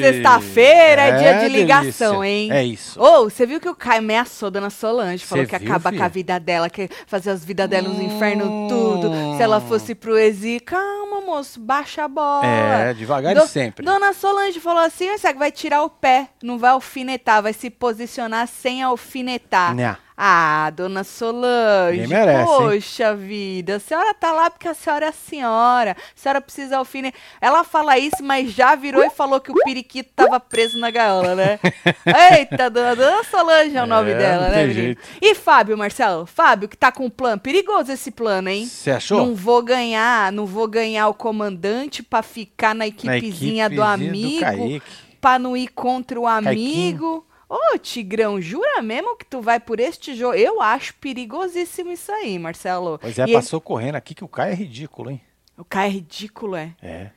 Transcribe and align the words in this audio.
Sexta-feira 0.00 1.02
é, 1.02 1.16
dia 1.18 1.38
de 1.40 1.48
ligação, 1.48 2.20
delícia. 2.20 2.26
hein? 2.26 2.52
É 2.52 2.64
isso. 2.64 3.00
Ô, 3.00 3.24
você 3.24 3.44
viu 3.46 3.60
que 3.60 3.68
o 3.68 3.74
Caio 3.74 3.98
ameaçou 4.00 4.46
a 4.46 4.50
Dona 4.50 4.70
Solange, 4.70 5.24
falou 5.24 5.44
Cê 5.44 5.50
que 5.50 5.58
viu, 5.58 5.68
acaba 5.68 5.90
filha? 5.90 6.00
com 6.00 6.04
a 6.04 6.08
vida 6.08 6.40
dela, 6.40 6.70
que 6.70 6.88
fazer 7.06 7.30
as 7.30 7.44
vidas 7.44 7.68
dela 7.68 7.88
nos 7.88 8.00
infernos 8.00 8.46
Hum. 8.48 8.68
tudo. 8.68 9.10
Se 9.36 9.42
ela 9.42 9.60
fosse 9.60 9.94
pro 9.94 10.16
exílio, 10.18 10.62
calma, 10.64 11.20
moço, 11.20 11.60
baixa 11.60 12.04
a 12.04 12.08
bola. 12.08 12.44
É, 12.46 12.94
devagar 12.94 13.34
Do- 13.34 13.42
e 13.44 13.48
sempre. 13.48 13.84
Dona 13.84 14.12
Solange 14.12 14.60
falou 14.60 14.82
assim, 14.82 15.08
"Você 15.16 15.32
vai 15.34 15.50
tirar 15.52 15.82
o 15.82 15.90
pé, 15.90 16.28
não 16.42 16.58
vai 16.58 16.70
alfinetar, 16.70 17.42
vai 17.42 17.52
se 17.52 17.70
posicionar 17.70 18.46
sem 18.48 18.82
alfinetar. 18.82 19.74
Nha. 19.74 19.98
Ah, 20.24 20.70
dona 20.70 21.02
Solange, 21.02 22.06
merece, 22.06 22.48
hein? 22.52 22.56
poxa 22.58 23.12
vida, 23.16 23.74
a 23.76 23.80
senhora 23.80 24.14
tá 24.14 24.30
lá 24.30 24.48
porque 24.50 24.68
a 24.68 24.74
senhora 24.74 25.06
é 25.06 25.08
a 25.08 25.12
senhora, 25.12 25.92
a 25.92 25.96
senhora 26.14 26.40
precisa 26.40 26.76
alfinetar. 26.78 27.20
Ela 27.40 27.64
fala 27.64 27.98
isso, 27.98 28.22
mas 28.22 28.52
já 28.52 28.76
virou 28.76 29.02
e 29.02 29.10
falou 29.10 29.40
que 29.40 29.50
o 29.50 29.54
periquito 29.64 30.10
tava 30.14 30.38
preso 30.38 30.78
na 30.78 30.92
gaiola, 30.92 31.34
né? 31.34 31.58
Eita, 32.38 32.70
dona, 32.70 32.94
dona 32.94 33.24
Solange 33.24 33.76
é 33.76 33.82
o 33.82 33.86
nome 33.86 34.12
É, 34.12 34.14
dela, 34.18 34.44
não 34.44 34.50
né, 34.50 34.54
tem 34.58 34.66
menino? 34.68 34.84
jeito. 34.84 35.00
E 35.20 35.34
Fábio, 35.34 35.76
Marcelo? 35.76 36.24
Fábio, 36.24 36.68
que 36.68 36.76
tá 36.76 36.92
com 36.92 37.06
um 37.06 37.10
plano, 37.10 37.40
perigoso 37.40 37.90
esse 37.90 38.12
plano, 38.12 38.48
hein? 38.48 38.64
Você 38.66 38.92
achou? 38.92 39.18
Não 39.26 39.34
vou 39.34 39.60
ganhar, 39.60 40.30
não 40.30 40.46
vou 40.46 40.68
ganhar 40.68 41.08
o 41.08 41.14
comandante 41.14 42.00
pra 42.00 42.22
ficar 42.22 42.76
na 42.76 42.82
Na 42.82 42.86
equipezinha 42.86 43.68
do 43.68 43.82
equipezinha 43.82 43.92
amigo, 43.92 44.40
Kaique. 44.40 44.82
pra 45.20 45.36
não 45.38 45.56
ir 45.56 45.66
contra 45.66 46.20
o 46.20 46.24
Caiquinho. 46.24 47.24
Ô, 47.54 47.78
Tigrão, 47.78 48.40
jura 48.40 48.80
mesmo 48.80 49.14
que 49.16 49.26
tu 49.26 49.42
vai 49.42 49.60
por 49.60 49.78
este 49.78 50.14
jogo? 50.14 50.34
Eu 50.34 50.60
acho 50.62 50.94
perigosíssimo 50.94 51.90
isso 51.92 52.10
aí, 52.10 52.38
Marcelo. 52.38 52.98
Pois 52.98 53.18
é, 53.18 53.24
E 53.28 53.32
passou 53.34 53.60
correndo 53.60 53.96
aqui 53.96 54.14
que 54.14 54.24
o 54.24 54.28
Caio 54.28 54.52
é 54.52 54.54
ridículo, 54.54 55.10
hein? 55.10 55.20
ele- 55.22 55.60
o 55.60 55.64
cara 55.64 55.86
é 55.86 55.90
ridículo, 55.90 56.56
é. 56.56 56.74
É. 56.80 57.10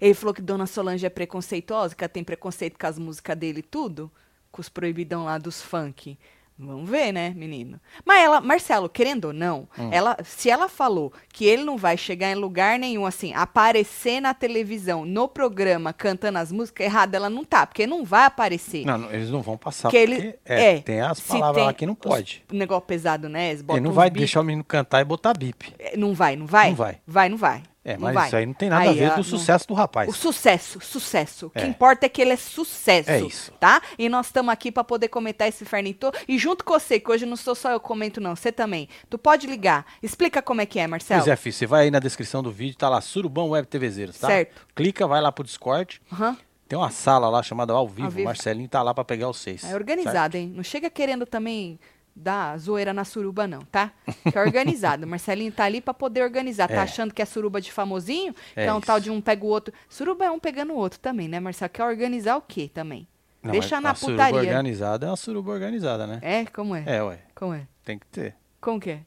Ele 0.00 0.14
falou 0.14 0.34
que 0.34 0.42
Dona 0.42 0.66
Solange 0.66 1.06
é 1.06 1.10
preconceituosa, 1.10 1.94
que 1.94 2.02
ela 2.02 2.08
tem 2.08 2.24
preconceito 2.24 2.76
com 2.78 2.86
as 2.86 2.98
músicas 2.98 3.36
dele 3.36 3.60
e 3.60 3.62
tudo, 3.62 4.10
com 4.50 4.60
os 4.60 4.68
proibidão 4.68 5.24
lá 5.24 5.38
dos 5.38 5.62
funk. 5.62 6.18
Vamos 6.58 6.90
ver, 6.90 7.12
né, 7.12 7.32
menino? 7.36 7.78
Mas 8.04 8.20
ela, 8.24 8.40
Marcelo, 8.40 8.88
querendo 8.88 9.26
ou 9.26 9.32
não, 9.32 9.68
Hum. 9.78 9.90
ela, 9.92 10.16
se 10.24 10.50
ela 10.50 10.68
falou 10.68 11.12
que 11.32 11.44
ele 11.46 11.62
não 11.64 11.76
vai 11.76 11.96
chegar 11.96 12.32
em 12.32 12.34
lugar 12.34 12.78
nenhum, 12.80 13.06
assim, 13.06 13.32
aparecer 13.32 14.20
na 14.20 14.34
televisão, 14.34 15.04
no 15.04 15.28
programa, 15.28 15.92
cantando 15.92 16.38
as 16.38 16.50
músicas, 16.50 16.86
errado 16.86 17.14
ela 17.14 17.30
não 17.30 17.44
tá, 17.44 17.64
porque 17.66 17.86
não 17.86 18.04
vai 18.04 18.24
aparecer. 18.24 18.84
Não, 18.84 18.98
não, 18.98 19.12
eles 19.12 19.30
não 19.30 19.40
vão 19.40 19.56
passar 19.56 19.88
Que 19.90 19.98
porque 20.04 20.12
ele- 20.12 20.34
é, 20.44 20.74
é, 20.76 20.80
tem 20.80 21.00
as 21.00 21.20
palavras 21.20 21.54
tem 21.56 21.64
lá 21.64 21.72
que 21.72 21.86
não 21.86 21.92
os- 21.92 21.98
pode. 22.00 22.44
negócio 22.52 22.82
pesado, 22.86 23.28
né? 23.28 23.52
Ele 23.52 23.80
não 23.80 23.92
vai 23.92 24.10
bip. 24.10 24.18
deixar 24.18 24.40
o 24.40 24.44
menino 24.44 24.64
cantar 24.64 25.00
e 25.00 25.04
botar 25.04 25.34
bip. 25.34 25.72
É, 25.78 25.96
Não 25.96 26.12
vai, 26.12 26.34
não 26.34 26.46
vai? 26.46 26.70
Não 26.70 26.76
vai. 26.76 26.98
Vai, 27.06 27.28
não 27.28 27.36
vai. 27.36 27.62
É, 27.84 27.94
Não 27.94 28.02
mas 28.02 28.14
vai. 28.14 28.26
isso 28.26 28.36
aí 28.36 28.44
não 28.46 28.52
tem 28.52 28.68
nada 28.68 28.86
a 28.86 28.90
Aí, 28.90 28.98
ver 28.98 29.06
ó, 29.06 29.10
com 29.10 29.14
não- 29.16 29.20
o 29.20 29.24
sucesso 29.24 29.66
do 29.68 29.72
rapaz. 29.72 30.08
O 30.08 30.12
sucesso, 30.12 30.78
sucesso. 30.80 31.46
O 31.46 31.50
que 31.50 31.60
É. 31.60 31.66
importa 31.66 32.04
é 32.04 32.08
que 32.08 32.20
ele 32.20 32.32
é 32.32 32.36
sucesso. 32.36 33.10
É 33.10 33.20
isso. 33.20 33.50
Tá? 33.52 33.80
E 33.98 34.08
nós 34.08 34.26
estamos 34.26 34.52
aqui 34.52 34.70
para 34.70 34.84
poder 34.84 35.08
comentar 35.08 35.48
esse 35.48 35.64
inferno 35.64 35.92
todo. 35.94 36.18
E 36.28 36.36
junto 36.38 36.64
com 36.64 36.72
você, 36.78 37.00
que 37.00 37.10
hoje 37.10 37.24
não 37.24 37.36
sou 37.36 37.54
só 37.54 37.70
eu 37.70 37.80
que 37.80 37.86
comento, 37.86 38.20
não. 38.20 38.36
Você 38.36 38.52
também. 38.52 38.88
Tu 39.08 39.16
pode 39.16 39.46
ligar. 39.46 39.86
Explica 40.02 40.42
como 40.42 40.60
é 40.60 40.66
que 40.66 40.78
é, 40.78 40.86
Marcelo. 40.86 41.20
Pois 41.22 41.28
é, 41.32 41.36
filho, 41.36 41.54
você 41.54 41.66
vai 41.66 41.84
aí 41.84 41.90
na 41.90 41.98
descrição 41.98 42.42
do 42.42 42.50
vídeo, 42.50 42.76
tá 42.76 42.88
lá, 42.90 43.00
Surubão 43.00 43.50
Web 43.50 43.66
TVzeiros, 43.68 44.18
tá? 44.18 44.26
Certo. 44.26 44.66
Clica, 44.74 45.06
vai 45.06 45.20
lá 45.22 45.32
pro 45.32 45.44
Discord. 45.44 46.00
Aham. 46.12 46.36
Tem 46.68 46.78
uma 46.78 46.90
sala 46.90 47.30
lá 47.30 47.42
chamada 47.42 47.72
Ao 47.72 47.88
Vivo. 47.88 48.04
Ao 48.04 48.10
vivo. 48.10 48.24
Marcelinho 48.26 48.68
tá 48.68 48.82
lá 48.82 48.92
pra 48.92 49.02
pegar 49.02 49.30
os 49.30 49.38
seis. 49.38 49.64
É 49.64 49.74
organizado, 49.74 50.36
hein? 50.36 50.52
Não 50.54 50.62
chega 50.62 50.90
querendo 50.90 51.24
também 51.24 51.80
dar 52.18 52.58
zoeira 52.58 52.92
na 52.92 53.04
suruba, 53.04 53.46
não, 53.46 53.60
tá? 53.62 53.92
Que 54.30 54.36
é 54.36 54.40
organizado. 54.40 55.06
Marcelinho 55.08 55.52
tá 55.52 55.64
ali 55.64 55.80
pra 55.80 55.94
poder 55.94 56.22
organizar. 56.22 56.68
Tá 56.68 56.74
É. 56.74 56.78
achando 56.78 57.14
que 57.14 57.22
é 57.22 57.24
suruba 57.24 57.60
de 57.60 57.70
famosinho? 57.72 58.34
que 58.34 58.60
É 58.60 58.66
é 58.66 58.72
um 58.74 58.78
isso. 58.78 58.86
tal 58.86 58.98
de 59.00 59.10
um 59.10 59.20
pega 59.20 59.44
o 59.44 59.48
outro. 59.48 59.72
Suruba 59.88 60.24
é 60.24 60.30
um 60.30 60.38
pegando 60.38 60.72
o 60.72 60.76
outro 60.76 60.98
também, 60.98 61.28
né, 61.28 61.38
Marcelo? 61.40 61.70
Quer 61.70 61.84
organizar 61.84 62.36
o 62.36 62.42
quê 62.42 62.68
também? 62.72 63.06
Não, 63.42 63.52
Deixa 63.52 63.80
na 63.80 63.92
a 63.92 63.94
suruba 63.94 64.24
putaria. 64.26 64.40
organizada 64.50 65.06
é 65.06 65.10
uma 65.10 65.16
suruba 65.16 65.52
organizada, 65.52 66.06
né? 66.06 66.18
É? 66.22 66.44
Como 66.46 66.74
é? 66.74 66.82
É, 66.86 67.02
ué. 67.02 67.20
Como 67.34 67.54
é? 67.54 67.66
Tem 67.84 67.98
que 67.98 68.06
ter. 68.06 68.34
Como 68.60 68.80
que 68.80 68.90
é? 68.90 69.00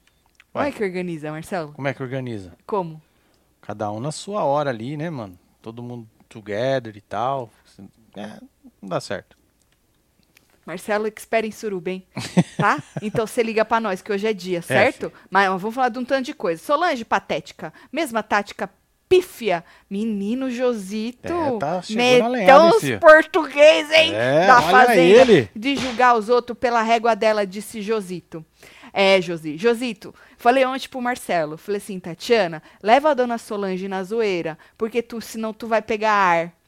Como 0.53 0.65
é 0.65 0.71
que 0.71 0.83
organiza, 0.83 1.31
Marcelo? 1.31 1.73
Como 1.73 1.87
é 1.87 1.93
que 1.93 2.01
organiza? 2.01 2.53
Como? 2.65 3.01
Cada 3.61 3.91
um 3.91 3.99
na 3.99 4.11
sua 4.11 4.43
hora 4.43 4.69
ali, 4.69 4.95
né, 4.97 5.09
mano? 5.09 5.37
Todo 5.61 5.83
mundo 5.83 6.07
together 6.27 6.95
e 6.97 7.01
tal. 7.01 7.49
É, 8.15 8.39
não 8.81 8.89
dá 8.89 8.99
certo. 8.99 9.37
Marcelo 10.71 11.05
Expert 11.05 11.45
em 11.45 11.51
Suruba, 11.51 11.89
hein? 11.89 12.07
Tá? 12.57 12.81
Então 13.01 13.27
você 13.27 13.43
liga 13.43 13.65
pra 13.65 13.79
nós, 13.79 14.01
que 14.01 14.11
hoje 14.11 14.27
é 14.27 14.33
dia, 14.33 14.61
certo? 14.61 15.11
Mas 15.29 15.47
vamos 15.47 15.75
falar 15.75 15.89
de 15.89 15.99
um 15.99 16.05
tanto 16.05 16.25
de 16.25 16.33
coisa. 16.33 16.63
Solange 16.63 17.03
patética. 17.03 17.73
Mesma 17.91 18.23
tática 18.23 18.69
pífia. 19.09 19.65
Menino 19.89 20.49
Josito. 20.49 21.33
É, 21.33 21.59
tá 21.59 21.79
os 21.79 22.81
filho? 22.81 22.99
português, 22.99 23.91
hein? 23.91 24.15
É, 24.15 24.47
da 24.47 24.61
fazenda. 24.61 25.49
De 25.53 25.75
julgar 25.75 26.15
os 26.15 26.29
outros 26.29 26.57
pela 26.57 26.81
régua 26.81 27.15
dela, 27.15 27.45
disse 27.45 27.81
Josito. 27.81 28.45
É, 28.93 29.21
Josi. 29.21 29.57
Josito, 29.57 30.15
falei 30.37 30.65
ontem 30.65 30.87
pro 30.87 31.01
Marcelo. 31.01 31.57
Falei 31.57 31.79
assim, 31.79 31.99
Tatiana, 31.99 32.63
leva 32.81 33.11
a 33.11 33.13
dona 33.13 33.37
Solange 33.37 33.89
na 33.89 34.03
zoeira, 34.03 34.57
porque 34.77 35.01
tu, 35.01 35.19
senão 35.19 35.53
tu 35.53 35.67
vai 35.67 35.81
pegar 35.81 36.11
ar. 36.11 36.60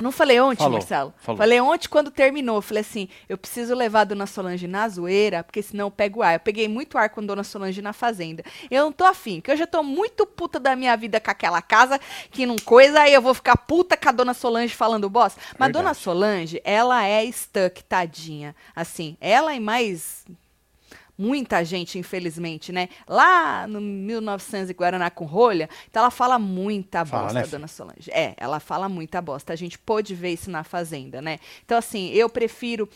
Não 0.00 0.12
falei 0.12 0.40
ontem, 0.40 0.58
Falou, 0.58 0.72
Marcelo. 0.74 1.14
falou. 1.18 1.38
Falei 1.38 1.60
ontem 1.60 1.88
quando 1.88 2.10
terminou. 2.10 2.62
Falei 2.62 2.82
assim: 2.82 3.08
eu 3.28 3.36
preciso 3.36 3.74
levar 3.74 4.02
a 4.02 4.04
dona 4.04 4.26
Solange 4.26 4.68
na 4.68 4.88
zoeira, 4.88 5.42
porque 5.42 5.60
senão 5.60 5.86
eu 5.86 5.90
pego 5.90 6.22
ar. 6.22 6.34
Eu 6.34 6.40
peguei 6.40 6.68
muito 6.68 6.96
ar 6.96 7.10
com 7.10 7.20
a 7.20 7.24
dona 7.24 7.42
Solange 7.42 7.82
na 7.82 7.92
fazenda. 7.92 8.44
Eu 8.70 8.84
não 8.84 8.92
tô 8.92 9.04
afim, 9.04 9.40
porque 9.40 9.50
eu 9.50 9.56
já 9.56 9.66
tô 9.66 9.82
muito 9.82 10.24
puta 10.24 10.60
da 10.60 10.76
minha 10.76 10.96
vida 10.96 11.20
com 11.20 11.30
aquela 11.30 11.60
casa, 11.60 11.98
que 12.30 12.46
não 12.46 12.56
coisa, 12.56 13.00
aí 13.00 13.12
eu 13.12 13.20
vou 13.20 13.34
ficar 13.34 13.56
puta 13.56 13.96
com 13.96 14.08
a 14.08 14.12
dona 14.12 14.34
Solange 14.34 14.72
falando 14.74 15.10
boss. 15.10 15.34
Mas 15.36 15.66
Verdade. 15.66 15.72
dona 15.72 15.94
Solange, 15.94 16.60
ela 16.64 17.04
é 17.04 17.26
stuck, 17.32 17.82
tadinha. 17.82 18.54
Assim, 18.76 19.16
ela 19.20 19.52
e 19.52 19.58
mais 19.58 20.24
muita 21.18 21.64
gente, 21.64 21.98
infelizmente, 21.98 22.70
né? 22.70 22.88
Lá 23.08 23.66
no 23.66 23.80
1900 23.80 24.70
e 24.70 24.72
Guaraná 24.72 25.10
com 25.10 25.24
rolha, 25.24 25.68
então 25.90 26.02
ela 26.02 26.10
fala 26.10 26.38
muita 26.38 27.04
Fala, 27.04 27.24
bosta, 27.24 27.40
né, 27.40 27.46
dona 27.46 27.66
Solange. 27.66 28.10
É, 28.12 28.34
ela 28.36 28.60
fala 28.60 28.88
muita 28.88 29.20
bosta. 29.20 29.52
A 29.52 29.56
gente 29.56 29.76
pôde 29.78 30.14
ver 30.14 30.32
isso 30.32 30.50
na 30.50 30.62
Fazenda, 30.62 31.20
né? 31.20 31.38
Então, 31.64 31.76
assim, 31.76 32.10
eu 32.10 32.28
prefiro. 32.28 32.88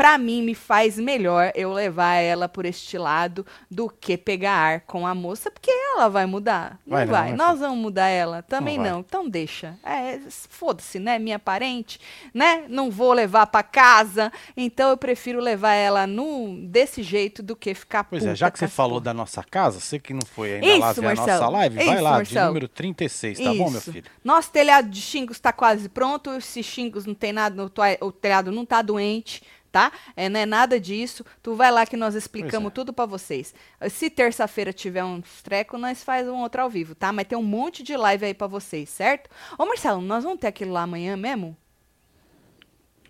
Pra 0.00 0.16
mim, 0.16 0.40
me 0.40 0.54
faz 0.54 0.98
melhor 0.98 1.52
eu 1.54 1.70
levar 1.74 2.14
ela 2.14 2.48
por 2.48 2.64
este 2.64 2.96
lado 2.96 3.44
do 3.70 3.86
que 3.90 4.16
pegar 4.16 4.54
ar 4.54 4.80
com 4.80 5.06
a 5.06 5.14
moça, 5.14 5.50
porque 5.50 5.70
ela 5.70 6.08
vai 6.08 6.24
mudar. 6.24 6.78
Não 6.86 6.96
Vai 6.96 7.04
vai. 7.04 7.30
não, 7.32 7.36
vai, 7.36 7.36
Nós 7.36 7.60
vamos 7.60 7.78
mudar 7.78 8.06
ela. 8.08 8.42
Também 8.42 8.78
Não 8.78 8.84
vai. 8.84 8.92
não. 8.94 9.00
Então 9.00 9.28
deixa. 9.28 9.78
É, 9.84 10.18
foda-se, 10.48 10.98
né? 10.98 11.18
Minha 11.18 11.38
parente, 11.38 12.00
né? 12.32 12.64
Não 12.66 12.90
vou 12.90 13.12
levar 13.12 13.46
pra 13.48 13.62
casa. 13.62 14.32
Então 14.56 14.88
eu 14.88 14.96
prefiro 14.96 15.38
levar 15.38 15.74
ela 15.74 16.06
no, 16.06 16.56
desse 16.66 17.02
jeito 17.02 17.42
do 17.42 17.54
que 17.54 17.74
ficar 17.74 18.04
Pois 18.04 18.24
é, 18.24 18.34
já 18.34 18.50
que 18.50 18.58
você 18.58 18.68
falou 18.68 19.00
da 19.00 19.12
nossa 19.12 19.44
casa, 19.44 19.80
você 19.80 19.98
que 19.98 20.14
não 20.14 20.22
foi 20.24 20.54
ainda 20.54 20.66
Isso, 20.66 20.78
lá 20.80 20.92
ver 20.94 21.06
a 21.06 21.14
nossa 21.14 21.26
Marcelo. 21.26 21.52
live, 21.52 21.76
vai 21.76 21.84
Isso, 21.84 22.02
lá, 22.02 22.10
de 22.10 22.16
Marcelo. 22.16 22.46
número 22.46 22.68
36, 22.68 23.38
tá 23.38 23.52
bom, 23.52 23.68
meu 23.68 23.80
Isso. 23.80 23.92
filho? 23.92 24.10
Nosso 24.24 24.50
telhado 24.50 24.88
de 24.88 25.02
xingos 25.02 25.36
está 25.36 25.52
quase 25.52 25.90
pronto. 25.90 26.40
Se 26.40 26.62
xingos 26.62 27.04
não 27.04 27.12
tem 27.14 27.34
nada, 27.34 27.70
o 28.00 28.10
telhado 28.10 28.50
não 28.50 28.64
tá 28.64 28.80
doente, 28.80 29.42
tá? 29.70 29.92
É, 30.16 30.28
não 30.28 30.40
é 30.40 30.46
nada 30.46 30.78
disso. 30.80 31.24
Tu 31.42 31.54
vai 31.54 31.70
lá 31.70 31.86
que 31.86 31.96
nós 31.96 32.14
explicamos 32.14 32.70
é. 32.70 32.74
tudo 32.74 32.92
pra 32.92 33.06
vocês. 33.06 33.54
Se 33.88 34.10
terça-feira 34.10 34.72
tiver 34.72 35.04
um 35.04 35.22
treco, 35.42 35.78
nós 35.78 36.02
faz 36.02 36.28
um 36.28 36.38
outro 36.38 36.62
ao 36.62 36.70
vivo, 36.70 36.94
tá? 36.94 37.12
Mas 37.12 37.26
tem 37.26 37.38
um 37.38 37.42
monte 37.42 37.82
de 37.82 37.96
live 37.96 38.26
aí 38.26 38.34
pra 38.34 38.46
vocês, 38.46 38.88
certo? 38.88 39.30
Ô, 39.58 39.64
Marcelo, 39.66 40.00
nós 40.00 40.24
vamos 40.24 40.40
ter 40.40 40.48
aquilo 40.48 40.72
lá 40.72 40.82
amanhã 40.82 41.16
mesmo? 41.16 41.56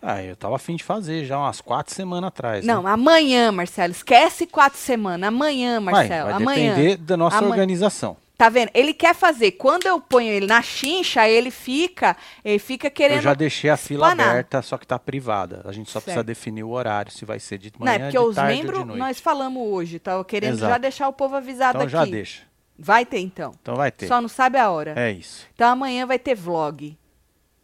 Ah, 0.02 0.22
eu 0.22 0.34
tava 0.34 0.56
afim 0.56 0.76
de 0.76 0.84
fazer 0.84 1.26
já 1.26 1.38
umas 1.38 1.60
quatro 1.60 1.94
semanas 1.94 2.28
atrás. 2.28 2.64
Não, 2.64 2.82
né? 2.82 2.90
amanhã, 2.90 3.52
Marcelo. 3.52 3.92
Esquece 3.92 4.46
quatro 4.46 4.78
semanas. 4.78 5.28
Amanhã, 5.28 5.80
vai, 5.80 5.92
Marcelo. 5.92 6.30
vai 6.30 6.42
amanhã. 6.42 6.74
depender 6.74 6.96
da 6.96 7.16
nossa 7.18 7.36
Ama- 7.38 7.48
organização. 7.48 8.16
Tá 8.40 8.48
vendo? 8.48 8.70
Ele 8.72 8.94
quer 8.94 9.14
fazer. 9.14 9.50
Quando 9.50 9.84
eu 9.84 10.00
ponho 10.00 10.32
ele 10.32 10.46
na 10.46 10.62
chincha, 10.62 11.28
ele 11.28 11.50
fica, 11.50 12.16
ele 12.42 12.58
fica 12.58 12.88
querendo. 12.88 13.18
Eu 13.18 13.22
já 13.22 13.34
deixei 13.34 13.68
a 13.68 13.76
fila 13.76 14.12
aberta, 14.12 14.62
só 14.62 14.78
que 14.78 14.86
tá 14.86 14.98
privada. 14.98 15.60
A 15.66 15.72
gente 15.72 15.90
só 15.90 16.00
precisa 16.00 16.20
Certo. 16.20 16.26
definir 16.26 16.64
o 16.64 16.70
horário, 16.70 17.12
se 17.12 17.26
vai 17.26 17.38
ser 17.38 17.58
de 17.58 17.70
Não, 17.78 17.84
manhã, 17.84 17.96
é 17.96 17.98
porque 17.98 18.16
de 18.16 18.18
os 18.18 18.36
membros, 18.36 18.86
nós 18.96 19.20
falamos 19.20 19.62
hoje, 19.68 19.98
tá? 19.98 20.24
Querendo 20.24 20.54
Exato. 20.54 20.72
já 20.72 20.78
deixar 20.78 21.08
o 21.08 21.12
povo 21.12 21.36
avisado 21.36 21.76
Então 21.76 21.82
aqui. 21.82 21.92
já 21.92 22.04
deixa. 22.06 22.42
Vai 22.78 23.04
ter 23.04 23.18
então. 23.18 23.52
Então 23.60 23.76
vai 23.76 23.90
ter. 23.90 24.06
Só 24.06 24.22
não 24.22 24.28
sabe 24.28 24.56
a 24.56 24.70
hora. 24.70 24.94
É 24.96 25.12
isso. 25.12 25.46
Então 25.54 25.68
amanhã 25.68 26.06
vai 26.06 26.18
ter 26.18 26.34
vlog. 26.34 26.96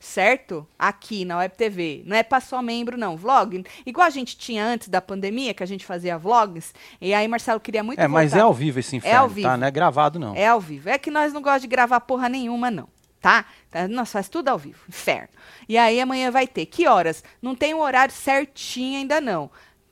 Certo? 0.07 0.65
Aqui 0.79 1.25
na 1.25 1.39
Web 1.39 1.57
TV. 1.57 2.03
Não 2.07 2.17
é 2.17 2.23
pra 2.23 2.41
só 2.41 2.63
membro, 2.63 2.97
não. 2.97 3.17
Vlog. 3.17 3.65
Igual 3.85 4.07
a 4.07 4.11
gente 4.11 4.37
tinha 4.39 4.65
antes 4.65 4.89
da 4.89 5.01
pandemia, 5.03 5.53
que 5.53 5.65
a 5.65 5.67
gente 5.67 5.85
fazia 5.85 6.17
vlogs. 6.17 6.73
E 7.01 7.13
aí 7.13 7.27
Marcelo 7.27 7.59
queria 7.59 7.83
muito 7.83 7.99
É, 7.99 8.07
mas 8.07 8.31
é 8.33 8.37
voltar. 8.37 8.45
ao 8.47 8.55
vivo 8.55 8.79
esse 8.79 8.95
inferno, 8.95 9.19
ao 9.19 9.29
vivo. 9.29 9.49
tá? 9.49 9.57
Não 9.57 9.67
é 9.67 9.71
gravado, 9.71 10.19
não. 10.21 10.35
É 10.37 10.47
ao 10.47 10.61
vivo. 10.61 10.89
É 10.89 10.97
que 10.97 11.11
nós 11.11 11.33
não 11.33 11.43
gostamos 11.43 11.63
de 11.63 11.69
gravar 11.69 11.99
porra 12.01 12.29
nenhuma, 12.29 12.71
não. 12.71 12.89
Tá? 13.21 13.45
Tá? 13.69 13.89
Nós 13.89 14.13
faz 14.13 14.29
tudo 14.29 14.49
ao 14.49 14.57
vivo. 14.57 14.79
Inferno. 14.89 15.29
E 15.69 15.77
aí 15.77 16.01
amanhã 16.01 16.31
vai 16.31 16.47
ter. 16.47 16.67
Que 16.67 16.87
horas? 16.87 17.25
Não 17.43 17.57
tem 17.57 17.75
um 17.75 17.81
horário 17.81 18.15
certinho 18.15 18.99
ainda, 19.01 19.21
não. 19.21 19.51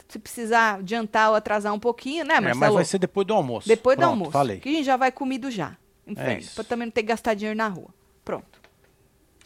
Se 0.09 0.19
precisar 0.21 0.77
adiantar 0.77 1.31
ou 1.31 1.35
atrasar 1.35 1.75
um 1.75 1.79
pouquinho, 1.81 2.25
né, 2.25 2.35
É, 2.37 2.41
Marcelo? 2.41 2.61
mas 2.61 2.75
vai 2.75 2.85
ser 2.85 2.99
depois 2.99 3.27
do 3.27 3.35
almoço. 3.35 3.67
Depois 3.67 3.97
do 3.97 4.01
Pronto, 4.01 4.11
almoço. 4.13 4.31
Falei. 4.31 4.61
Que 4.61 4.69
a 4.69 4.73
gente 4.73 4.85
já 4.85 4.97
vai 4.97 5.11
comido 5.11 5.51
já. 5.51 5.77
Inferno. 6.07 6.39
isso. 6.39 6.55
Pra 6.55 6.63
também 6.63 6.87
não 6.87 6.93
ter 6.93 7.03
que 7.03 7.09
gastar 7.09 7.35
dinheiro 7.35 7.57
na 7.59 7.67
rua. 7.67 7.89
Pronto. 8.25 8.63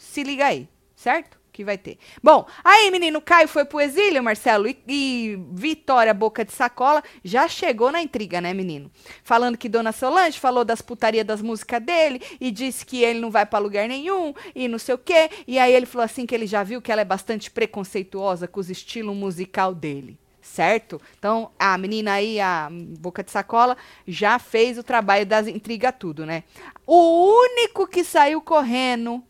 Se 0.09 0.23
liga 0.23 0.47
aí, 0.47 0.67
certo? 0.95 1.39
que 1.59 1.65
vai 1.65 1.77
ter. 1.77 1.97
Bom, 2.23 2.45
aí, 2.63 2.89
menino 2.89 3.19
Caio 3.19 3.47
foi 3.49 3.65
pro 3.65 3.81
exílio, 3.81 4.23
Marcelo, 4.23 4.65
e, 4.65 4.77
e 4.87 5.39
Vitória 5.51 6.13
Boca 6.13 6.45
de 6.45 6.53
Sacola 6.53 7.03
já 7.21 7.49
chegou 7.49 7.91
na 7.91 8.01
intriga, 8.01 8.39
né, 8.39 8.53
menino? 8.53 8.89
Falando 9.25 9.57
que 9.57 9.67
Dona 9.67 9.91
Solange 9.91 10.39
falou 10.39 10.63
das 10.63 10.81
putaria 10.81 11.25
das 11.25 11.41
músicas 11.41 11.81
dele 11.81 12.21
e 12.39 12.49
disse 12.49 12.85
que 12.85 13.03
ele 13.03 13.19
não 13.19 13.29
vai 13.29 13.45
pra 13.45 13.59
lugar 13.59 13.89
nenhum 13.89 14.33
e 14.55 14.69
não 14.69 14.79
sei 14.79 14.95
o 14.95 14.97
quê. 14.97 15.29
E 15.45 15.59
aí 15.59 15.73
ele 15.73 15.85
falou 15.85 16.05
assim 16.05 16.25
que 16.25 16.33
ele 16.33 16.47
já 16.47 16.63
viu 16.63 16.81
que 16.81 16.93
ela 16.93 17.01
é 17.01 17.05
bastante 17.05 17.51
preconceituosa 17.51 18.47
com 18.47 18.61
os 18.61 18.69
estilos 18.69 19.13
musical 19.13 19.75
dele 19.75 20.17
certo? 20.41 20.99
Então, 21.17 21.51
a 21.59 21.77
menina 21.77 22.13
aí, 22.13 22.39
a 22.39 22.69
boca 22.71 23.23
de 23.23 23.29
sacola, 23.29 23.77
já 24.07 24.39
fez 24.39 24.79
o 24.79 24.83
trabalho 24.83 25.23
das 25.23 25.45
intrigas 25.45 25.93
tudo, 25.99 26.25
né? 26.25 26.43
O 26.87 27.43
único 27.43 27.85
que 27.85 28.03
saiu 28.03 28.41
correndo 28.41 29.23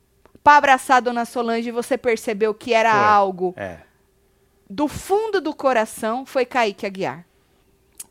para 0.44 0.58
abraçar 0.58 0.98
a 0.98 1.02
Dona 1.02 1.26
Solange 1.26 1.70
e 1.70 1.72
você 1.72 1.98
percebeu 1.98 2.54
que 2.54 2.74
era 2.74 2.92
Foi. 2.92 3.00
algo 3.04 3.54
É. 3.58 3.78
do 4.70 4.88
fundo 4.88 5.40
do 5.42 5.54
coração 5.54 6.26
foi 6.26 6.46
Kaique 6.46 6.86
Aguiar. 6.86 7.26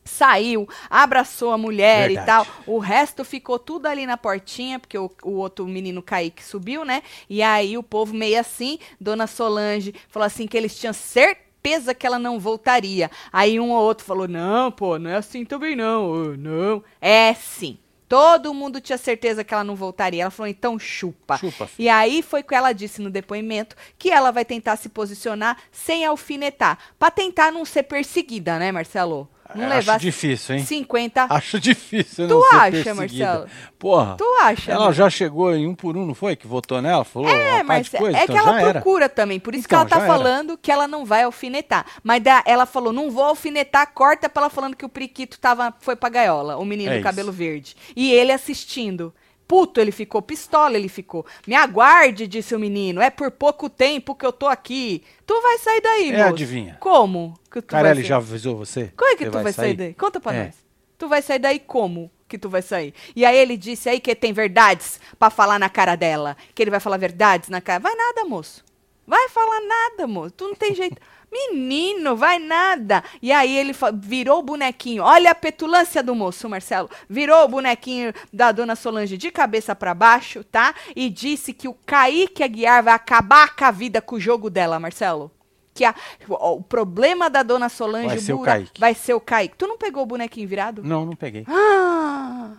Saiu, 0.04 0.66
abraçou 0.88 1.52
a 1.52 1.58
mulher 1.58 2.08
Verdade. 2.08 2.24
e 2.24 2.26
tal. 2.26 2.46
O 2.66 2.78
resto 2.78 3.24
ficou 3.26 3.58
tudo 3.58 3.84
ali 3.86 4.06
na 4.06 4.16
portinha, 4.16 4.78
porque 4.78 4.96
o, 4.96 5.10
o 5.22 5.32
outro 5.32 5.66
menino 5.66 6.02
Kaique 6.02 6.42
subiu, 6.42 6.82
né? 6.82 7.02
E 7.28 7.42
aí 7.42 7.76
o 7.76 7.82
povo 7.82 8.14
meio 8.14 8.40
assim, 8.40 8.78
Dona 8.98 9.26
Solange 9.26 9.94
falou 10.08 10.24
assim 10.26 10.46
que 10.46 10.56
eles 10.56 10.78
tinham 10.78 10.94
certeza 10.94 11.94
que 11.94 12.06
ela 12.06 12.18
não 12.18 12.38
voltaria. 12.40 13.10
Aí 13.30 13.60
um 13.60 13.70
ou 13.70 13.82
outro 13.82 14.06
falou: 14.06 14.26
não, 14.26 14.72
pô, 14.72 14.98
não 14.98 15.10
é 15.10 15.16
assim 15.16 15.44
também 15.44 15.76
não. 15.76 16.34
Não. 16.38 16.82
É 17.02 17.34
sim. 17.34 17.78
Todo 18.08 18.54
mundo 18.54 18.80
tinha 18.80 18.96
certeza 18.96 19.44
que 19.44 19.52
ela 19.52 19.62
não 19.62 19.76
voltaria. 19.76 20.22
Ela 20.22 20.30
falou: 20.30 20.48
então 20.48 20.78
chupa. 20.78 21.36
Chupa. 21.36 21.68
E 21.78 21.88
aí 21.88 22.22
foi 22.22 22.42
que 22.42 22.54
ela 22.54 22.72
disse 22.72 23.02
no 23.02 23.10
depoimento 23.10 23.76
que 23.98 24.10
ela 24.10 24.30
vai 24.30 24.44
tentar 24.44 24.76
se 24.76 24.88
posicionar 24.88 25.58
sem 25.70 26.04
alfinetar, 26.04 26.78
Pra 26.98 27.10
tentar 27.10 27.52
não 27.52 27.64
ser 27.64 27.82
perseguida, 27.84 28.58
né, 28.58 28.72
Marcelo? 28.72 29.28
Não 29.54 29.64
Acho 29.66 29.74
levar 29.76 29.98
difícil, 29.98 30.56
hein? 30.56 30.64
50. 30.64 31.26
Acho 31.30 31.58
difícil 31.60 32.28
Tu 32.28 32.44
acha. 32.52 32.94
Marcelo? 32.94 33.46
Porra. 33.78 34.14
Tu 34.18 34.24
acha? 34.40 34.72
Ela 34.72 34.88
né? 34.88 34.92
já 34.92 35.08
chegou 35.08 35.54
em 35.54 35.66
um 35.66 35.74
por 35.74 35.96
um, 35.96 36.04
não 36.06 36.14
foi? 36.14 36.36
Que 36.36 36.46
votou 36.46 36.82
nela? 36.82 37.04
Falou 37.04 37.28
É, 37.28 37.62
mas 37.62 37.88
coisa? 37.88 38.18
é 38.18 38.22
então 38.24 38.34
que 38.34 38.40
ela 38.40 38.52
já 38.52 38.60
era. 38.60 38.72
procura 38.80 39.08
também, 39.08 39.40
por 39.40 39.54
isso 39.54 39.66
Então, 39.66 39.86
que 39.86 39.92
ela 39.94 40.00
tá 40.00 40.04
era. 40.06 40.06
falando 40.18 40.58
que 40.58 40.70
ela 40.70 40.86
não 40.86 41.04
vai 41.04 41.22
alfinetar. 41.22 41.86
Mas 42.02 42.22
da- 42.22 42.42
ela 42.46 42.66
falou, 42.66 42.92
não 42.92 43.10
vou 43.10 43.24
alfinetar, 43.24 43.90
corta 43.94 44.28
pra 44.28 44.42
ela 44.44 44.50
falando 44.50 44.76
que 44.76 44.84
o 44.84 44.88
Priquito 44.88 45.38
tava, 45.38 45.72
foi 45.80 45.96
pra 45.96 46.08
gaiola, 46.08 46.56
o 46.58 46.64
menino 46.64 46.92
É 46.92 46.98
do 46.98 47.02
cabelo 47.02 47.32
verde. 47.32 47.74
E 47.96 48.12
ele 48.12 48.32
assistindo. 48.32 49.14
Puto, 49.48 49.80
ele 49.80 49.90
ficou, 49.90 50.20
pistola 50.20 50.76
ele 50.76 50.88
ficou. 50.90 51.24
Me 51.46 51.54
aguarde, 51.54 52.26
disse 52.26 52.54
o 52.54 52.58
menino, 52.58 53.00
é 53.00 53.08
por 53.08 53.30
pouco 53.30 53.70
tempo 53.70 54.14
que 54.14 54.24
eu 54.26 54.30
tô 54.32 54.46
aqui. 54.46 55.02
Tu 55.26 55.40
vai 55.40 55.56
sair 55.58 55.80
daí, 55.80 56.10
É, 56.10 56.18
moço. 56.18 56.28
adivinha. 56.34 56.76
Como 56.78 57.32
que 57.50 57.62
tu 57.62 57.72
vai 57.72 57.80
Carelli 57.82 58.02
sair? 58.02 58.08
já 58.08 58.16
avisou 58.18 58.56
você? 58.56 58.92
Como 58.94 59.10
é 59.10 59.16
que 59.16 59.24
Você 59.24 59.30
tu 59.30 59.42
vai 59.42 59.52
sair? 59.54 59.74
daí? 59.74 59.94
Conta 59.94 60.20
pra 60.20 60.34
É. 60.34 60.44
nós. 60.44 60.54
Tu 60.98 61.08
vai 61.08 61.22
sair 61.22 61.38
daí 61.38 61.58
como 61.58 62.10
que 62.28 62.36
tu 62.36 62.50
vai 62.50 62.60
sair? 62.60 62.92
E 63.16 63.24
aí 63.24 63.38
ele 63.38 63.56
disse 63.56 63.88
aí 63.88 64.00
que 64.00 64.14
tem 64.14 64.34
verdades 64.34 65.00
pra 65.18 65.30
falar 65.30 65.58
na 65.58 65.70
cara 65.70 65.96
dela. 65.96 66.36
Que 66.54 66.62
ele 66.62 66.70
vai 66.70 66.80
falar 66.80 66.98
verdades 66.98 67.48
na 67.48 67.62
cara. 67.62 67.80
Vai 67.80 67.94
nada, 67.94 68.26
moço. 68.26 68.62
Vai 69.06 69.30
falar 69.30 69.60
nada, 69.62 70.06
moço. 70.06 70.32
Tu 70.32 70.44
não 70.46 70.54
tem 70.54 70.74
jeito. 70.74 71.00
Menino, 71.30 72.16
vai 72.16 72.38
nada. 72.38 73.04
E 73.20 73.30
aí 73.30 73.54
ele 73.56 73.72
virou 73.94 74.38
o 74.38 74.42
bonequinho. 74.42 75.02
Olha 75.02 75.30
a 75.30 75.34
petulância 75.34 76.02
do 76.02 76.14
moço, 76.14 76.48
Marcelo. 76.48 76.88
Virou 77.08 77.44
o 77.44 77.48
bonequinho 77.48 78.12
da 78.32 78.50
dona 78.50 78.74
Solange 78.74 79.16
de 79.18 79.30
cabeça 79.30 79.74
pra 79.76 79.94
baixo, 79.94 80.42
tá? 80.44 80.74
E 80.96 81.10
disse 81.10 81.52
que 81.52 81.68
o 81.68 81.74
Kaique 81.74 82.42
Aguiar 82.42 82.82
vai 82.82 82.94
acabar 82.94 83.54
com 83.54 83.64
a 83.64 83.70
vida 83.70 84.00
com 84.00 84.16
o 84.16 84.20
jogo 84.20 84.48
dela, 84.48 84.80
Marcelo. 84.80 85.30
Que 85.74 85.84
a- 85.84 85.94
o, 86.28 86.54
o 86.56 86.62
problema 86.62 87.28
da 87.30 87.42
dona 87.42 87.68
Solange 87.68 88.08
Vai 88.08 88.18
ser 88.18 88.32
o 88.32 88.38
Bura- 88.38 88.52
Kaique. 88.52 88.80
vai 88.80 88.94
ser 88.94 89.14
o 89.14 89.20
Kaique. 89.20 89.56
Tu 89.56 89.66
não 89.66 89.78
pegou 89.78 90.02
o 90.02 90.06
bonequinho 90.06 90.48
virado? 90.48 90.82
Não, 90.82 91.04
não 91.04 91.14
peguei. 91.14 91.44
Ah! 91.46 92.52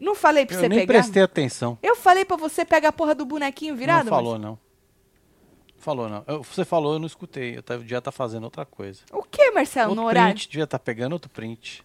Não 0.00 0.14
falei 0.14 0.44
pra 0.44 0.56
Eu 0.56 0.60
você 0.60 0.68
nem 0.68 0.80
pegar? 0.80 0.92
prestei 0.94 1.22
atenção. 1.22 1.78
Eu 1.82 1.94
falei 1.94 2.24
pra 2.24 2.36
você 2.36 2.64
pegar 2.64 2.88
a 2.88 2.92
porra 2.92 3.14
do 3.14 3.24
bonequinho 3.24 3.76
virado? 3.76 4.06
não 4.06 4.10
falou, 4.10 4.38
não. 4.38 4.58
Falou, 5.84 6.08
não. 6.08 6.24
Eu- 6.26 6.42
você 6.42 6.64
falou, 6.64 6.94
eu 6.94 6.98
não 6.98 7.06
escutei. 7.06 7.58
Eu 7.58 7.62
tava- 7.62 7.80
devia 7.82 7.98
estar 7.98 8.10
fazendo 8.10 8.44
outra 8.44 8.64
coisa. 8.64 9.02
O 9.12 9.22
que, 9.22 9.50
Marcelo, 9.50 9.90
outro 9.90 10.02
no 10.02 10.08
horário? 10.08 10.32
print, 10.34 10.48
devia 10.48 10.64
estar 10.64 10.78
pegando 10.78 11.12
outro 11.12 11.30
print. 11.30 11.84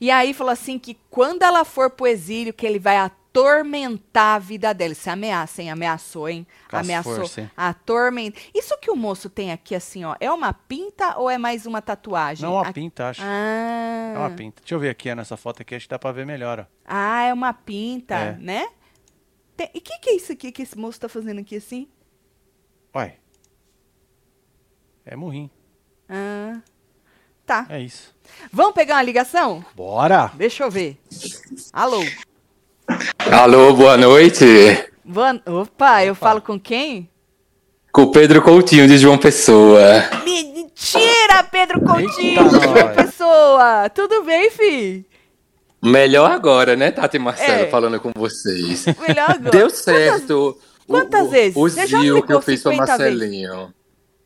E 0.00 0.08
aí 0.08 0.32
falou 0.32 0.52
assim 0.52 0.78
que 0.78 0.96
quando 1.10 1.42
ela 1.42 1.64
for 1.64 1.90
pro 1.90 2.06
exílio, 2.06 2.52
que 2.54 2.64
ele 2.64 2.78
vai 2.78 2.96
atormentar 2.96 4.36
a 4.36 4.38
vida 4.38 4.72
dela. 4.72 4.92
Isso 4.92 5.08
é 5.08 5.12
ameaça, 5.12 5.62
hein? 5.62 5.70
Ameaçou, 5.70 6.28
hein? 6.28 6.46
As 6.70 6.80
Ameaçou. 6.86 7.16
forças, 7.16 7.38
hein? 7.38 7.50
Atormenta. 7.56 8.40
Isso 8.54 8.76
que 8.78 8.88
o 8.90 8.94
moço 8.96 9.28
tem 9.28 9.50
aqui, 9.50 9.74
assim, 9.74 10.04
ó, 10.04 10.14
é 10.20 10.30
uma 10.30 10.52
pinta 10.52 11.18
ou 11.18 11.28
é 11.28 11.38
mais 11.38 11.66
uma 11.66 11.82
tatuagem? 11.82 12.44
Não, 12.44 12.52
uma 12.54 12.62
Aqui- 12.62 12.74
pinta, 12.74 13.08
acho. 13.08 13.20
Ah. 13.24 14.12
É 14.14 14.18
uma 14.18 14.30
pinta. 14.30 14.60
Deixa 14.62 14.74
eu 14.74 14.78
ver 14.78 14.90
aqui 14.90 15.12
nessa 15.14 15.36
foto 15.36 15.62
aqui, 15.62 15.74
acho 15.74 15.86
que 15.86 15.90
dá 15.90 15.98
pra 15.98 16.12
ver 16.12 16.24
melhor, 16.26 16.60
ó. 16.60 16.64
Ah, 16.84 17.22
é 17.24 17.32
uma 17.34 17.52
pinta, 17.52 18.14
É. 18.14 18.32
né? 18.38 18.68
Tem- 19.56 19.70
E 19.74 19.78
o 19.78 19.80
que, 19.80 19.98
que 19.98 20.10
é 20.10 20.14
isso 20.16 20.32
aqui 20.32 20.52
que 20.52 20.62
esse 20.62 20.76
moço 20.78 21.00
tá 21.00 21.08
fazendo 21.08 21.40
aqui 21.40 21.56
assim? 21.56 21.88
Uai. 22.94 23.14
É 25.04 25.16
murrim. 25.16 25.50
Ah. 26.08 26.58
Tá. 27.46 27.66
É 27.68 27.80
isso. 27.80 28.14
Vamos 28.52 28.74
pegar 28.74 28.96
uma 28.96 29.02
ligação? 29.02 29.64
Bora! 29.74 30.30
Deixa 30.34 30.64
eu 30.64 30.70
ver. 30.70 30.98
Alô? 31.72 32.00
Alô, 33.30 33.74
boa 33.74 33.96
noite. 33.96 34.44
Van... 35.04 35.40
Opa, 35.46 36.04
eu 36.04 36.14
falo 36.14 36.40
com 36.40 36.58
quem? 36.58 37.08
Com 37.92 38.02
o 38.02 38.12
Pedro 38.12 38.40
Coutinho 38.42 38.86
de 38.86 38.98
João 38.98 39.18
Pessoa. 39.18 39.80
Mentira, 40.24 41.42
Pedro 41.50 41.80
Coutinho, 41.80 42.40
Eita, 42.42 42.50
João. 42.50 42.94
Pessoa. 42.94 43.88
Tudo 43.90 44.22
bem, 44.22 44.50
fi? 44.50 45.06
Melhor 45.82 46.30
agora, 46.30 46.76
né, 46.76 46.90
Tati 46.92 47.16
e 47.16 47.20
Marcelo, 47.20 47.64
É. 47.64 47.70
falando 47.70 47.98
com 47.98 48.12
vocês. 48.14 48.84
Melhor 48.86 49.30
agora. 49.30 49.50
Deu 49.50 49.70
certo. 49.70 50.56
O- 50.90 50.92
quantas 50.92 51.26
o, 51.26 51.30
vezes? 51.30 51.56
O 51.56 51.68
já 51.68 51.86
Zio 51.86 52.22
que 52.22 52.32
eu 52.32 52.42
fiz 52.42 52.62
pra 52.62 52.72
50 52.72 52.98
vezes? 52.98 53.18
Marcelinho. 53.18 53.64
O 53.66 53.72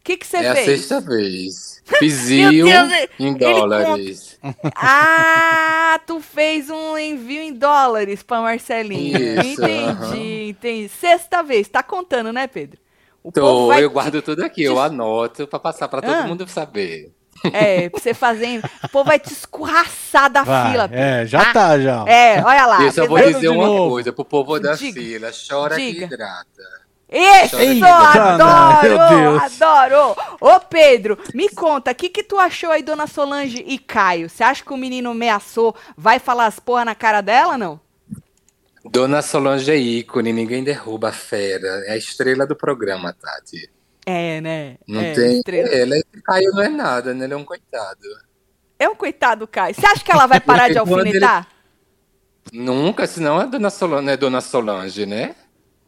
que 0.04 0.16
que 0.18 0.26
você 0.26 0.36
É 0.38 0.48
a 0.50 0.54
fez? 0.54 0.66
sexta 0.66 1.00
vez. 1.00 1.74
Fiz 1.98 2.14
Meu 2.30 2.50
Zio 2.50 2.64
Deus, 2.66 2.92
ele- 2.92 3.10
em 3.18 3.34
dólares. 3.34 4.38
Ah, 4.74 6.00
tu 6.06 6.20
fez 6.20 6.70
um 6.70 6.96
envio 6.96 7.42
em 7.42 7.52
dólares 7.52 8.22
pra 8.22 8.40
Marcelinho. 8.40 9.16
Isso, 9.40 9.62
entendi, 9.62 9.84
aham. 9.84 10.16
entendi. 10.16 10.88
Sexta 10.88 11.42
vez, 11.42 11.68
tá 11.68 11.82
contando, 11.82 12.32
né, 12.32 12.46
Pedro? 12.46 12.78
O 13.22 13.30
Tô, 13.32 13.68
vai 13.68 13.82
eu 13.84 13.90
guardo 13.90 14.20
tudo 14.20 14.42
aqui, 14.44 14.62
eu 14.64 14.78
anoto 14.80 15.46
pra 15.46 15.58
passar 15.58 15.88
pra 15.88 16.02
todo 16.02 16.12
Ah. 16.14 16.26
mundo 16.26 16.46
saber. 16.48 17.10
É, 17.52 17.88
pra 17.88 18.00
você 18.00 18.14
fazer. 18.14 18.60
O 18.82 18.88
povo 18.88 19.04
vai 19.08 19.18
te 19.18 19.32
escorraçar 19.32 20.30
da 20.30 20.42
Vai. 20.42 20.70
fila. 20.72 20.88
Pedro, 20.88 21.04
É, 21.04 21.26
já 21.26 21.52
tá, 21.52 21.78
já. 21.78 22.04
É, 22.06 22.42
olha 22.42 22.66
lá. 22.66 22.82
eu 22.82 22.92
só 22.92 23.06
vou 23.06 23.18
dizer 23.18 23.48
uma 23.48 23.66
novo. 23.66 23.90
coisa 23.90 24.12
pro 24.12 24.24
povo 24.24 24.58
da 24.58 24.74
Diga. 24.74 25.00
fila: 25.00 25.30
chora 25.48 25.76
Diga. 25.76 26.06
que 26.08 26.14
hidrata. 26.14 26.84
Isso, 27.16 27.56
Eita, 27.60 27.86
adoro, 27.86 28.98
Deus. 29.38 29.42
adoro. 29.60 30.16
Ô, 30.40 30.58
Pedro, 30.58 31.16
me 31.32 31.48
conta, 31.48 31.92
o 31.92 31.94
que 31.94 32.08
que 32.08 32.24
tu 32.24 32.38
achou 32.38 32.70
aí, 32.70 32.82
Dona 32.82 33.06
Solange 33.06 33.62
e 33.64 33.78
Caio? 33.78 34.28
Você 34.28 34.42
acha 34.42 34.64
que 34.64 34.72
o 34.72 34.76
menino 34.76 35.10
ameaçou, 35.10 35.76
vai 35.96 36.18
falar 36.18 36.46
as 36.46 36.58
porra 36.58 36.84
na 36.84 36.94
cara 36.94 37.20
dela, 37.20 37.56
não? 37.56 37.78
Dona 38.84 39.22
Solange 39.22 39.70
é 39.70 39.76
ícone, 39.76 40.32
ninguém 40.32 40.64
derruba 40.64 41.10
a 41.10 41.12
fera. 41.12 41.68
É 41.86 41.92
a 41.92 41.96
estrela 41.96 42.46
do 42.46 42.56
programa, 42.56 43.12
Tati. 43.14 43.70
É, 44.06 44.40
né? 44.40 44.76
Não 44.86 45.00
é, 45.00 45.12
tem. 45.14 45.36
estrela. 45.38 45.68
Ele 45.68 46.04
Caio 46.24 46.50
não 46.52 46.62
é 46.62 46.68
nada, 46.68 47.14
né? 47.14 47.24
Ele 47.24 47.34
é 47.34 47.36
um 47.36 47.44
coitado. 47.44 48.00
É 48.78 48.88
um 48.88 48.94
coitado, 48.94 49.46
Caio. 49.46 49.74
Você 49.74 49.86
acha 49.86 50.04
que 50.04 50.12
ela 50.12 50.26
vai 50.26 50.40
parar 50.40 50.68
de 50.68 50.78
alfinetar? 50.78 51.48
Nunca, 52.52 53.06
senão 53.06 53.40
é 53.40 53.46
Dona 53.46 53.70
Solange, 53.70 54.10
é 54.10 54.16
Dona 54.16 54.40
Solange, 54.40 55.06
né? 55.06 55.34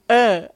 Ah. 0.09 0.49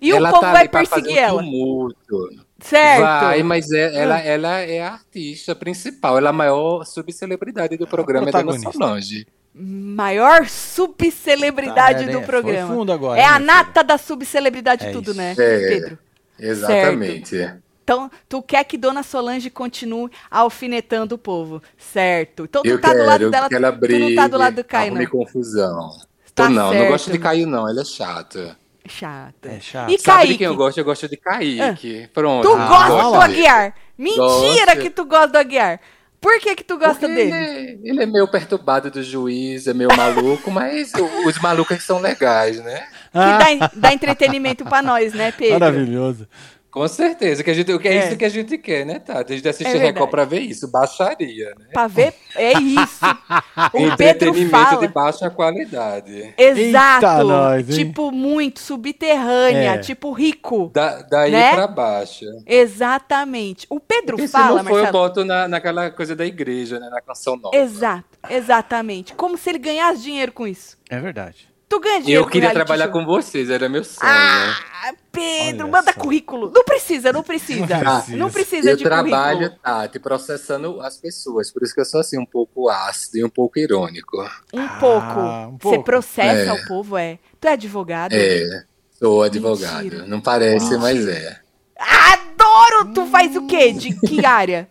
E 0.00 0.10
ela 0.12 0.28
o 0.28 0.32
povo 0.32 0.42
tá 0.42 0.52
vai 0.52 0.68
perseguir 0.68 1.18
ela. 1.18 1.42
tumulto. 1.42 2.28
Certo. 2.60 3.00
Vai, 3.02 3.42
mas 3.42 3.70
é- 3.70 3.94
ela, 3.96 4.18
ela 4.18 4.58
é 4.60 4.80
a 4.80 4.92
artista 4.92 5.54
principal, 5.54 6.16
ela 6.16 6.28
é 6.28 6.30
a 6.30 6.32
maior 6.32 6.86
subcelebridade 6.86 7.76
do 7.76 7.86
programa, 7.86 8.28
é 8.28 8.32
Dona. 8.32 8.58
Solange. 8.72 9.26
Maior 9.54 10.46
subcelebridade 10.48 12.04
Tá, 12.04 12.10
é, 12.10 12.12
do 12.12 12.18
foi 12.18 12.26
programa. 12.26 12.74
fundo 12.74 12.92
agora, 12.92 13.20
é 13.20 13.24
a 13.24 13.38
nata 13.38 13.82
da 13.82 13.98
subcelebridade 13.98 14.86
É 14.86 14.92
tudo, 14.92 15.10
isso. 15.10 15.16
né, 15.18 15.32
É. 15.38 15.68
Pedro? 15.68 15.98
Exatamente. 16.38 17.54
Então, 17.84 18.10
tu 18.28 18.42
quer 18.42 18.64
que 18.64 18.76
Dona 18.76 19.02
Solange 19.04 19.48
continue 19.48 20.10
alfinetando 20.28 21.14
o 21.14 21.18
povo, 21.18 21.62
certo? 21.78 22.44
Então, 22.44 22.62
tu 22.62 22.68
Eu 22.68 22.80
tá 22.80 22.92
do 22.92 23.04
lado 23.04 23.18
quero 23.18 23.30
dela, 23.30 23.48
que 23.48 23.54
ela 23.54 23.72
tu 23.72 23.98
não 23.98 24.14
tá 24.16 24.26
do 24.26 24.36
lado 24.38 24.56
do 24.56 24.64
Caio, 24.64 24.92
não. 24.92 25.06
confusão. 25.06 25.90
Tá 26.34 26.44
Tô 26.44 26.50
não, 26.50 26.70
certo. 26.70 26.82
não 26.82 26.90
gosto 26.90 27.12
de 27.12 27.18
Caio 27.18 27.46
não, 27.46 27.68
ele 27.70 27.80
é 27.80 27.84
chato. 27.84 28.56
Chato. 28.88 29.46
É 29.46 29.60
chato. 29.60 29.90
E 29.90 29.98
Sabe 29.98 30.18
Kaique? 30.18 30.32
de 30.32 30.38
quem 30.38 30.46
eu 30.46 30.56
gosto? 30.56 30.78
Eu 30.78 30.84
gosto 30.84 31.08
de 31.08 31.16
Kaique. 31.16 32.08
Pronto. 32.12 32.48
Tu 32.48 32.54
Ah, 32.54 32.66
gosta 32.88 33.10
do. 33.10 33.20
Aguiar? 33.20 33.74
Mentira 33.96 34.66
Gosto. 34.66 34.80
que 34.80 34.90
tu 34.90 35.04
gosta 35.04 35.28
do 35.28 35.38
Aguiar. 35.38 35.80
Por 36.20 36.40
que 36.40 36.56
que 36.56 36.64
tu 36.64 36.76
gosta 36.78 37.06
Porque 37.06 37.14
dele? 37.14 37.32
Ele, 37.32 37.80
ele 37.90 38.02
é 38.02 38.06
meio 38.06 38.26
perturbado 38.28 38.90
do 38.90 39.02
juiz, 39.02 39.66
é 39.66 39.74
meio 39.74 39.90
maluco, 39.96 40.50
mas 40.52 40.92
os 41.24 41.38
malucos 41.40 41.76
é 41.76 41.80
são 41.80 42.00
legais, 42.00 42.62
né? 42.62 42.86
Dá, 43.16 43.70
dá 43.74 43.92
entretenimento 43.92 44.64
pra 44.64 44.82
nós, 44.82 45.12
né, 45.14 45.32
Pedro? 45.32 45.58
Maravilhoso. 45.60 46.28
Com 46.70 46.86
certeza, 46.88 47.42
que, 47.42 47.50
a 47.50 47.54
gente, 47.54 47.78
que 47.78 47.88
é, 47.88 47.94
É. 47.94 48.06
isso 48.06 48.16
que 48.18 48.24
a 48.26 48.28
gente 48.28 48.58
quer, 48.58 48.84
né, 48.84 48.98
Tati? 48.98 49.32
A 49.32 49.36
gente 49.36 49.48
assiste 49.48 49.74
É 49.74 49.78
Record 49.78 50.10
pra 50.10 50.26
ver 50.26 50.40
isso, 50.40 50.70
baixaria, 50.70 51.46
né? 51.58 51.68
Pra 51.72 51.86
ver, 51.86 52.12
é 52.34 52.52
isso. 52.52 53.00
O 53.72 53.96
Pedro 53.96 54.28
Entretenimento 54.28 54.50
fala. 54.50 54.80
de 54.86 54.88
baixa 54.88 55.30
qualidade. 55.30 56.34
Exato. 56.36 57.06
Eita, 57.06 57.24
nós, 57.24 57.66
tipo, 57.74 58.12
muito 58.12 58.60
subterrânea, 58.60 59.70
É. 59.76 59.78
tipo 59.78 60.12
rico. 60.12 60.70
Da, 60.74 61.00
daí 61.00 61.30
Né? 61.32 61.54
pra 61.54 61.66
baixo. 61.66 62.26
Exatamente. 62.46 63.66
O 63.70 63.80
Pedro 63.80 64.16
Porque 64.16 64.26
se 64.26 64.32
fala, 64.32 64.62
não 64.62 64.68
for, 64.68 64.76
eu 64.76 64.82
Marcelo. 64.84 64.92
boto 64.92 65.24
na, 65.24 65.48
naquela 65.48 65.90
coisa 65.90 66.14
da 66.14 66.26
igreja, 66.26 66.78
né? 66.78 66.88
Na 66.90 67.00
canção 67.00 67.36
nova. 67.36 67.56
Exato, 67.56 68.04
exatamente. 68.28 69.14
Como 69.14 69.38
se 69.38 69.48
ele 69.48 69.58
ganhasse 69.58 70.02
dinheiro 70.02 70.30
com 70.32 70.46
isso. 70.46 70.76
É 70.90 70.98
verdade. 71.00 71.48
Tu 71.68 71.80
ganha 71.80 71.98
E 71.98 72.02
dinheiro 72.02 72.24
eu 72.24 72.28
queria 72.28 72.48
com 72.50 72.54
trabalhar 72.54 72.84
show? 72.84 72.92
com 72.92 73.04
vocês, 73.04 73.50
era 73.50 73.68
meu 73.68 73.82
sonho. 73.82 74.00
Ah, 74.08 74.92
Pedro, 75.10 75.64
Olha 75.64 75.72
manda 75.72 75.92
só. 75.92 75.98
currículo. 76.00 76.52
Não 76.54 76.62
precisa, 76.64 77.12
não 77.12 77.22
precisa. 77.24 77.66
Não 77.66 77.78
precisa. 78.00 78.16
Não 78.16 78.30
precisa 78.30 78.70
eu 78.70 78.76
de 78.76 78.84
trabalho, 78.84 79.36
currículo. 79.38 79.60
Tati, 79.62 79.98
processando 79.98 80.80
as 80.80 80.96
pessoas. 80.96 81.50
Por 81.50 81.64
isso 81.64 81.74
que 81.74 81.80
eu 81.80 81.84
sou 81.84 82.00
assim, 82.00 82.18
um 82.20 82.24
pouco 82.26 82.68
ácido 82.68 83.18
e 83.18 83.24
um 83.24 83.28
pouco 83.28 83.58
irônico. 83.58 84.16
Um 84.54 84.60
Ah, 84.60 84.76
pouco. 84.78 85.20
um 85.20 85.58
Você 85.60 85.78
processa 85.82 86.50
É. 86.50 86.52
o 86.52 86.66
povo, 86.68 86.96
é. 86.96 87.18
Tu 87.40 87.48
é 87.48 87.52
advogado? 87.52 88.12
É, 88.12 88.64
sou 88.92 89.22
advogado. 89.24 89.82
Mentira. 89.82 90.06
Não 90.06 90.20
parece, 90.20 90.76
mas 90.78 91.04
é. 91.08 91.40
Adoro! 91.78 92.92
Tu 92.94 93.06
faz 93.06 93.34
o 93.34 93.44
quê? 93.46 93.72
De 93.72 93.92
que 94.00 94.24
área? 94.24 94.68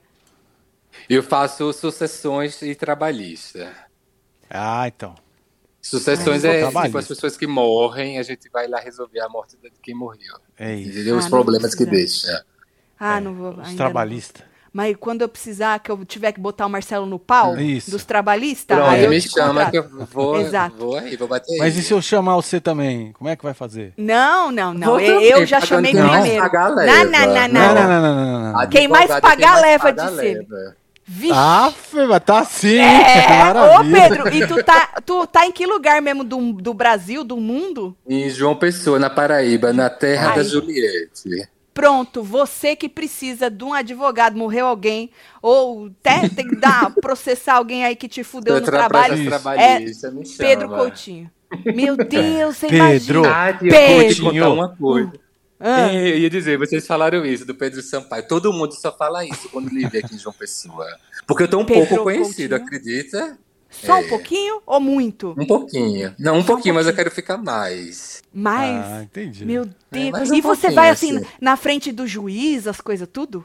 Eu 1.09 1.21
faço 1.21 1.73
sucessões 1.73 2.61
e 2.61 2.73
trabalhista. 2.73 3.69
Ah, 4.49 4.87
então. 4.87 5.13
Sucessões 5.89 6.43
é 6.43 6.61
sou 6.71 6.81
tipo, 6.81 6.97
as 6.97 7.07
pessoas 7.07 7.37
que 7.37 7.45
morrem, 7.45 8.17
a 8.17 8.23
gente 8.23 8.49
vai 8.51 8.67
lá 8.67 8.79
resolver 8.79 9.19
a 9.19 9.29
morte 9.29 9.55
de 9.61 9.71
quem 9.83 9.93
morreu. 9.93 10.35
É 10.57 10.73
isso. 10.73 10.89
Entendeu? 10.89 11.15
Os 11.17 11.25
Ah, 11.25 11.29
não 11.29 11.37
problemas 11.37 11.75
que 11.75 11.85
deixa. 11.85 12.43
Ah, 12.99 13.21
não 13.21 13.35
vou. 13.35 13.51
Os 13.59 13.73
trabalhistas. 13.75 14.43
Mas 14.73 14.93
quando 14.99 15.21
eu 15.21 15.29
precisar, 15.29 15.79
que 15.79 15.89
eu 15.89 16.03
tiver 16.03 16.33
que 16.33 16.39
botar 16.39 16.65
o 16.65 16.69
Marcelo 16.69 17.05
no 17.05 17.17
pau 17.17 17.55
Isso. 17.57 17.89
dos 17.91 18.03
trabalhistas, 18.03 18.75
Pronto, 18.75 18.91
aí 18.91 19.03
eu 19.05 19.09
me 19.09 19.21
te 19.21 19.29
chama 19.29 19.47
contrato. 19.65 19.71
que 19.71 19.77
eu 19.77 20.05
vou, 20.07 20.41
Exato. 20.41 20.75
vou 20.75 20.97
aí, 20.97 21.15
vou 21.15 21.27
bater 21.29 21.57
Mas 21.59 21.75
aí. 21.75 21.79
e 21.79 21.83
se 21.83 21.93
eu 21.93 22.01
chamar 22.01 22.35
você 22.35 22.59
também? 22.59 23.13
Como 23.13 23.29
é 23.29 23.37
que 23.37 23.43
vai 23.43 23.53
fazer? 23.53 23.93
Não, 23.95 24.51
não, 24.51 24.73
não. 24.73 24.87
Vou 24.87 24.99
Eu, 24.99 25.21
eu 25.21 25.45
já 25.45 25.61
pagando 25.61 25.69
chamei 25.69 25.91
quem 25.93 26.01
mais 26.01 26.21
primeiro. 26.23 26.43
pagar, 26.43 26.69
Não, 26.69 26.75
leva. 26.75 27.03
não, 27.05 27.11
não, 27.11 27.27
Não, 27.27 27.47
não. 27.47 27.47
não, 27.47 27.73
não, 27.73 28.01
não, 28.01 28.41
não, 28.41 28.51
não. 28.59 28.67
Quem 28.69 28.87
mais 28.89 29.09
é 29.09 29.21
pagar, 29.21 29.51
mais 29.51 29.61
leva 29.61 29.83
paga, 29.93 30.05
de 30.11 30.15
ser. 30.17 30.47
Vixe. 31.07 31.33
Ah, 31.35 31.71
Fê, 31.71 32.19
tá 32.19 32.39
assim. 32.39 32.77
É, 32.77 33.51
ô 33.51 33.83
Maravilha. 33.83 34.09
Pedro, 34.09 34.33
e 34.33 34.47
tu 34.47 34.63
tá, 34.63 34.89
tu 35.05 35.27
tá 35.27 35.45
em 35.45 35.51
que 35.51 35.65
lugar 35.67 36.01
mesmo 36.01 36.23
do, 36.23 36.53
do 36.53 36.73
Brasil, 36.73 37.23
do 37.23 37.37
mundo? 37.37 37.95
Em 38.09 38.27
João 38.29 38.55
Pessoa, 38.55 38.97
na 38.97 39.09
Paraíba, 39.09 39.71
na 39.71 39.87
terra 39.89 40.29
Ai. 40.29 40.35
da 40.37 40.43
Juliette. 40.43 41.47
Pronto, 41.75 42.23
você 42.23 42.75
que 42.75 42.87
precisa 42.89 43.51
de 43.51 43.63
um 43.63 43.73
advogado, 43.73 44.35
morreu 44.37 44.65
alguém, 44.65 45.11
ou 45.41 45.91
até 45.99 46.27
tem 46.29 46.47
que 46.47 46.55
dar, 46.55 46.89
processar 47.01 47.55
alguém 47.55 47.83
aí 47.85 47.95
que 47.95 48.07
te 48.07 48.23
fudeu 48.23 48.55
Eu 48.55 48.59
no 48.61 48.65
tra- 48.65 48.77
trabalho, 48.87 49.13
é 49.13 49.93
chama. 49.93 50.23
Pedro 50.37 50.69
Coutinho. 50.69 51.29
Meu 51.65 51.95
Deus, 51.97 52.57
você 52.57 52.67
Pedro. 52.67 53.19
imagina. 53.19 53.29
Tati, 53.29 53.67
eu 53.67 53.71
vou 53.71 54.07
te 54.07 54.15
Pedro. 54.15 54.23
contar 54.23 54.49
uma 54.49 54.69
coisa. 54.75 55.11
Ah, 55.67 55.91
É, 55.91 56.09
Eu 56.11 56.17
ia 56.19 56.29
dizer, 56.29 56.57
vocês 56.59 56.85
falaram 56.85 57.25
isso 57.25 57.45
do 57.45 57.55
Pedro 57.55 57.81
Sampaio. 57.81 58.27
Todo 58.27 58.53
mundo 58.53 58.73
só 58.73 58.95
fala 58.95 59.25
isso 59.25 59.49
quando 59.49 59.69
lhe 59.69 59.87
vê 59.87 59.97
aqui 59.99 60.13
em 60.15 60.19
João 60.19 60.33
Pessoa. 60.33 60.85
Porque 61.25 61.43
eu 61.43 61.47
tô 61.47 61.57
um 61.59 61.65
Pedro 61.65 61.87
pouco 61.87 62.03
conhecido, 62.03 62.57
Coutinho. 62.59 62.67
acredita? 62.67 63.37
só 63.71 63.97
É. 63.97 64.01
um 64.05 64.07
pouquinho 64.07 64.61
ou 64.65 64.79
muito? 64.79 65.35
Um 65.37 65.45
pouquinho. 65.45 66.13
Não, 66.19 66.33
um 66.33 66.35
Só 66.37 66.41
um 66.43 66.45
pouquinho, 66.45 66.75
mas 66.75 66.85
eu 66.85 66.91
pouquinho. 66.93 66.95
quero 67.05 67.15
ficar 67.15 67.37
mais. 67.37 68.21
Mas, 68.33 68.85
Ah, 68.85 69.03
entendi. 69.03 69.43
meu 69.43 69.67
Deus. 69.91 70.11
mais 70.11 70.29
um 70.31 70.35
e 70.35 70.41
você 70.41 70.61
pouquinho, 70.61 70.75
vai 70.75 70.89
assim, 70.91 71.17
assim. 71.17 71.25
na 71.41 71.57
frente 71.57 71.91
do 71.91 72.05
juiz, 72.07 72.67
as 72.67 72.79
coisas 72.79 73.07
tudo? 73.11 73.43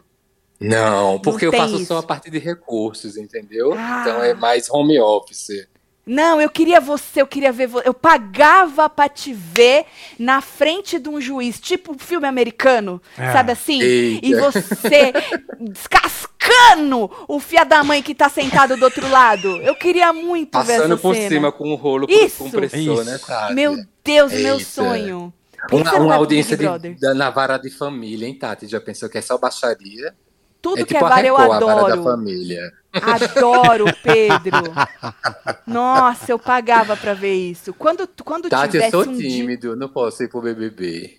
Não, 0.61 1.19
porque 1.21 1.47
eu 1.47 1.51
tem 1.51 1.59
faço 1.61 1.77
isso. 1.77 1.87
só 1.87 1.99
a 1.99 2.03
parte 2.03 2.31
de 2.31 2.39
recursos, 2.39 3.17
entendeu? 3.17 3.73
Ah. 3.75 4.01
Então 4.03 4.23
é 4.23 4.35
mais 4.35 4.69
home 4.71 5.01
office. 5.01 5.67
Não, 6.13 6.41
eu 6.41 6.51
queria 6.51 6.81
você, 6.81 7.23
eu 7.23 7.27
queria 7.27 7.53
ver 7.53 7.69
você. 7.69 7.87
Eu 7.89 7.95
pagava 7.95 8.89
pra 8.91 9.09
te 9.09 9.33
ver 9.33 9.85
na 10.19 10.41
frente 10.41 10.99
de 10.99 11.09
um 11.09 11.21
juiz, 11.21 11.61
tipo 11.61 11.95
filme 11.97 12.27
americano, 12.27 13.01
Ah. 13.17 13.33
sabe 13.33 13.53
assim? 13.53 13.81
Eita. 13.81 14.27
E 14.27 14.35
você 14.35 15.13
descascando 15.61 17.11
o 17.29 17.39
fia 17.39 17.65
da 17.65 17.85
mãe 17.85 18.03
que 18.03 18.15
tá 18.15 18.29
sentado 18.29 18.77
do 18.77 18.85
outro 18.85 19.09
lado. 19.09 19.57
Eu 19.63 19.75
queria 19.77 20.13
muito 20.13 20.59
ver 20.63 20.67
Passando 20.75 20.95
essa 20.95 20.97
por 21.03 21.15
cena. 21.15 21.29
cima 21.29 21.53
com 21.53 21.71
o 21.71 21.77
rolo 21.77 22.07
Isso. 22.11 22.43
compressor, 22.45 22.79
Isso. 22.81 23.05
né, 23.05 23.19
Tati? 23.19 23.55
Meu 23.55 23.77
Deus, 24.05 24.33
meu 24.33 24.55
Eita. 24.59 24.65
sonho. 24.65 25.33
Por 25.69 25.83
que 25.83 25.91
você 25.91 25.97
Uma, 25.97 26.05
uma 26.07 26.15
audiência 26.17 26.57
de, 26.57 26.95
da, 26.99 27.15
na 27.15 27.31
vara 27.31 27.59
de 27.59 27.71
família, 27.71 28.27
hein, 28.27 28.35
Tati? 28.35 28.67
Já 28.67 28.81
pensou 28.81 29.09
que 29.09 29.19
é 29.19 29.21
só 29.21 29.37
baixaria? 29.39 30.15
Tudo 30.63 30.81
é 30.81 30.85
que 30.85 30.93
tipo 30.95 31.05
é 31.05 31.09
vara 31.09 31.27
eu 31.27 31.37
a 31.37 31.41
Record, 31.43 31.63
a 31.63 31.67
vara 31.67 31.81
da 31.81 31.93
adoro. 31.95 32.03
família. 32.05 32.73
Adoro, 32.93 33.85
Pedro. 34.03 34.73
Nossa, 35.67 36.33
eu 36.33 36.39
pagava 36.39 36.97
pra 36.97 37.15
ver 37.15 37.35
isso. 37.35 37.73
Quando, 37.75 38.09
quando 38.25 38.49
Tati, 38.49 38.65
eu 38.65 38.71
tivesse 38.73 38.91
sou 38.91 39.05
um 39.07 39.17
dia... 39.17 39.31
tímido, 39.31 39.77
não 39.77 39.89
posso 39.89 40.23
ir 40.23 40.29
pro 40.29 40.41
BBB. 40.43 41.19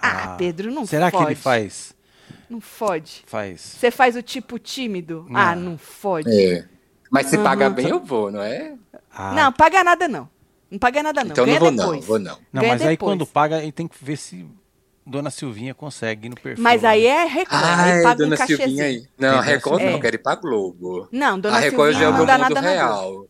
Ah, 0.00 0.34
Pedro, 0.38 0.70
não 0.70 0.86
Será 0.86 1.10
fode. 1.10 1.24
que 1.24 1.30
ele 1.32 1.40
faz? 1.40 1.94
Não 2.48 2.60
fode. 2.60 3.22
Faz. 3.26 3.60
Você 3.60 3.90
faz 3.90 4.16
o 4.16 4.22
tipo 4.22 4.58
tímido? 4.58 5.26
Não. 5.28 5.40
Ah, 5.40 5.54
não 5.54 5.76
fode. 5.78 6.30
É. 6.30 6.64
Mas 7.10 7.26
se 7.26 7.36
Uhum. 7.36 7.42
pagar 7.44 7.70
bem, 7.70 7.88
eu 7.88 8.00
vou, 8.00 8.30
não 8.30 8.40
é? 8.42 8.74
Ah, 9.12 9.32
Não, 9.34 9.52
paga 9.52 9.82
nada 9.84 10.06
não. 10.08 10.28
Não 10.70 10.78
paga 10.78 11.02
nada 11.02 11.24
não. 11.24 11.32
então 11.32 11.44
Ganha 11.44 11.58
não 11.58 11.66
vou 11.66 11.76
depois. 11.76 12.00
não, 12.00 12.06
vou 12.06 12.18
não. 12.18 12.38
Não, 12.52 12.62
Ganha 12.62 12.72
mas 12.74 12.82
aí 12.82 12.88
depois. 12.90 13.10
quando 13.10 13.26
paga, 13.26 13.56
aí 13.56 13.72
tem 13.72 13.88
que 13.88 13.96
ver 14.00 14.16
se 14.16 14.46
Dona 15.06 15.30
Silvinha 15.30 15.74
consegue 15.74 16.26
ir 16.26 16.30
no 16.30 16.36
perfil. 16.36 16.62
Mas 16.62 16.84
aí 16.84 17.06
é 17.06 17.24
Record. 17.24 17.62
Ai, 17.62 17.92
aí 17.92 18.02
paga 18.02 18.14
um 18.14 18.16
dona 18.26 18.36
cachezinho. 18.36 18.66
Silvinha 18.68 18.84
aí. 18.84 19.06
Não, 19.18 19.40
Record 19.40 19.64
Silvinha. 19.78 19.90
não, 19.90 19.96
eu 19.98 20.02
quero 20.02 20.16
ir 20.16 20.18
pra 20.18 20.34
Globo. 20.36 21.08
Não, 21.10 21.40
Dona 21.40 21.56
a 21.56 21.60
Record 21.60 21.92
Silvinha 21.92 22.00
já 22.00 22.04
é 22.04 22.08
o 22.08 22.18
não 22.18 22.26
dá 22.26 22.38
mundo 22.38 22.54
nada 22.54 22.60
real. 22.60 23.26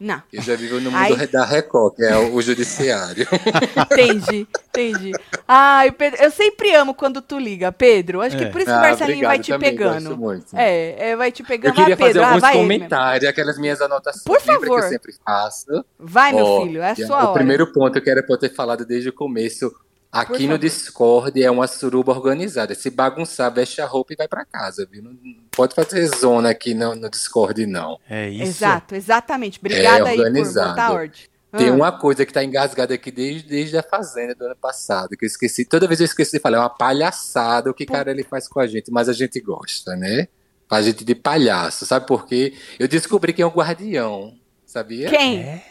Não, 0.00 0.20
Eu 0.32 0.42
já 0.42 0.56
vivo 0.56 0.80
no 0.80 0.90
mundo 0.90 0.96
Ai. 0.96 1.28
da 1.28 1.44
Record, 1.44 1.94
que 1.94 2.02
é 2.02 2.16
o, 2.16 2.34
o 2.34 2.42
judiciário. 2.42 3.24
entendi, 3.92 4.48
entendi. 4.68 5.12
Ai, 5.46 5.92
Pedro, 5.92 6.20
eu 6.24 6.30
sempre 6.32 6.74
amo 6.74 6.92
quando 6.92 7.22
tu 7.22 7.38
liga, 7.38 7.70
Pedro. 7.70 8.20
Acho 8.20 8.36
que 8.36 8.42
É. 8.42 8.48
por 8.48 8.60
isso 8.60 8.66
que 8.66 8.72
o 8.72 8.78
Ah, 8.78 8.80
Marcelinho 8.80 9.18
obrigado, 9.18 9.30
vai 9.30 9.38
te 9.38 9.52
também 9.52 9.70
pegando. 9.70 10.04
gosto 10.08 10.18
muito. 10.18 10.46
É, 10.56 11.10
é, 11.10 11.14
vai 11.16 11.30
te 11.30 11.42
Eu 11.42 11.46
pegando. 11.46 11.74
queria 11.76 11.94
ah, 11.94 11.96
Pedro, 11.96 12.06
fazer 12.14 12.18
ah, 12.20 12.28
alguns 12.30 12.42
mesmo. 12.42 12.56
comentários, 12.62 13.30
aquelas 13.30 13.58
minhas 13.58 13.80
anotações. 13.80 14.24
Por 14.24 14.40
favor. 14.40 14.80
que 14.80 14.86
eu 14.86 14.88
sempre 14.88 15.14
faço. 15.24 15.84
Vai, 16.00 16.32
meu 16.32 16.62
filho, 16.62 16.82
é 16.82 16.90
a 16.90 16.94
que 16.96 17.06
sua 17.06 17.18
O 17.18 17.24
hora. 17.26 17.32
primeiro 17.34 17.72
ponto 17.72 17.92
que 17.92 17.98
eu 18.00 18.02
quero 18.02 18.38
ter 18.38 18.52
falado 18.52 18.84
desde 18.84 19.08
o 19.10 19.12
começo. 19.12 19.72
Aqui 20.12 20.46
no. 20.46 20.58
Discord 20.58 21.42
é 21.42 21.50
uma 21.50 21.66
suruba 21.66 22.12
organizada. 22.12 22.74
Se 22.74 22.90
bagunçar, 22.90 23.50
veste 23.52 23.80
a 23.80 23.86
roupa 23.86 24.12
e 24.12 24.16
vai 24.16 24.28
pra 24.28 24.44
casa, 24.44 24.86
viu? 24.90 25.02
Não 25.02 25.16
pode 25.50 25.74
fazer 25.74 26.06
zona 26.06 26.50
aqui 26.50 26.74
no, 26.74 26.94
no 26.94 27.08
Discord, 27.08 27.64
não. 27.64 27.98
É 28.08 28.28
isso. 28.28 28.42
Exato, 28.42 28.94
exatamente. 28.94 29.58
Obrigada 29.58 30.10
aí 30.10 30.18
por 30.18 30.26
É 30.26 30.30
botar 30.44 30.86
a 30.86 30.92
ordem. 30.92 31.20
Tem 31.56 31.68
Ah. 31.68 31.72
uma 31.72 31.92
coisa 31.92 32.24
que 32.26 32.32
tá 32.32 32.44
engasgada 32.44 32.94
aqui 32.94 33.10
desde, 33.10 33.48
desde 33.48 33.76
a 33.76 33.82
Fazenda 33.82 34.34
do 34.34 34.44
ano 34.44 34.56
passado, 34.56 35.16
que 35.16 35.24
eu 35.24 35.26
esqueci. 35.26 35.64
Toda 35.64 35.86
vez 35.86 36.00
eu 36.00 36.06
esqueci 36.06 36.32
de 36.32 36.38
falar, 36.40 36.56
é 36.58 36.60
uma 36.60 36.70
palhaçada 36.70 37.70
o 37.70 37.74
que 37.74 37.84
cara 37.86 38.10
ele 38.10 38.22
faz 38.22 38.46
com 38.48 38.60
a 38.60 38.66
gente, 38.66 38.90
mas 38.90 39.08
a 39.08 39.12
gente 39.12 39.40
gosta, 39.40 39.94
né? 39.96 40.28
Faz 40.68 40.86
a 40.86 40.88
gente 40.90 41.04
de 41.04 41.14
palhaço, 41.14 41.84
sabe 41.84 42.06
por 42.06 42.26
quê? 42.26 42.54
Eu 42.78 42.88
descobri 42.88 43.32
quem 43.34 43.42
é 43.42 43.46
o 43.46 43.50
guardião, 43.50 44.34
sabia? 44.64 45.10
Quem? 45.10 45.40
É? 45.40 45.62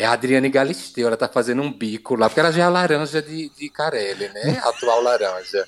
É 0.00 0.06
a 0.06 0.12
Adriane 0.12 0.48
Galisteu, 0.48 1.06
ela 1.08 1.16
tá 1.16 1.28
fazendo 1.28 1.60
um 1.60 1.70
bico 1.70 2.14
lá, 2.16 2.26
porque 2.28 2.40
ela 2.40 2.50
já 2.50 2.62
é 2.62 2.64
a 2.64 2.70
laranja 2.70 3.20
de, 3.20 3.50
de 3.50 3.68
Carelli, 3.68 4.28
né? 4.30 4.58
A 4.64 4.70
atual 4.70 5.02
laranja. 5.02 5.66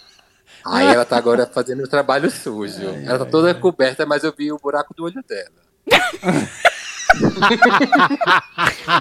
Aí 0.65 0.87
ela 0.87 1.05
tá 1.05 1.19
agora 1.19 1.47
fazendo 1.47 1.83
o 1.85 1.89
trabalho 1.89 2.31
sujo. 2.31 2.83
Ela 3.05 3.19
tá 3.19 3.25
toda 3.27 3.55
coberta, 3.55 4.07
mas 4.07 4.25
eu 4.25 4.33
vi 4.37 4.51
o 4.51 4.57
buraco 4.59 4.95
do 4.95 5.05
olho 5.05 5.23
dela. 5.29 5.51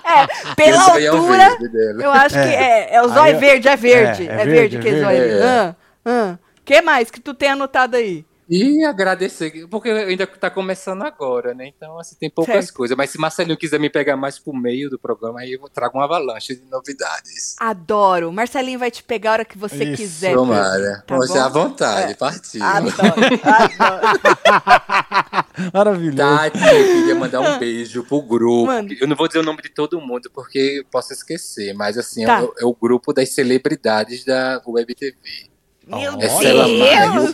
É, 0.03 0.53
pela 0.55 0.99
é 0.99 1.09
o 1.11 1.15
altura, 1.15 1.57
dela. 1.69 2.03
eu 2.03 2.11
acho 2.11 2.35
que 2.35 2.41
é, 2.41 2.95
é 2.95 3.01
o 3.01 3.07
zóio 3.07 3.35
eu- 3.35 3.39
verde, 3.39 3.69
é 3.69 3.75
verde. 3.77 4.27
É, 4.27 4.31
É, 4.31 4.33
é 4.33 4.45
verde, 4.45 4.51
verde, 4.51 4.79
que 4.79 4.87
é 4.89 4.91
é 4.91 4.99
zóio 5.01 5.17
verde. 5.17 5.33
verde. 5.35 5.45
Ah, 5.47 5.75
ah. 6.05 6.37
que 6.65 6.81
mais 6.81 7.09
que 7.09 7.21
tu 7.21 7.33
tem 7.33 7.51
anotado 7.51 7.95
aí? 7.95 8.25
E 8.53 8.83
agradecer, 8.83 9.65
porque 9.69 9.89
ainda 9.89 10.27
tá 10.27 10.49
começando 10.49 11.03
agora, 11.03 11.53
né? 11.53 11.67
Então, 11.67 11.97
assim, 11.97 12.17
tem 12.19 12.29
poucas 12.29 12.65
Certo. 12.65 12.73
coisas. 12.75 12.97
Mas 12.97 13.09
se 13.09 13.17
Marcelinho 13.17 13.55
quiser 13.57 13.79
me 13.79 13.89
pegar 13.89 14.17
mais 14.17 14.37
pro 14.37 14.51
meio 14.53 14.89
do 14.89 14.99
programa, 14.99 15.39
aí 15.39 15.53
eu 15.53 15.69
trago 15.69 15.97
uma 15.97 16.03
avalanche 16.03 16.53
de 16.57 16.65
novidades. 16.69 17.55
Adoro. 17.61 18.29
Marcelinho 18.29 18.77
vai 18.77 18.91
te 18.91 19.03
pegar 19.03 19.29
a 19.29 19.33
hora 19.35 19.45
que 19.45 19.57
você 19.57 19.85
Isso. 19.85 19.95
quiser. 20.01 20.33
Tomara. 20.33 21.01
Tá 21.07 21.15
Você 21.15 21.33
bom? 21.35 21.39
à 21.39 21.47
vontade, 21.47 22.11
É. 22.11 22.15
partiu. 22.15 22.61
Adoro, 22.61 22.93
adoro. 22.99 24.19
Maravilhoso. 25.73 26.17
Tati, 26.17 26.57
eu 26.57 26.85
queria 26.95 27.15
mandar 27.15 27.39
um 27.39 27.57
beijo 27.57 28.03
pro 28.03 28.21
grupo. 28.21 28.65
Manda. 28.65 28.93
Eu 28.99 29.07
não 29.07 29.15
vou 29.15 29.27
dizer 29.27 29.39
o 29.39 29.43
nome 29.43 29.61
de 29.61 29.69
todo 29.69 29.99
mundo, 30.01 30.29
porque 30.33 30.79
eu 30.79 30.85
posso 30.91 31.13
esquecer, 31.13 31.73
mas 31.73 31.97
assim, 31.97 32.25
Tá. 32.25 32.39
é, 32.39 32.43
o, 32.43 32.53
é 32.59 32.65
o 32.65 32.75
grupo 32.75 33.13
das 33.13 33.29
celebridades 33.29 34.25
da 34.25 34.61
Web 34.67 34.93
TV. 34.93 35.15
Meu 35.99 36.13
Oh. 36.13 36.21
É 36.21 36.27
Deus! 36.27 37.33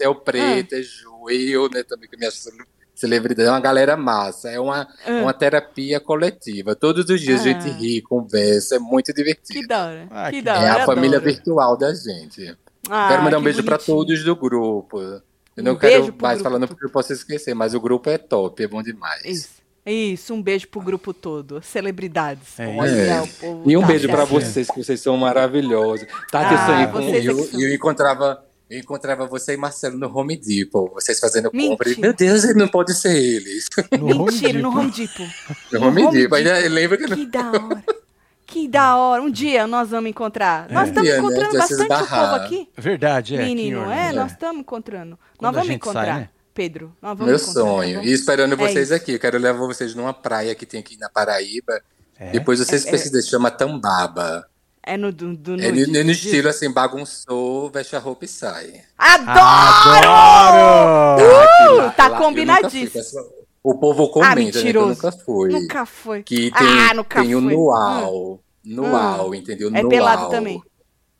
É 0.00 0.08
o 0.08 0.14
Preto, 0.14 0.74
é 0.74 0.82
Ju, 0.82 1.30
eu, 1.30 1.68
né, 1.68 1.82
também 1.82 2.08
com 2.08 2.16
minhas 2.16 2.48
celebridade, 2.94 3.48
é 3.48 3.50
uma 3.50 3.60
galera 3.60 3.96
massa, 3.96 4.50
é 4.50 4.60
uma, 4.60 4.86
Ah. 5.06 5.10
uma 5.22 5.32
terapia 5.32 5.98
coletiva. 5.98 6.76
Todos 6.76 7.08
os 7.08 7.20
dias 7.20 7.40
a 7.40 7.44
gente 7.44 7.68
Ah. 7.68 7.72
ri, 7.72 8.00
conversa, 8.02 8.76
é 8.76 8.78
muito 8.78 9.12
divertido. 9.12 9.60
Que 9.60 9.66
da 9.66 9.86
hora. 9.86 10.06
Ah, 10.10 10.30
que 10.30 10.36
que 10.36 10.42
da 10.42 10.54
É 10.62 10.72
hora. 10.72 10.82
a 10.82 10.86
família 10.86 11.18
adoro. 11.18 11.32
virtual 11.34 11.76
da 11.76 11.92
gente. 11.94 12.56
Ah, 12.88 13.08
quero 13.08 13.22
mandar 13.22 13.38
um 13.38 13.40
que 13.40 13.44
beijo 13.44 13.64
pra 13.64 13.76
bonitinho. 13.76 13.96
todos 13.96 14.24
do 14.24 14.36
grupo. 14.36 15.00
Eu 15.00 15.62
não 15.64 15.72
Um 15.72 15.76
quero 15.76 16.14
mais 16.20 16.38
grupo. 16.38 16.42
falando 16.42 16.68
porque 16.68 16.84
eu 16.86 16.90
posso 16.90 17.12
esquecer, 17.12 17.54
mas 17.54 17.74
o 17.74 17.80
grupo 17.80 18.08
é 18.08 18.18
top, 18.18 18.62
é 18.62 18.66
bom 18.68 18.82
demais. 18.82 19.24
Isso. 19.24 19.61
Isso, 19.84 20.32
um 20.32 20.40
beijo 20.40 20.68
pro 20.68 20.80
grupo 20.80 21.12
todo. 21.12 21.60
Celebridades. 21.62 22.58
É 22.60 22.66
Olha, 22.68 23.28
povo 23.40 23.68
E 23.68 23.76
um 23.76 23.80
tá 23.80 23.86
beijo 23.88 24.06
pra 24.08 24.18
certo. 24.18 24.30
vocês, 24.30 24.68
que 24.70 24.82
vocês 24.84 25.00
são 25.00 25.16
maravilhosos. 25.16 26.06
Eu 26.06 26.38
Ah, 26.38 26.66
sonhei 26.66 26.86
com 26.86 26.98
é 27.00 27.18
eu, 27.26 27.38
são. 27.44 27.60
e 27.60 27.64
eu 27.64 27.74
encontrava, 27.74 28.44
eu 28.70 28.78
encontrava 28.78 29.26
você 29.26 29.54
e 29.54 29.56
Marcelo 29.56 29.98
no 29.98 30.16
Home 30.16 30.36
Depot, 30.36 30.88
vocês 30.94 31.18
fazendo 31.18 31.50
compra. 31.50 31.88
E, 31.88 31.96
Mentira. 31.96 32.00
meu 32.00 32.12
Deus, 32.14 32.44
ele 32.44 32.58
não 32.60 32.68
pode 32.68 32.94
ser 32.94 33.16
eles. 33.16 33.68
No 33.98 34.06
Home 34.22 34.30
Mentira, 34.32 34.58
no 34.60 34.68
Depot. 34.70 34.78
Home 34.78 34.90
Depot. 34.92 35.30
No 35.72 35.80
No 35.80 35.86
Home 35.88 36.02
Home 36.04 36.16
Depot. 36.18 36.34
Ainda 36.36 36.58
lembra 36.68 36.96
que 36.98 37.04
Que 37.16 37.26
da 37.26 37.50
hora. 37.50 37.84
Que 38.46 38.68
da 38.68 38.96
hora. 38.96 39.22
Um 39.22 39.30
dia 39.30 39.66
nós 39.66 39.88
vamos 39.90 40.10
encontrar. 40.10 40.68
Nós 40.70 40.84
É. 40.84 40.90
estamos 40.90 41.00
Um 41.10 41.12
dia, 41.12 41.12
né? 41.12 41.18
encontrando 41.18 41.50
se 41.52 41.58
bastante 41.58 41.92
o 42.04 42.06
povo 42.06 42.34
aqui. 42.36 42.68
Verdade, 42.76 43.34
é. 43.36 43.44
Menino, 43.44 43.80
é, 43.90 44.08
orna, 44.08 44.12
nós 44.22 44.30
estamos 44.32 44.60
encontrando. 44.60 45.18
Quando 45.36 45.54
nós 45.54 45.56
a 45.56 45.60
vamos 45.60 45.66
gente 45.66 45.76
encontrar. 45.80 46.04
sai, 46.06 46.20
né? 46.20 46.28
Pedro, 46.54 46.92
nós 47.00 47.16
vamos 47.18 47.26
Meu 47.32 47.36
encontrar, 47.36 47.62
nós 47.62 47.68
sonho. 47.70 47.94
vamos- 47.96 48.10
E 48.10 48.12
esperando 48.12 48.52
É 48.52 48.56
vocês 48.56 48.86
isso. 48.90 48.94
aqui. 48.94 49.12
Eu 49.12 49.18
quero 49.18 49.38
levar 49.38 49.66
vocês 49.66 49.94
numa 49.94 50.12
praia 50.12 50.54
que 50.54 50.66
tem 50.66 50.80
aqui 50.80 50.96
na 50.98 51.08
Paraíba. 51.08 51.80
É? 52.18 52.30
Depois 52.30 52.58
vocês 52.58 52.84
É, 52.84 52.88
é. 52.88 52.90
pesquisam, 52.90 53.22
chama 53.22 53.50
Tambaba. 53.50 54.46
É 54.84 54.96
no, 54.96 55.12
do, 55.12 55.36
do 55.36 55.54
É 55.60 55.70
no, 55.70 56.04
no 56.04 56.10
estilo 56.10 56.48
assim, 56.48 56.68
bagunçou, 56.70 57.70
veste 57.70 57.94
a 57.94 58.00
roupa 58.00 58.24
e 58.24 58.28
sai. 58.28 58.82
Adoro! 58.98 60.08
Adoro! 60.08 61.76
Lá- 61.76 61.90
tá 61.90 62.08
eu 62.08 62.16
combinadíssimo. 62.16 63.02
O 63.62 63.76
povo 63.78 64.08
comenta, 64.10 64.58
né, 64.58 64.70
que 64.72 64.76
eu 64.76 64.86
nunca 64.88 65.12
fui. 65.12 65.50
Nunca 65.52 65.86
foi. 65.86 66.22
Que 66.24 66.50
tem, 66.50 66.66
ah, 66.90 66.94
nunca 66.94 67.22
tem 67.22 67.34
o 67.36 67.40
foi. 67.42 67.54
luau. 67.54 68.40
Nuau, 68.64 69.34
entendeu? 69.34 69.68
É 69.68 69.82
Nuau. 69.82 69.88
pelado 69.88 70.30
também. 70.30 70.60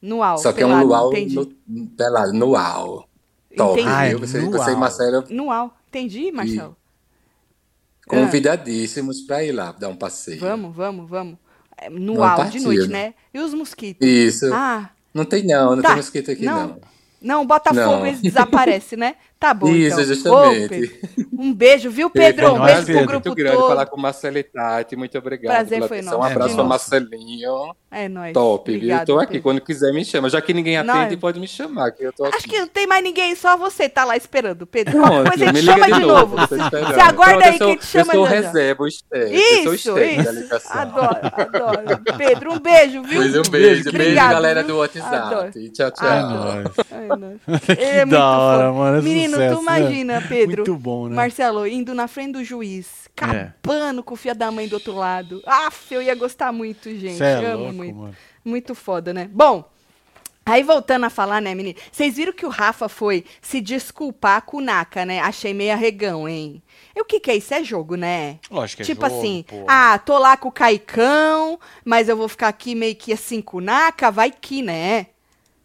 Nuau. 0.01 0.39
Só 0.39 0.53
que 0.53 0.61
é 0.63 0.67
um 0.67 0.71
pelado, 0.71 0.87
luau 0.89 1.13
entendi. 1.13 1.35
no, 1.37 1.87
pelado, 1.97 2.33
nuau. 2.33 3.09
Top, 3.57 3.81
Entendi. 3.81 3.95
Ah, 3.95 4.07
é 4.07 4.09
viu? 4.11 4.19
Você, 4.21 4.41
nuau. 4.41 4.53
você 4.53 4.71
e 4.73 4.77
Marcelo 4.77 5.25
Nuau. 5.31 5.77
Entendi, 5.89 6.33
Marcelo? 6.33 6.77
convidadíssimos 8.07 9.21
pra 9.23 9.43
ir 9.45 9.53
lá 9.53 9.73
dar 9.73 9.89
um 9.89 9.97
passeio. 9.97 10.41
Vamos, 10.41 10.75
vamos, 10.75 11.09
vamos. 11.09 11.39
É, 11.79 11.89
Nuau, 11.89 12.45
de 12.47 12.61
noite, 12.61 12.89
né? 12.89 13.15
E 13.33 13.39
os 13.39 13.55
mosquitos? 13.55 14.07
Isso. 14.07 14.53
Ah, 14.53 14.91
Não 15.15 15.25
tem 15.25 15.45
não, 15.47 15.77
não 15.77 15.83
Tá. 15.83 15.89
tem 15.89 15.97
mosquito 15.99 16.31
aqui 16.31 16.45
Não. 16.45 16.67
não. 16.69 16.81
não, 17.21 17.47
bota 17.47 17.73
Não. 17.73 17.91
fogo 17.93 18.07
e 18.07 18.09
eles 18.11 18.21
desaparecem, 18.21 18.99
né? 18.99 19.17
Tá 19.39 19.53
bom, 19.55 19.69
Isso, 19.69 20.01
então. 20.01 20.05
justamente. 20.15 20.69
Pedro, 20.69 21.29
um 21.39 21.53
beijo, 21.55 21.91
viu, 21.91 22.11
Pedro? 22.11 22.55
Um 22.55 22.63
é, 22.67 22.67
beijo 22.67 22.85
pro 22.87 22.95
Pedro? 22.95 23.07
grupo 23.09 23.29
Muito 23.29 23.37
grande 23.37 23.57
todo. 23.57 23.69
falar 23.69 23.87
com 23.87 23.97
o 23.97 24.01
Marcelo 24.01 24.39
e 24.39 24.43
Tati. 24.43 24.97
Muito 24.97 25.17
obrigado 25.19 25.55
Prazer 25.55 25.79
foi 25.89 25.99
atenção. 25.99 26.19
Um 26.19 26.23
nosso. 26.23 26.33
abraço 26.33 26.53
É 26.53 26.55
para 26.57 26.65
nosso. 26.65 26.91
Marcelinho. 26.91 27.77
É 27.95 28.09
nóis. 28.09 28.33
Top, 28.33 28.71
viu? 28.71 28.79
Obrigado, 28.79 29.01
Eu 29.01 29.07
tô 29.15 29.21
aqui. 29.21 29.33
Pedro. 29.33 29.43
Quando 29.43 29.61
quiser, 29.61 29.93
me 29.93 30.03
chama. 30.05 30.31
Já 30.31 30.41
que 30.41 30.55
ninguém 30.55 30.83
Não, 30.83 30.95
atende, 30.95 31.15
é- 31.15 31.19
pode 31.19 31.39
me 31.39 31.47
chamar, 31.47 31.91
que 31.93 32.03
eu 32.03 32.13
tô 32.13 32.25
aqui. 32.25 32.37
Acho 32.39 32.49
que 32.49 32.59
não 32.59 32.67
tem 32.67 32.87
mais 32.87 33.03
ninguém, 33.05 33.35
só 33.35 33.57
você 33.57 33.89
tá 33.89 34.05
lá 34.05 34.17
esperando, 34.17 34.67
Pedro. 34.67 34.93
Pronto, 34.93 35.11
Qualquer 35.11 35.29
coisa 35.31 35.51
a 35.51 35.53
me 35.53 35.63
chama 35.63 35.93
de 35.93 36.01
novo. 36.01 36.43
esperando. 36.43 36.71
Você 36.95 37.01
aguarda 37.01 37.35
Pronto, 37.43 37.49
aí 37.53 37.59
sou, 37.59 37.71
que 37.77 37.77
te 37.77 37.87
chama 37.87 38.13
Eu 38.15 38.17
sou 38.17 38.25
reserva, 38.25 38.83
o 38.83 38.87
Esther. 38.87 39.23
eu 39.33 39.63
sou 39.63 39.73
o 39.73 39.75
Isso, 39.75 39.99
Esther 39.99 40.17
da 40.17 40.23
isso. 40.33 40.41
ligação. 40.43 40.81
Adoro, 40.81 41.17
adoro. 41.23 42.01
Pedro, 42.17 42.53
um 42.55 42.59
beijo, 42.59 43.03
viu? 43.03 43.21
Pois 43.21 43.37
um 43.37 43.43
beijo, 43.43 43.51
beijo, 43.51 43.89
Obrigado, 43.91 44.31
galera 44.33 44.63
viu? 44.63 44.75
do 44.75 44.79
WhatsApp. 44.81 45.15
Adoro. 45.17 45.51
Tchau, 45.73 45.91
tchau. 45.91 46.09
É 46.09 46.19
Adoro. 46.19 46.63
nóis. 46.63 46.75
Ai, 46.91 47.09
não. 47.09 47.59
Que 47.61 47.73
Ele 47.73 47.83
é 47.83 48.05
muito 48.07 48.19
da 48.19 48.39
hora, 48.39 48.73
mano. 48.73 48.99
É 48.99 49.03
Menino, 49.03 49.33
sucesso, 49.35 49.57
tu 49.57 49.63
imagina, 49.63 50.21
né? 50.21 50.27
Pedro. 50.29 50.57
Muito 50.57 50.77
bom, 50.77 51.09
né? 51.09 51.15
Marcelo, 51.17 51.67
indo 51.67 51.95
na 51.95 52.09
frente 52.09 52.33
do 52.33 52.45
juiz, 52.45 52.87
acabando 53.17 54.03
com 54.03 54.15
o 54.15 54.17
fio 54.17 54.35
da 54.35 54.51
mãe 54.51 54.69
do 54.69 54.75
outro 54.75 54.95
lado. 54.95 55.43
Aff, 55.47 55.93
eu 55.95 56.03
ia 56.03 56.15
gostar 56.15 56.53
muito, 56.53 56.91
gente. 56.91 57.19
Cê 57.19 57.25
é 57.25 57.47
Amo 57.47 57.59
louco, 57.65 57.75
muito. 57.75 57.95
mano. 57.97 58.17
Muito 58.45 58.75
foda, 58.75 59.15
né? 59.15 59.29
Bom, 59.33 59.65
aí 60.45 60.63
voltando 60.63 61.05
a 61.05 61.11
falar, 61.11 61.41
né, 61.41 61.55
menino? 61.55 61.79
Vocês 61.91 62.17
viram 62.17 62.33
que 62.33 62.45
o 62.45 62.49
Rafa 62.49 62.89
foi 62.89 63.25
se 63.41 63.61
desculpar 63.61 64.43
com 64.43 64.57
o 64.57 64.61
Naka, 64.61 65.05
né? 65.05 65.21
Achei 65.21 65.55
meio 65.55 65.73
arregão, 65.73 66.29
hein? 66.29 66.63
E 66.95 67.01
o 67.01 67.05
que 67.05 67.21
que 67.21 67.31
é 67.31 67.37
isso? 67.37 67.55
É 67.55 67.63
jogo, 67.63 67.95
né? 67.95 68.39
Lógico 68.51 68.79
que 68.79 68.83
é 68.83 68.87
tipo 68.95 69.07
jogo, 69.07 69.19
assim, 69.19 69.45
pô. 69.47 69.65
ah, 69.69 69.99
tô 69.99 70.19
lá 70.19 70.37
com 70.37 70.49
o 70.49 70.53
Caicão, 70.53 71.59
mas 71.85 72.09
eu 72.09 72.17
vou 72.17 72.29
ficar 72.29 72.49
aqui 72.49 72.75
meio 72.75 72.97
que 72.97 73.13
assim 73.13 73.41
com 73.41 73.59
o 73.59 73.61
Naka, 73.61 74.11
vai 74.11 74.31
que, 74.31 74.63
né? 74.63 75.07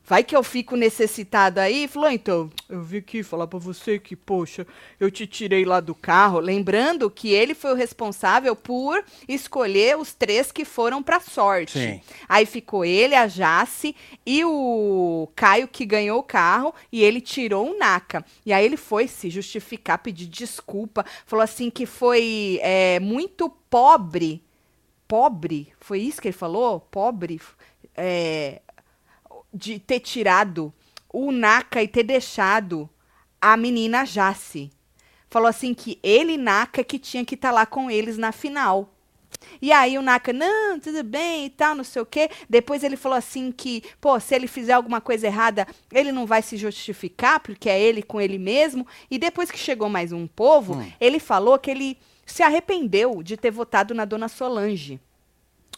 Vai 0.07 0.23
que 0.23 0.33
eu 0.33 0.41
fico 0.41 0.77
necessitado 0.77 1.59
aí. 1.59 1.85
Falou, 1.85 2.09
então, 2.09 2.49
eu 2.69 2.81
vim 2.81 2.99
aqui 2.99 3.21
falar 3.23 3.45
pra 3.45 3.59
você 3.59 3.99
que, 3.99 4.15
poxa, 4.15 4.65
eu 4.97 5.11
te 5.11 5.27
tirei 5.27 5.65
lá 5.65 5.81
do 5.81 5.93
carro. 5.93 6.39
Lembrando 6.39 7.11
que 7.11 7.33
ele 7.33 7.53
foi 7.53 7.73
o 7.73 7.75
responsável 7.75 8.55
por 8.55 9.03
escolher 9.27 9.97
os 9.97 10.13
três 10.13 10.49
que 10.49 10.63
foram 10.63 11.03
pra 11.03 11.19
sorte. 11.19 11.77
Sim. 11.77 12.01
Aí 12.29 12.45
ficou 12.45 12.85
ele, 12.85 13.15
a 13.15 13.27
Jace 13.27 13.93
e 14.25 14.45
o 14.45 15.27
Caio 15.35 15.67
que 15.67 15.85
ganhou 15.85 16.19
o 16.19 16.23
carro 16.23 16.73
e 16.89 17.03
ele 17.03 17.19
tirou 17.19 17.69
o 17.69 17.77
Naka. 17.77 18.23
E 18.45 18.53
aí 18.53 18.63
ele 18.63 18.77
foi 18.77 19.09
se 19.09 19.29
justificar, 19.29 19.99
pedir 19.99 20.27
desculpa, 20.27 21.05
falou 21.25 21.43
assim 21.43 21.69
que 21.69 21.85
foi 21.85 22.61
é, 22.63 22.97
muito 23.01 23.49
pobre. 23.69 24.41
Pobre? 25.05 25.73
Foi 25.81 25.99
isso 25.99 26.21
que 26.21 26.29
ele 26.29 26.33
falou? 26.37 26.79
Pobre? 26.79 27.41
É, 27.95 28.61
de 29.53 29.79
ter 29.79 29.99
tirado 29.99 30.73
o 31.11 31.31
Naka 31.31 31.81
e 31.81 31.87
ter 31.87 32.03
deixado 32.03 32.89
a 33.41 33.55
menina 33.57 34.05
Jace. 34.05 34.71
Falou 35.29 35.47
assim 35.47 35.73
que 35.73 35.99
ele, 36.01 36.37
Naka, 36.37 36.83
que 36.83 36.97
tinha 36.99 37.25
que 37.25 37.35
estar 37.35 37.51
lá 37.51 37.65
com 37.65 37.89
eles 37.91 38.17
na 38.17 38.31
final. 38.31 38.93
E 39.61 39.71
aí 39.71 39.97
o 39.97 40.01
Naka, 40.01 40.31
não, 40.31 40.79
tudo 40.79 41.03
bem 41.03 41.45
e 41.45 41.49
tal, 41.49 41.75
não 41.75 41.83
sei 41.83 42.01
o 42.01 42.05
quê. 42.05 42.29
Depois 42.49 42.83
ele 42.83 42.95
falou 42.95 43.17
assim 43.17 43.51
que, 43.51 43.83
pô, 43.99 44.19
se 44.19 44.33
ele 44.33 44.47
fizer 44.47 44.73
alguma 44.73 45.01
coisa 45.01 45.27
errada, 45.27 45.67
ele 45.91 46.11
não 46.11 46.25
vai 46.25 46.41
se 46.41 46.55
justificar, 46.57 47.39
porque 47.41 47.69
é 47.69 47.79
ele 47.79 48.01
com 48.01 48.19
ele 48.21 48.37
mesmo. 48.37 48.87
E 49.11 49.17
depois 49.17 49.51
que 49.51 49.57
chegou 49.59 49.89
mais 49.89 50.11
um 50.11 50.27
povo, 50.27 50.75
Hum. 50.75 50.91
ele 50.99 51.19
falou 51.19 51.59
que 51.59 51.69
ele 51.71 51.97
se 52.25 52.41
arrependeu 52.41 53.21
de 53.21 53.37
ter 53.37 53.51
votado 53.51 53.93
na 53.93 54.05
dona 54.05 54.27
Solange. 54.27 54.99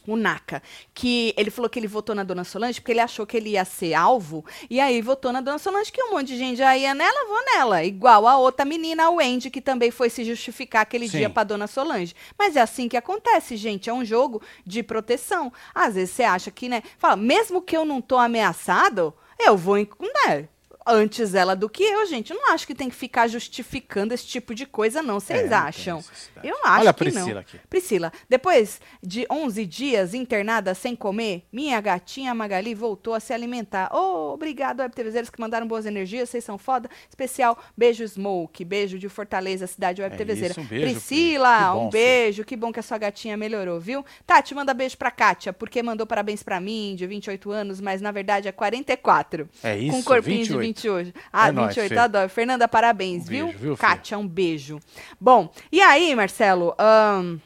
O 0.07 0.15
Naka, 0.15 0.63
que 0.93 1.33
ele 1.37 1.51
falou 1.51 1.69
que 1.69 1.77
ele 1.77 1.87
votou 1.87 2.15
na 2.15 2.23
Dona 2.23 2.43
Solange 2.43 2.79
porque 2.79 2.91
ele 2.91 2.99
achou 2.99 3.27
que 3.27 3.37
ele 3.37 3.51
ia 3.51 3.65
ser 3.65 3.93
alvo, 3.93 4.43
e 4.69 4.79
aí 4.79 5.01
votou 5.01 5.31
na 5.31 5.41
Dona 5.41 5.59
Solange, 5.59 5.91
que 5.91 6.01
um 6.01 6.11
monte 6.11 6.27
de 6.27 6.37
gente 6.37 6.57
já 6.57 6.75
ia 6.75 6.95
nela, 6.95 7.27
vou 7.27 7.39
nela. 7.53 7.83
Igual 7.83 8.27
a 8.27 8.37
outra 8.37 8.65
menina, 8.65 9.05
a 9.05 9.09
Wendy, 9.09 9.49
que 9.49 9.61
também 9.61 9.91
foi 9.91 10.09
se 10.09 10.23
justificar 10.23 10.81
aquele 10.81 11.07
Sim. 11.07 11.17
dia 11.17 11.29
pra 11.29 11.43
Dona 11.43 11.67
Solange. 11.67 12.15
Mas 12.37 12.55
é 12.55 12.61
assim 12.61 12.87
que 12.87 12.97
acontece, 12.97 13.55
gente, 13.55 13.89
é 13.89 13.93
um 13.93 14.05
jogo 14.05 14.41
de 14.65 14.81
proteção. 14.81 15.51
Às 15.75 15.95
vezes 15.95 16.11
você 16.11 16.23
acha 16.23 16.49
que, 16.49 16.69
né, 16.69 16.81
fala, 16.97 17.15
mesmo 17.15 17.61
que 17.61 17.75
eu 17.75 17.85
não 17.85 18.01
tô 18.01 18.17
ameaçado, 18.17 19.13
eu 19.37 19.55
vou, 19.55 19.77
né, 19.77 20.47
antes 20.85 21.33
ela 21.35 21.55
do 21.55 21.69
que 21.69 21.83
eu, 21.83 22.05
gente. 22.07 22.31
Eu 22.31 22.37
não 22.37 22.51
acho 22.53 22.65
que 22.65 22.73
tem 22.75 22.89
que 22.89 22.95
ficar 22.95 23.27
justificando 23.27 24.13
esse 24.13 24.25
tipo 24.25 24.55
de 24.55 24.65
coisa, 24.65 25.01
não. 25.01 25.17
É, 25.17 25.19
Vocês 25.19 25.49
tem 25.49 25.53
acham? 25.53 26.03
Eu 26.43 26.55
acho 26.63 26.81
Olha 26.81 26.89
a 26.89 26.93
que 26.93 27.05
não. 27.05 27.11
Priscila 27.13 27.39
aqui. 27.41 27.59
Priscila, 27.69 28.13
depois 28.27 28.81
de 29.01 29.25
11 29.29 29.65
dias 29.65 30.13
internada 30.13 30.73
sem 30.73 30.95
comer, 30.95 31.45
minha 31.51 31.79
gatinha 31.81 32.33
Magali 32.33 32.73
voltou 32.73 33.13
a 33.13 33.19
se 33.19 33.33
alimentar. 33.33 33.89
Oh, 33.93 34.33
obrigado, 34.33 34.79
Web 34.79 34.95
TVzeiros 34.95 35.29
que 35.29 35.39
mandaram 35.39 35.67
boas 35.67 35.85
energias, 35.85 36.29
vocês 36.29 36.43
são 36.43 36.57
foda. 36.57 36.89
Especial, 37.07 37.57
beijo 37.77 38.07
Smoke, 38.07 38.63
beijo 38.65 38.97
de 38.97 39.09
Fortaleza, 39.09 39.67
cidade 39.67 40.01
Web 40.01 40.15
É 40.19 40.61
um 40.61 40.65
beijo, 40.65 40.85
Priscila, 40.91 41.73
bom, 41.73 41.87
um 41.87 41.89
beijo, 41.89 42.43
que 42.43 42.55
bom 42.55 42.71
que 42.71 42.79
a 42.79 42.83
sua 42.83 42.97
gatinha 42.97 43.37
melhorou, 43.37 43.79
viu? 43.79 44.05
Tati, 44.25 44.55
manda 44.55 44.73
beijo 44.73 44.97
pra 44.97 45.11
Kátia, 45.11 45.53
porque 45.53 45.83
mandou 45.83 46.07
parabéns 46.07 46.41
pra 46.43 46.59
mim, 46.59 46.95
de 46.95 47.05
28 47.05 47.51
anos, 47.51 47.81
mas 47.81 48.01
na 48.01 48.11
verdade 48.11 48.47
é 48.47 48.51
44. 48.51 49.49
É 49.63 49.77
isso, 49.77 49.91
Com 49.91 49.97
um 49.99 50.03
corpinho 50.03 50.37
28. 50.39 50.61
de 50.61 50.67
20 50.69 50.89
hoje. 50.89 51.13
Ah, 51.31 51.49
É 51.49 51.51
nóis, 51.51 51.67
28, 51.75 51.89
Fê. 51.89 51.97
adoro. 51.97 52.29
Fernanda, 52.29 52.67
parabéns, 52.67 53.23
Um 53.23 53.25
viu? 53.27 53.45
beijo, 53.47 53.59
viu? 53.59 53.77
Kátia, 53.77 54.17
um 54.17 54.27
beijo. 54.27 54.79
Bom, 55.19 55.51
e 55.71 55.81
aí, 55.81 56.13
Marcelo, 56.15 56.73
ahn, 56.77 57.37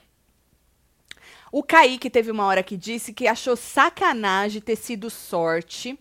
o 1.51 1.63
Kaique 1.63 2.09
teve 2.09 2.31
uma 2.31 2.45
hora 2.45 2.63
que 2.63 2.75
disse 2.75 3.13
que 3.13 3.27
achou 3.27 3.55
sacanagem 3.55 4.61
ter 4.61 4.75
sido 4.75 5.09
sorte, 5.09 5.97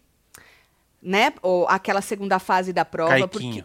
né? 1.00 1.32
Ou 1.42 1.66
aquela 1.68 2.00
segunda 2.00 2.38
fase 2.38 2.72
da 2.72 2.84
prova. 2.84 3.10
Caiquinho. 3.10 3.28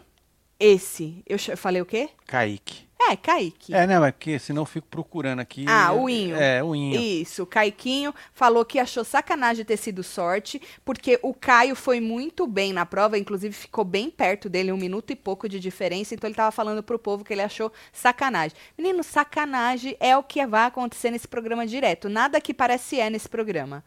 esse, 0.60 1.22
eu 1.26 1.38
falei 1.56 1.80
o 1.80 1.86
quê? 1.86 2.10
Kaique. 2.26 2.87
É, 3.08 3.16
Kaique. 3.16 3.74
É, 3.74 3.86
não, 3.86 4.04
é 4.04 4.12
porque 4.12 4.38
senão 4.38 4.62
eu 4.62 4.66
fico 4.66 4.86
procurando 4.88 5.40
aqui. 5.40 5.64
Ah, 5.66 5.92
o 5.92 6.08
Inho. 6.10 6.36
É, 6.36 6.62
o 6.62 6.74
Inho. 6.74 7.00
Isso, 7.00 7.42
o 7.42 7.46
Caiquinho 7.46 8.14
falou 8.34 8.64
que 8.64 8.78
achou 8.78 9.02
sacanagem 9.02 9.64
ter 9.64 9.78
sido 9.78 10.02
sorte, 10.02 10.60
porque 10.84 11.18
o 11.22 11.32
Caio 11.32 11.74
foi 11.74 12.00
muito 12.00 12.46
bem 12.46 12.72
na 12.72 12.84
prova, 12.84 13.18
inclusive 13.18 13.54
ficou 13.54 13.84
bem 13.84 14.10
perto 14.10 14.48
dele, 14.48 14.72
um 14.72 14.76
minuto 14.76 15.10
e 15.10 15.16
pouco 15.16 15.48
de 15.48 15.58
diferença, 15.58 16.14
então 16.14 16.28
ele 16.28 16.36
tava 16.36 16.52
falando 16.52 16.82
pro 16.82 16.98
povo 16.98 17.24
que 17.24 17.32
ele 17.32 17.42
achou 17.42 17.72
sacanagem. 17.92 18.56
Menino, 18.76 19.02
sacanagem 19.02 19.96
é 19.98 20.16
o 20.16 20.22
que 20.22 20.46
vai 20.46 20.66
acontecer 20.66 21.10
nesse 21.10 21.26
programa 21.26 21.66
direto. 21.66 22.08
Nada 22.08 22.40
que 22.40 22.52
parece 22.52 23.00
é 23.00 23.08
nesse 23.08 23.28
programa. 23.28 23.82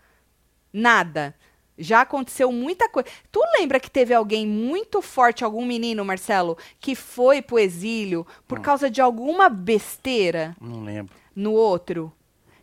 Nada. 0.74 1.36
Já 1.82 2.02
aconteceu 2.02 2.52
muita 2.52 2.88
coisa. 2.90 3.10
Tu 3.32 3.42
lembra 3.58 3.80
que 3.80 3.90
teve 3.90 4.14
alguém 4.14 4.46
muito 4.48 5.02
forte, 5.02 5.44
algum 5.44 5.66
menino, 5.66 6.06
Marcelo, 6.06 6.58
que 6.80 6.96
foi 6.96 7.42
pro 7.42 7.60
exílio 7.60 8.26
por 8.48 8.60
Hum. 8.60 8.62
causa 8.62 8.90
de 8.90 9.02
alguma 9.02 9.50
besteira 9.50 10.56
Não 10.62 10.84
lembro. 10.84 11.14
no 11.36 11.52
outro? 11.54 12.12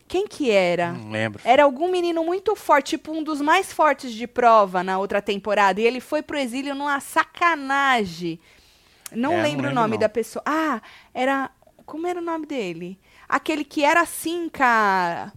Quem 0.06 0.26
que 0.26 0.50
era? 0.50 0.92
Não 0.92 1.10
lembro. 1.10 1.40
Era 1.44 1.64
algum 1.64 1.90
menino 1.90 2.24
muito 2.24 2.56
forte, 2.56 2.90
tipo 2.96 3.12
um 3.12 3.22
dos 3.22 3.42
mais 3.42 3.70
fortes 3.72 4.10
de 4.12 4.26
prova 4.26 4.82
na 4.82 4.98
outra 4.98 5.20
temporada. 5.20 5.80
E 5.80 5.84
ele 5.84 6.00
foi 6.00 6.22
pro 6.22 6.38
exílio 6.38 6.74
numa 6.74 6.98
sacanagem. 7.00 8.40
Não 9.12 9.32
É, 9.32 9.36
não 9.36 9.42
lembro 9.42 9.66
o 9.66 9.68
lembro, 9.68 9.74
nome 9.74 9.92
não. 9.92 9.98
da 10.00 10.08
pessoa. 10.08 10.42
Ah, 10.46 10.80
era. 11.12 11.50
Como 11.84 12.06
era 12.06 12.20
o 12.20 12.22
nome 12.24 12.46
dele? 12.46 12.98
Aquele 13.28 13.64
que 13.64 13.82
era 13.84 14.00
assim, 14.00 14.48
com 14.48 14.62
a, 14.62 15.32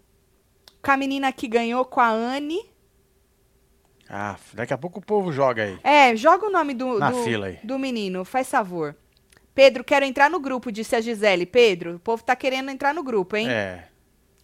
com 0.82 0.91
a 0.91 0.98
menina 0.98 1.32
que 1.34 1.48
ganhou 1.48 1.84
com 1.86 2.00
a 2.02 2.10
Anne. 2.10 2.60
Ah, 4.13 4.36
daqui 4.54 4.74
a 4.74 4.78
pouco 4.78 5.00
o 5.00 5.02
povo 5.02 5.32
joga 5.32 5.63
aí. 5.63 5.80
É, 5.86 6.13
joga 6.17 6.45
o 6.45 6.52
nome 6.52 6.74
do, 6.74 7.00
Na 7.00 7.12
do, 7.12 7.24
fila 7.24 7.47
aí. 7.47 7.60
do 7.63 7.80
menino, 7.80 8.26
faz 8.26 8.50
favor. 8.50 8.93
Pedro, 9.56 9.86
quero 9.86 10.04
entrar 10.04 10.30
no 10.30 10.38
grupo, 10.38 10.69
disse 10.69 10.97
a 10.97 11.02
Gisele. 11.02 11.45
Pedro, 11.45 11.95
o 11.95 12.00
povo 12.00 12.21
tá 12.21 12.36
querendo 12.36 12.69
entrar 12.69 12.93
no 12.93 13.04
grupo, 13.04 13.38
hein? 13.38 13.50
É. 13.50 13.86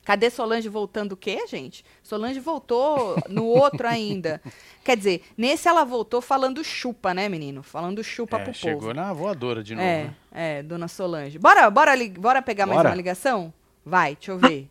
Cadê 0.05 0.29
Solange 0.29 0.69
voltando 0.69 1.11
o 1.11 1.17
quê, 1.17 1.45
gente? 1.47 1.83
Solange 2.01 2.39
voltou 2.39 3.17
no 3.27 3.43
outro 3.43 3.85
ainda. 3.89 4.41
Quer 4.85 4.95
dizer, 4.95 5.21
nesse 5.37 5.67
ela 5.67 5.83
voltou 5.83 6.21
falando 6.21 6.63
chupa, 6.63 7.13
né, 7.13 7.27
menino? 7.27 7.61
Falando 7.61 8.01
chupa 8.01 8.37
é, 8.37 8.43
pro 8.45 8.53
chegou 8.53 8.79
povo. 8.79 8.93
na 8.93 9.11
voadora 9.11 9.61
de 9.61 9.75
novo. 9.75 9.85
É, 9.85 10.03
né? 10.05 10.15
é, 10.31 10.63
dona 10.63 10.87
Solange. 10.87 11.37
Bora, 11.37 11.69
bora, 11.69 11.91
bora 12.17 12.41
pegar 12.41 12.65
mais 12.65 12.77
Bora. 12.77 12.89
uma 12.89 12.95
ligação? 12.95 13.53
Vai, 13.85 14.15
deixa 14.15 14.31
eu 14.31 14.37
ver. 14.37 14.69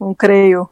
Não 0.00 0.12
creio. 0.12 0.68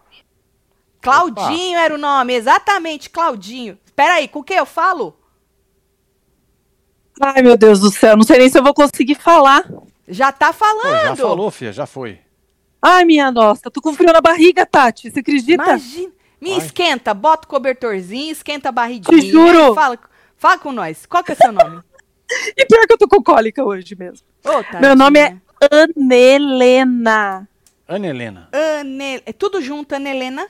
Claudinho 1.00 1.78
era 1.78 1.94
o 1.94 1.98
nome, 1.98 2.34
exatamente, 2.34 3.10
Claudinho. 3.10 3.78
Espera 3.84 4.14
aí, 4.14 4.28
com 4.28 4.40
o 4.40 4.44
que 4.44 4.54
eu 4.54 4.66
falo? 4.66 5.16
Ai, 7.20 7.42
meu 7.42 7.56
Deus 7.56 7.80
do 7.80 7.90
céu, 7.90 8.16
não 8.16 8.22
sei 8.22 8.38
nem 8.38 8.48
se 8.48 8.58
eu 8.58 8.62
vou 8.62 8.74
conseguir 8.74 9.14
falar. 9.16 9.64
Já 10.06 10.32
tá 10.32 10.52
Pô, 10.52 10.60
falando. 10.60 11.16
já 11.16 11.16
falou, 11.16 11.50
filha, 11.50 11.72
já 11.72 11.86
foi. 11.86 12.20
Ai, 12.80 13.04
minha 13.04 13.30
nossa, 13.30 13.70
tô 13.70 13.80
com 13.80 13.92
frio 13.92 14.12
na 14.12 14.20
barriga, 14.20 14.64
Tati. 14.64 15.10
Você 15.10 15.20
acredita? 15.20 15.62
Imagina. 15.64 16.12
Me 16.40 16.50
Vai. 16.50 16.58
esquenta, 16.58 17.12
bota 17.12 17.46
o 17.46 17.50
cobertorzinho, 17.50 18.30
esquenta 18.30 18.68
a 18.68 18.72
barriguinha. 18.72 19.20
Te 19.20 19.30
juro. 19.30 19.74
Fala, 19.74 19.98
fala 20.36 20.58
com 20.58 20.70
nós. 20.70 21.04
Qual 21.04 21.24
que 21.24 21.32
é 21.32 21.34
o 21.34 21.36
seu 21.36 21.52
nome? 21.52 21.82
E 22.54 22.66
pior 22.66 22.86
que 22.86 22.92
eu 22.92 22.98
tô 22.98 23.08
com 23.08 23.22
cólica 23.22 23.64
hoje 23.64 23.96
mesmo. 23.96 24.26
Ô, 24.44 24.78
Meu 24.82 24.94
nome 24.94 25.18
é. 25.18 25.34
Anelena. 25.72 27.48
Ana 27.88 28.06
Helena. 28.06 28.50
Ane... 28.52 29.22
É 29.24 29.32
tudo 29.32 29.62
junto, 29.62 29.94
Ana 29.94 30.10
Helena? 30.10 30.46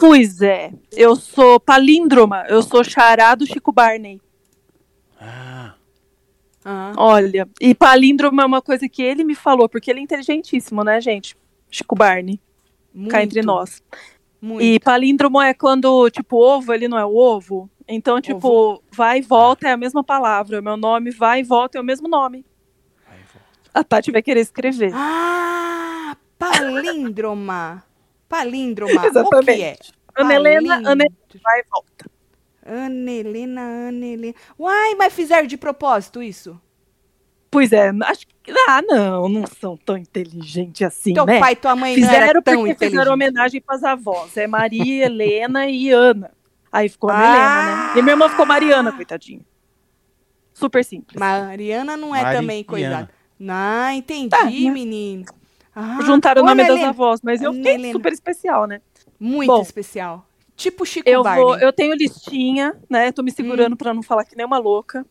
Pois 0.00 0.40
é, 0.40 0.72
eu 0.92 1.14
sou 1.14 1.60
palíndroma, 1.60 2.46
eu 2.48 2.62
sou 2.62 2.82
chará 2.82 3.34
do 3.34 3.46
Chico 3.46 3.70
Barney. 3.70 4.18
Ah, 5.20 5.74
Ah, 6.64 6.92
Olha, 6.96 7.46
e 7.60 7.74
palíndroma 7.74 8.42
é 8.42 8.46
uma 8.46 8.62
coisa 8.62 8.88
que 8.88 9.02
ele 9.02 9.24
me 9.24 9.34
falou, 9.34 9.68
porque 9.68 9.90
ele 9.90 10.00
é 10.00 10.02
inteligentíssimo, 10.02 10.82
né, 10.82 11.00
gente? 11.00 11.36
Chico 11.70 11.94
Barney, 11.94 12.40
muito, 12.94 13.10
cá 13.10 13.22
entre 13.22 13.42
nós. 13.42 13.82
Muito. 14.40 14.62
E 14.62 14.80
palíndromo 14.80 15.40
é 15.40 15.52
quando, 15.52 16.08
tipo, 16.10 16.36
ovo, 16.38 16.72
ele 16.72 16.88
não 16.88 16.98
é 16.98 17.04
o 17.04 17.14
ovo. 17.14 17.68
Então, 17.86 18.20
tipo, 18.20 18.82
vai 18.90 19.18
e 19.18 19.22
volta 19.22 19.68
é 19.68 19.72
a 19.72 19.76
mesma 19.76 20.02
palavra. 20.02 20.60
O 20.60 20.62
meu 20.62 20.76
nome 20.76 21.10
vai 21.10 21.40
e 21.40 21.44
volta 21.44 21.76
é 21.76 21.80
o 21.80 21.84
mesmo 21.84 22.08
nome. 22.08 22.44
A 23.74 23.84
Tati 23.84 24.10
vai 24.10 24.22
querer 24.22 24.40
escrever. 24.40 24.92
Ah, 24.94 26.16
palíndroma. 26.38 27.84
Palíndroma. 28.30 28.92
O 28.94 29.00
que 29.00 29.06
é? 29.06 29.08
Exatamente. 29.10 29.92
Ana 30.16 30.34
Helena. 30.34 30.74
Ana 30.86 31.04
vai 31.42 31.60
e 31.60 31.64
volta. 31.70 32.10
Ana 32.64 33.10
Helena, 33.10 33.60
Ana 33.60 34.06
Helena. 34.06 34.34
Uai, 34.58 34.94
mas 34.94 35.12
fizeram 35.12 35.46
de 35.48 35.56
propósito 35.56 36.22
isso? 36.22 36.58
Pois 37.50 37.72
é, 37.72 37.90
acho 38.04 38.26
que. 38.28 38.52
Ah, 38.68 38.80
não, 38.80 39.28
não 39.28 39.44
são 39.46 39.76
tão 39.76 39.96
inteligentes 39.96 40.82
assim, 40.82 41.12
Teu 41.12 41.26
né? 41.26 41.40
pai 41.40 41.52
e 41.54 41.56
tua 41.56 41.74
mãe 41.74 41.96
não 41.96 42.02
Fizeram 42.06 42.26
era 42.28 42.40
tão 42.42 42.64
porque 42.64 42.76
fizeram 42.86 43.12
homenagem 43.12 43.60
pras 43.60 43.82
avós. 43.82 44.36
É 44.36 44.46
Maria, 44.46 45.06
Helena 45.06 45.66
e 45.66 45.90
Ana. 45.90 46.30
Aí 46.70 46.88
ficou 46.88 47.10
Ana 47.10 47.18
Ah! 47.20 47.26
Helena, 47.26 47.86
né? 47.94 47.98
E 47.98 48.02
minha 48.02 48.12
irmã 48.12 48.28
ficou 48.28 48.46
Mariana, 48.46 48.92
coitadinha. 48.92 49.40
Super 50.54 50.84
simples. 50.84 51.18
Mariana 51.18 51.96
não 51.96 52.14
é 52.14 52.22
Mariana. 52.22 52.40
também 52.40 52.62
coisada. 52.62 53.10
Ah, 53.48 53.94
entendi, 53.94 54.28
Tá, 54.28 54.44
né? 54.44 54.50
menino. 54.70 55.24
Ah, 55.80 56.02
Juntaram 56.02 56.42
o 56.42 56.46
nome 56.46 56.66
das 56.66 56.82
avós, 56.82 57.20
mas 57.22 57.40
eu 57.42 57.52
fiquei 57.52 57.92
super 57.92 58.12
especial, 58.12 58.66
né? 58.66 58.80
Muito 59.18 59.48
Bom, 59.48 59.62
especial. 59.62 60.26
Tipo 60.56 60.84
Chico 60.84 61.08
Eu, 61.08 61.22
Barney. 61.22 61.42
vou, 61.42 61.58
eu 61.58 61.72
tenho 61.72 61.94
listinha, 61.94 62.74
né? 62.88 63.10
Tô 63.12 63.22
me 63.22 63.30
segurando 63.30 63.76
pra 63.76 63.94
não 63.94 64.02
falar 64.02 64.24
que 64.24 64.36
nem 64.36 64.44
uma 64.44 64.58
louca. 64.58 65.06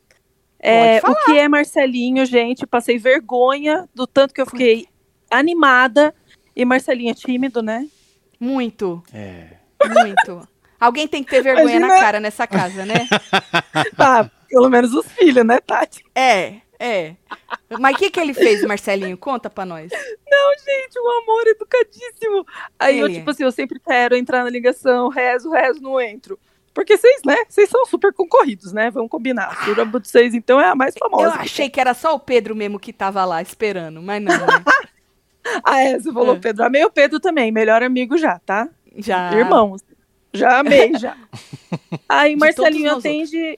É, 0.60 0.99
o 0.99 1.15
que 1.25 1.38
é 1.39 1.47
Marcelinho, 1.47 2.25
gente? 2.25 2.67
Passei 2.67 2.97
vergonha 2.99 3.88
do 3.95 4.05
tanto 4.05 4.34
que 4.34 4.41
eu 4.41 4.45
fiquei 4.45 4.88
animada. 5.32 6.13
E 6.55 6.65
Marcelinho 6.65 7.12
é 7.12 7.13
tímido, 7.13 7.62
né? 7.63 7.88
Muito, 8.39 9.01
É. 9.13 9.47
muito. 10.03 10.47
Alguém 10.79 11.08
tem 11.08 11.23
que 11.23 11.29
ter 11.32 11.41
vergonha 11.41 11.79
na 11.79 11.88
Imagina- 11.88 11.99
cara 12.05 12.19
nessa 12.19 12.45
casa, 12.47 12.86
né? 12.86 13.08
Tá, 13.97 14.29
pelo 14.49 14.69
menos 14.69 14.93
os 14.93 15.05
filhos, 15.13 15.45
né, 15.45 15.60
Tati? 15.60 16.03
É, 16.15 16.55
é. 16.79 17.15
Mas 17.79 17.95
o 17.95 17.99
que, 17.99 18.09
que 18.09 18.19
ele 18.19 18.33
fez, 18.33 18.63
Marcelinho? 18.63 19.17
Conta 19.17 19.49
pra 19.49 19.65
nós. 19.65 19.91
Não, 19.91 20.53
gente, 20.57 20.99
um 20.99 21.21
amor 21.23 21.47
educadíssimo. 21.47 22.45
Aí 22.79 22.99
eu, 22.99 23.05
Ele 23.07 23.15
é. 23.15 23.19
tipo 23.19 23.29
assim, 23.31 23.43
eu 23.43 23.51
sempre 23.51 23.79
quero 23.79 24.15
entrar 24.15 24.43
na 24.43 24.49
ligação, 24.49 25.09
rezo, 25.09 25.49
rezo, 25.51 25.81
não 25.81 25.99
entro. 25.99 26.39
Porque 26.73 26.97
vocês, 26.97 27.21
né? 27.25 27.35
Vocês 27.49 27.69
são 27.69 27.85
super 27.85 28.13
concorridos, 28.13 28.71
né? 28.71 28.89
Vamos 28.89 29.09
combinar. 29.09 29.47
A 29.47 29.65
Suruba 29.65 29.99
de 29.99 30.07
vocês, 30.07 30.33
então, 30.33 30.59
é 30.61 30.67
a 30.69 30.75
mais 30.75 30.95
famosa. 30.97 31.23
Eu 31.23 31.31
achei 31.31 31.69
que 31.69 31.79
era 31.81 31.93
só 31.93 32.15
o 32.15 32.19
Pedro 32.19 32.55
mesmo 32.55 32.79
que 32.79 32.93
tava 32.93 33.25
lá 33.25 33.41
esperando, 33.41 34.01
mas 34.01 34.21
não, 34.21 34.37
né? 34.37 34.63
Ah, 35.63 35.81
é, 35.81 35.97
você 35.99 36.11
falou 36.13 36.35
É. 36.35 36.39
Pedro. 36.39 36.63
Amei 36.63 36.83
o 36.85 36.91
Pedro 36.91 37.19
também, 37.19 37.51
melhor 37.51 37.81
amigo 37.81 38.17
já, 38.17 38.37
tá? 38.39 38.69
Já. 38.97 39.33
Irmãos. 39.33 39.81
Já 40.31 40.59
amei, 40.59 40.93
já. 40.97 41.17
Aí 42.07 42.35
Marcelinho 42.35 42.95
atende 42.95 43.57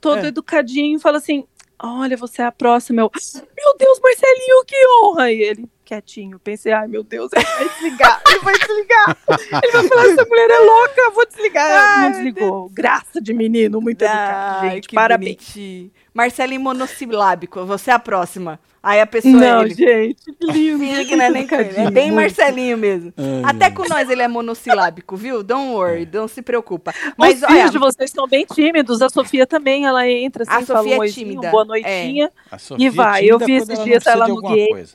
todo 0.00 0.24
É. 0.24 0.28
educadinho 0.28 0.96
e 0.98 1.00
fala 1.00 1.18
assim: 1.18 1.46
Olha, 1.82 2.16
você 2.16 2.42
é 2.42 2.44
a 2.44 2.52
próxima. 2.52 3.02
Eu, 3.02 3.10
meu 3.56 3.76
Deus, 3.76 4.00
Marcelinho, 4.00 4.64
que 4.66 4.76
honra! 5.02 5.32
E 5.32 5.42
ele, 5.42 5.68
quietinho, 5.84 6.38
pensei, 6.38 6.72
ai 6.72 6.86
meu 6.86 7.02
Deus, 7.02 7.30
ele 7.34 7.44
vai 7.44 7.68
desligar, 7.68 8.22
ele 8.28 8.38
vai 8.38 8.54
desligar. 8.58 9.18
Ele 9.62 9.72
vai 9.72 9.88
falar: 9.88 10.06
essa 10.06 10.24
mulher 10.24 10.48
é 10.50 10.58
louca, 10.60 11.10
vou 11.12 11.26
desligar. 11.26 11.66
Ai, 11.98 12.02
Não 12.04 12.10
desligou. 12.12 12.70
Graça 12.72 13.20
de 13.20 13.34
menino, 13.34 13.80
muito 13.80 14.02
educado, 14.02 14.64
Ai, 14.66 14.70
gente. 14.76 14.88
que 14.88 14.94
Parabéns. 14.94 15.36
bonitinho. 15.36 15.90
Marcelinho 16.14 16.60
monossilábico, 16.60 17.64
você 17.64 17.90
é 17.90 17.94
a 17.94 17.98
próxima. 17.98 18.60
Aí 18.82 19.00
a 19.00 19.06
pessoa 19.06 19.32
Não, 19.32 19.62
ele, 19.62 19.74
gente, 19.74 20.24
que 20.32 20.46
lindo. 20.52 20.78
finge 20.80 21.04
que 21.04 21.14
não 21.16 21.24
é 21.24 21.30
nem 21.30 21.46
com 21.46 21.54
ele. 21.54 21.76
É 21.78 21.90
bem 21.90 22.10
muito. 22.10 22.16
Marcelinho 22.16 22.76
mesmo. 22.76 23.12
Até 23.44 23.70
com 23.70 23.86
nós 23.88 24.10
ele 24.10 24.22
é 24.22 24.28
monossilábico, 24.28 25.16
viu? 25.16 25.42
Don't 25.42 25.70
worry, 25.72 26.08
não 26.12 26.26
se 26.26 26.42
preocupa. 26.42 26.92
Mas 27.16 27.36
Os 27.36 27.42
olha, 27.44 27.52
filhos 27.54 27.70
de 27.70 27.78
vocês 27.78 28.10
são 28.10 28.26
bem 28.26 28.44
tímidos. 28.44 29.00
A 29.00 29.08
Sofia 29.08 29.46
também, 29.46 29.86
ela 29.86 30.06
entra 30.08 30.42
assim, 30.42 30.52
A 30.52 30.66
fala 30.66 30.80
Sofia 30.80 30.98
um 30.98 31.04
é 31.04 31.08
tímida, 31.08 31.50
boa 31.50 31.64
noitinha. 31.64 32.30
A 32.50 32.58
Sofia 32.58 32.84
E 32.84 32.88
é 32.88 32.90
vai, 32.90 33.24
eu 33.24 33.38
vi 33.38 33.52
esses 33.52 33.70
ela 33.70 33.84
dias 33.84 34.06
ela 34.06 34.26
de 34.26 34.32
no 34.32 34.40
game. 34.42 34.68
coisa. 34.68 34.92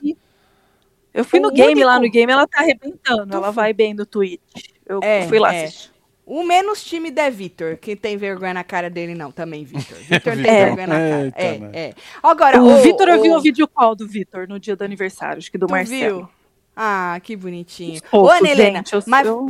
Eu 1.14 1.24
fui 1.24 1.40
no 1.40 1.48
O 1.48 1.52
game 1.52 1.82
lá 1.82 1.98
no 1.98 2.10
game, 2.10 2.30
ela 2.30 2.46
tá 2.46 2.60
arrebentando. 2.60 3.26
Tu 3.26 3.36
Ela 3.36 3.50
vai 3.50 3.72
bem 3.72 3.94
no 3.94 4.04
Twitch. 4.04 4.40
Eu 4.86 5.00
É, 5.02 5.26
fui 5.26 5.38
lá 5.38 5.54
é. 5.54 5.64
assistir. 5.64 5.90
O 6.30 6.42
menos 6.44 6.84
tímido 6.84 7.18
é 7.20 7.30
Vitor, 7.30 7.78
que 7.78 7.96
tem 7.96 8.16
vergonha 8.18 8.52
na 8.52 8.62
cara 8.62 8.90
dele, 8.90 9.14
não, 9.14 9.32
também, 9.32 9.64
Vitor. 9.64 9.96
Vitor 10.06 10.34
tem 10.34 10.46
É. 10.46 10.64
vergonha 10.66 10.86
na 10.86 10.94
cara. 10.94 11.24
Eita, 11.24 11.40
é, 11.40 11.58
mano. 11.58 11.72
é. 11.74 11.94
Agora, 12.22 12.62
o 12.62 12.74
ô, 12.74 12.82
Vitor, 12.82 13.08
eu 13.08 13.22
vi 13.22 13.30
o 13.30 13.40
vídeo 13.40 13.66
call 13.66 13.94
do 13.96 14.06
Vitor 14.06 14.46
no 14.46 14.60
dia 14.60 14.76
do 14.76 14.84
aniversário, 14.84 15.38
acho 15.38 15.50
que 15.50 15.56
do 15.56 15.66
tu 15.66 15.70
Marcelo. 15.70 16.18
viu? 16.18 16.28
Ah, 16.76 17.18
que 17.22 17.34
bonitinho. 17.34 18.00
Fofo, 18.10 18.26
Ô, 18.26 18.30
Ana 18.30 18.48
Helena, 18.50 18.78
gente, 18.78 18.92
eu- 18.92 19.02
mas... 19.06 19.26
eu- 19.26 19.48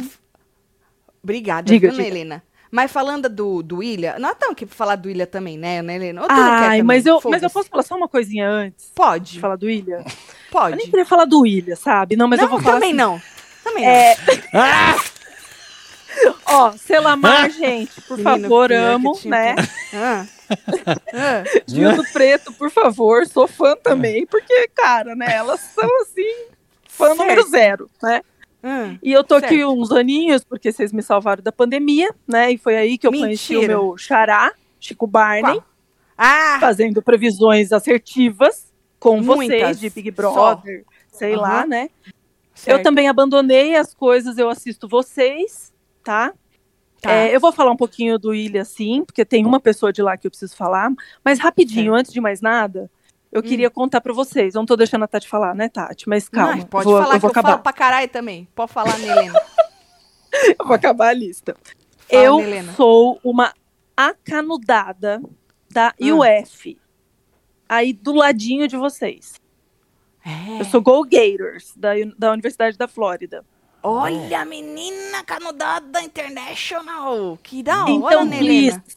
Obrigada, 1.23 1.63
Diga, 1.67 1.89
Ana 1.89 1.97
diga. 1.97 2.09
Helena? 2.09 2.43
Mas 2.71 2.93
falando 2.93 3.29
do, 3.29 3.63
do 3.63 3.79
William, 3.79 4.17
nós 4.19 4.33
estamos 4.33 4.53
aqui 4.53 4.65
pra 4.67 4.77
falar 4.77 4.97
do 4.97 5.09
William 5.09 5.27
também, 5.27 5.57
né, 5.59 5.81
Ana 5.81 5.95
Helena? 5.95 6.23
Ou 6.23 6.29
Ai, 6.31 6.83
mas 6.83 7.07
eu, 7.07 7.21
mas 7.25 7.43
eu 7.43 7.51
posso 7.51 7.69
falar 7.69 7.83
só 7.83 7.97
uma 7.97 8.09
coisinha 8.09 8.49
antes 8.49 8.87
de 8.87 8.93
Pode, 8.93 9.41
falar 9.41 9.57
do 9.57 9.67
William? 9.67 9.99
Eu 9.99 10.05
pode. 10.53 10.77
nem 10.77 10.87
queria 10.87 11.05
falar 11.05 11.25
do 11.25 11.41
William, 11.41 11.75
sabe? 11.77 12.15
Não, 12.15 12.29
mas 12.29 12.39
não, 12.39 12.47
eu 12.47 12.51
vou 12.51 12.61
falar 12.61 12.75
também 12.77 12.91
assim. 12.91 12.97
não. 12.99 13.21
Também 13.65 13.85
não. 13.85 13.91
É, 13.91 14.17
Ah! 14.55 14.97
Ó, 16.47 16.73
Selamar, 16.73 17.51
gente, 17.51 18.01
por 18.03 18.19
Menino, 18.19 18.43
favor, 18.43 18.73
amo, 18.73 19.13
tinha 19.13 19.31
né? 19.31 19.55
Ah. 19.95 20.27
Ah. 21.13 21.45
Gildo 21.67 22.03
Preto, 22.13 22.53
por 22.55 22.71
favor, 22.71 23.27
sou 23.27 23.47
fã 23.47 23.77
também, 23.77 24.27
porque, 24.27 24.69
cara, 24.69 25.15
né, 25.15 25.27
elas 25.35 25.61
são 25.61 25.89
assim, 26.03 26.47
fã 26.89 27.07
Certo. 27.09 27.19
número 27.19 27.49
zero, 27.49 27.91
né? 28.03 28.23
Ah. 28.63 28.95
E 29.03 29.13
eu 29.13 29.23
tô 29.23 29.35
aqui 29.35 29.57
Certo. 29.59 29.73
uns 29.73 29.93
aninhos, 29.93 30.43
porque 30.43 30.73
vocês 30.73 30.93
me 30.93 31.03
salvaram 31.03 31.43
da 31.43 31.53
pandemia, 31.53 32.13
né? 32.27 32.51
E 32.53 32.59
foi 32.59 32.77
aí 32.77 32.99
que 32.99 33.07
eu 33.07 33.13
conheci 33.13 33.55
o 33.57 33.61
Mentira. 33.61 33.75
meu 33.77 33.97
xará, 33.97 34.53
Chico 34.81 35.07
Barney? 35.07 35.61
Ah, 36.17 36.57
fazendo 36.61 37.01
previsões 37.01 37.71
assertivas 37.73 38.73
com 38.99 39.21
Muitas. 39.21 39.59
vocês, 39.61 39.81
de 39.81 39.91
Big 39.91 40.13
Só. 40.17 40.23
Brother, 40.57 40.85
sei 41.13 41.35
Aham. 41.35 41.41
lá, 41.43 41.67
né? 41.67 41.89
certo. 42.55 42.79
Eu 42.79 42.83
também 42.83 43.07
abandonei 43.09 43.77
as 43.77 43.95
coisas, 43.95 44.37
eu 44.37 44.49
assisto 44.51 44.89
vocês, 44.89 45.68
tá? 46.09 46.33
Tá. 47.03 47.13
É, 47.13 47.37
eu 47.37 47.39
vou 47.39 47.53
falar 47.53 47.71
um 47.71 47.77
pouquinho 47.77 48.19
do 48.19 48.35
Ilha, 48.35 48.65
sim, 48.65 49.05
porque 49.05 49.25
tem 49.27 49.45
uma 49.45 49.61
pessoa 49.61 49.93
de 49.93 50.01
lá 50.01 50.17
que 50.17 50.27
eu 50.27 50.31
preciso 50.31 50.57
falar. 50.57 50.91
Mas 51.23 51.39
rapidinho, 51.39 51.95
antes 51.95 52.11
de 52.13 52.19
mais 52.21 52.41
nada, 52.41 52.91
eu 53.31 53.41
Hum. 53.41 53.43
queria 53.43 53.69
contar 53.69 54.01
pra 54.01 54.13
vocês. 54.15 54.55
Eu 54.55 54.61
não 54.61 54.67
tô 54.67 54.75
deixando 54.75 55.05
a 55.05 55.07
Tati 55.07 55.29
falar, 55.29 55.55
né, 55.55 55.69
Tati? 55.69 56.09
Mas 56.09 56.27
calma. 56.31 56.57
Não, 56.57 56.65
pode 56.67 56.85
vou, 56.87 56.95
falar 57.03 57.15
eu 57.17 57.21
vou 57.21 57.31
que 57.31 57.37
eu 57.37 57.41
acabar. 57.41 57.51
falo 57.51 57.63
pra 57.63 57.73
caralho 57.75 58.09
também. 58.09 58.49
Pode 58.55 58.73
falar, 58.73 58.99
Nelena. 58.99 59.39
Eu 60.59 60.67
vou 60.67 60.75
acabar 60.75 61.09
a 61.09 61.13
lista. 61.13 61.57
Fala, 62.09 62.23
eu 62.23 62.37
Nelena. 62.39 62.73
sou 62.75 63.19
uma 63.25 63.53
acanudada 63.97 65.23
da 65.71 65.93
Hum. 66.01 66.19
UF. 66.21 66.79
Aí 67.69 67.93
do 67.93 68.13
ladinho 68.15 68.67
de 68.69 68.77
vocês. 68.77 69.35
É. 70.25 70.61
Eu 70.61 70.65
sou 70.67 70.81
Go 70.83 71.03
Gators, 71.05 71.73
da, 71.77 71.91
da 72.17 72.33
Universidade 72.33 72.77
da 72.77 72.87
Flórida. 72.87 73.45
Olha, 73.83 74.45
menina 74.45 75.23
canudada 75.25 76.03
international. 76.03 77.39
Que 77.43 77.63
da 77.63 77.83
hora, 77.85 77.91
então, 77.91 78.25
Nelena. 78.25 78.83
please, 78.83 78.97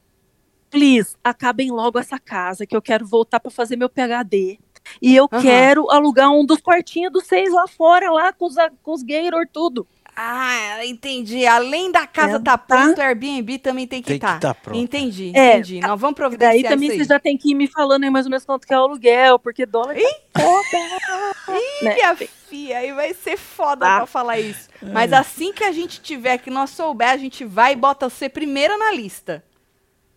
please, 0.69 1.15
acabem 1.23 1.71
logo 1.71 1.99
essa 1.99 2.17
casa, 2.19 2.65
que 2.65 2.75
eu 2.75 2.81
quero 2.81 3.05
voltar 3.05 3.39
pra 3.39 3.51
fazer 3.51 3.75
meu 3.75 3.89
PhD. 3.89 4.59
E 5.01 5.15
eu 5.15 5.29
Aham. 5.31 5.41
quero 5.41 5.91
alugar 5.91 6.31
um 6.31 6.43
dos 6.45 6.59
quartinhos 6.59 7.11
dos 7.13 7.25
seis 7.27 7.51
lá 7.53 7.67
fora, 7.67 8.09
lá 8.11 8.33
com 8.33 8.45
os, 8.47 8.55
com 8.81 8.91
os 8.93 9.03
Gator, 9.03 9.47
tudo. 9.51 9.85
Ah, 10.15 10.85
entendi. 10.85 11.45
Além 11.45 11.89
da 11.91 12.05
casa 12.05 12.35
É, 12.35 12.39
tá 12.39 12.57
tá. 12.57 12.57
pronto, 12.57 12.97
o 12.97 13.01
Airbnb 13.01 13.59
também 13.59 13.87
tem 13.87 14.01
que 14.01 14.13
estar. 14.13 14.39
tá 14.39 14.53
pronto. 14.53 14.77
Entendi, 14.77 15.31
É, 15.33 15.53
entendi. 15.53 15.79
Nós 15.79 15.99
vamos 16.01 16.15
providenciar 16.15 16.53
daí 16.53 16.63
também 16.63 16.87
isso 16.89 16.93
aí. 16.93 16.97
vocês 16.97 17.07
já 17.07 17.19
tem 17.19 17.37
que 17.37 17.51
ir 17.51 17.55
me 17.55 17.67
falando 17.67 18.03
aí 18.03 18.09
mais 18.09 18.25
ou 18.25 18.29
menos 18.29 18.43
quanto 18.43 18.67
que 18.67 18.73
é 18.73 18.77
o 18.77 18.81
aluguel, 18.83 19.39
porque 19.39 19.65
dólar 19.65 19.95
tá 20.33 20.41
foda. 20.41 21.53
né? 21.81 21.95
Minha 21.95 22.15
filha, 22.15 22.29
aí 22.73 22.93
vai 22.93 23.13
ser 23.13 23.37
foda 23.37 23.85
Tá. 23.85 23.97
pra 23.97 24.05
falar 24.05 24.39
isso. 24.39 24.69
Mas 24.81 25.11
assim 25.13 25.51
que 25.53 25.63
a 25.63 25.71
gente 25.71 26.01
tiver, 26.01 26.37
que 26.37 26.49
nós 26.49 26.69
souber, 26.71 27.09
a 27.09 27.17
gente 27.17 27.43
vai 27.45 27.73
e 27.73 27.75
bota 27.75 28.09
você 28.09 28.27
primeira 28.29 28.77
na 28.77 28.91
lista. 28.91 29.43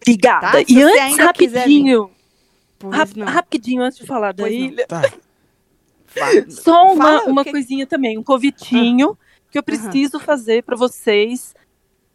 Obrigada. 0.03 0.53
Tá? 0.53 0.65
E 0.69 0.83
antes, 0.83 1.19
rapidinho, 1.19 2.11
rap- 2.93 3.17
não. 3.17 3.27
rapidinho, 3.27 3.83
antes 3.83 3.99
de 3.99 4.07
falar 4.07 4.33
da 4.33 4.49
ilha, 4.51 4.87
Tá. 4.87 5.03
Só 6.49 6.93
uma, 6.93 7.19
Fala, 7.21 7.25
uma 7.31 7.45
que- 7.45 7.51
coisinha 7.51 7.87
também, 7.87 8.17
um 8.17 8.23
convitinho 8.23 9.19
que 9.51 9.59
eu 9.59 9.63
preciso 9.63 10.21
fazer 10.21 10.63
pra 10.63 10.77
vocês 10.77 11.55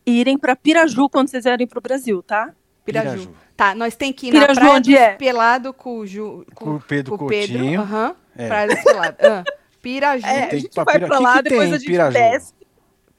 irem 0.06 0.38
pra 0.38 0.56
Piraju 0.56 1.10
quando 1.10 1.28
vocês 1.30 1.44
vierem 1.44 1.68
pro 1.68 1.82
Brasil, 1.82 2.24
tá? 2.24 2.54
Piraju. 2.86 3.10
Piraju. 3.10 3.32
Tá, 3.58 3.76
nós 3.76 3.96
tem 3.96 4.14
que 4.14 4.28
ir 4.28 4.32
Piraju, 4.32 4.54
na 4.54 4.62
praia 4.62 4.76
onde 4.78 4.96
é? 4.96 5.16
pelado 5.16 5.74
com 5.74 6.00
o 6.00 6.08
Ju, 6.08 6.46
Com 6.56 6.76
o 6.76 6.80
Pedro 6.80 7.18
com 7.18 7.26
o 7.26 7.28
Pedro. 7.28 7.58
Coutinho. 7.58 7.82
Aham. 7.82 8.16
É. 8.38 8.48
Praia 8.48 8.68
dos 8.70 8.84
pelado. 8.84 9.18
Ah, 9.22 9.44
Piraju. 9.82 10.26
É, 10.26 10.30
a 10.30 10.39
Tem 10.42 10.50
que 10.50 10.58
gente 10.60 10.74
pra 10.74 10.84
vai 10.84 10.94
Pira- 10.96 11.08
pra 11.08 11.18
que 11.18 11.24
lá, 11.24 11.34
que 11.38 11.44
depois 11.44 11.62
tem 11.68 11.74
a 11.74 11.78
gente 11.78 11.88
Piraju? 11.88 12.13
desce 12.13 12.54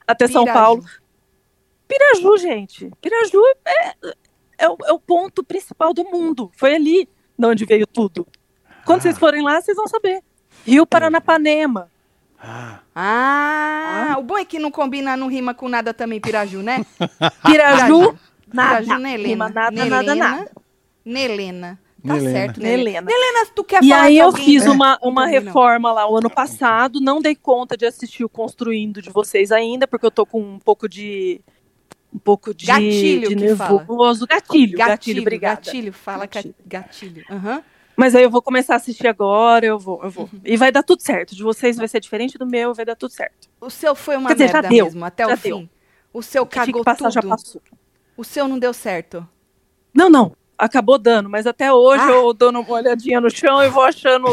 até 0.07 0.27
São 0.27 0.43
Piraju. 0.43 0.59
Paulo. 0.63 0.85
Piraju, 1.87 2.37
gente. 2.37 2.91
Piraju 3.01 3.41
é, 3.65 3.93
é, 4.59 4.69
o, 4.69 4.77
é 4.85 4.91
o 4.93 4.99
ponto 4.99 5.43
principal 5.43 5.93
do 5.93 6.03
mundo. 6.05 6.51
Foi 6.55 6.75
ali 6.75 7.07
de 7.37 7.45
onde 7.45 7.65
veio 7.65 7.85
tudo. 7.87 8.25
Quando 8.85 8.99
Ah. 8.99 9.01
vocês 9.01 9.17
forem 9.17 9.43
lá, 9.43 9.59
vocês 9.61 9.75
vão 9.75 9.87
saber. 9.87 10.21
Rio 10.65 10.85
Paranapanema. 10.85 11.89
Ah, 12.43 12.79
Ah, 12.95 14.15
o 14.19 14.23
bom 14.23 14.37
é 14.37 14.43
que 14.45 14.57
não 14.59 14.71
combina, 14.71 15.15
não 15.15 15.27
rima 15.27 15.53
com 15.53 15.67
nada 15.69 15.93
também, 15.93 16.19
Piraju, 16.19 16.61
né? 16.63 16.83
Piraju, 17.45 18.17
nada. 18.51 18.81
Piraju, 18.81 18.99
Nelena. 19.01 19.27
Rima 19.27 19.49
nada, 19.49 19.71
Nelena, 19.71 19.95
nada, 20.03 20.15
nada. 20.15 20.51
Nelena. 21.05 21.79
Tá 22.05 22.13
Nelena. 22.15 22.31
certo, 22.31 22.59
Nelena. 22.59 22.83
Nelena. 22.83 23.01
Nelena, 23.11 23.51
tu 23.55 23.63
quer 23.63 23.83
E 23.83 23.89
falar 23.89 24.01
aí 24.03 24.13
de 24.13 24.19
eu 24.19 24.25
alguém... 24.25 24.45
fiz 24.45 24.65
É. 24.65 24.69
uma, 24.69 24.97
uma 25.03 25.25
não. 25.25 25.31
reforma 25.31 25.91
lá 25.93 26.09
o 26.09 26.17
ano 26.17 26.29
passado, 26.29 26.99
não 26.99 27.21
dei 27.21 27.35
conta 27.35 27.77
de 27.77 27.85
assistir 27.85 28.23
o 28.23 28.29
Construindo 28.29 29.01
de 29.01 29.09
vocês 29.11 29.51
ainda, 29.51 29.87
porque 29.87 30.05
eu 30.05 30.11
tô 30.11 30.25
com 30.25 30.41
um 30.41 30.59
pouco 30.59 30.89
de 30.89 31.41
um 32.13 32.17
pouco 32.19 32.53
de, 32.53 32.65
Gatilho 32.65 33.29
de 33.29 33.35
que 33.35 33.55
fala. 33.55 33.77
nervoso. 33.79 34.27
Gatilho, 34.27 34.77
gatilho, 34.77 34.77
Gatilho, 34.77 35.21
obrigada. 35.21 35.55
gatilho, 35.57 35.93
fala 35.93 36.25
Gatilho. 36.25 36.55
gatilho. 36.65 37.23
gatilho. 37.25 37.25
Aham. 37.37 37.63
Mas 37.95 38.15
aí 38.15 38.23
eu 38.23 38.29
vou 38.31 38.41
começar 38.41 38.73
a 38.73 38.77
assistir 38.77 39.07
agora, 39.07 39.65
eu 39.65 39.77
vou, 39.77 40.01
eu 40.03 40.09
vou. 40.09 40.29
E 40.43 40.57
vai 40.57 40.71
dar 40.71 40.81
tudo 40.81 41.01
certo. 41.01 41.35
De 41.35 41.43
vocês 41.43 41.77
vai 41.77 41.87
ser 41.87 41.99
diferente 41.99 42.37
do 42.37 42.45
meu, 42.47 42.73
vai 42.73 42.83
dar 42.83 42.95
tudo 42.95 43.11
certo. 43.11 43.47
O 43.61 43.69
seu 43.69 43.93
foi 43.95 44.17
uma 44.17 44.29
Quer 44.29 44.33
dizer, 44.35 44.47
já 44.47 44.53
merda 44.53 44.69
deu, 44.69 44.85
mesmo, 44.85 45.05
até 45.05 45.25
já 45.27 45.33
o 45.33 45.37
fim. 45.37 45.49
deu. 45.49 45.69
O 46.13 46.21
seu 46.23 46.43
O 46.43 46.45
cagou 46.47 46.81
que 46.81 46.85
passar 46.85 47.09
já 47.11 47.21
tudo. 47.21 47.29
passou. 47.29 47.61
O 48.17 48.23
seu 48.23 48.47
não 48.47 48.57
deu 48.59 48.73
certo. 48.73 49.25
Não, 49.93 50.09
não. 50.09 50.35
Acabou 50.61 50.97
dando, 50.99 51.27
mas 51.27 51.47
até 51.47 51.73
hoje 51.73 52.03
Ah. 52.03 52.11
eu 52.11 52.33
dou 52.33 52.51
uma 52.51 52.63
olhadinha 52.71 53.19
no 53.19 53.31
chão 53.31 53.63
e 53.63 53.69
vou 53.69 53.83
achando. 53.83 54.27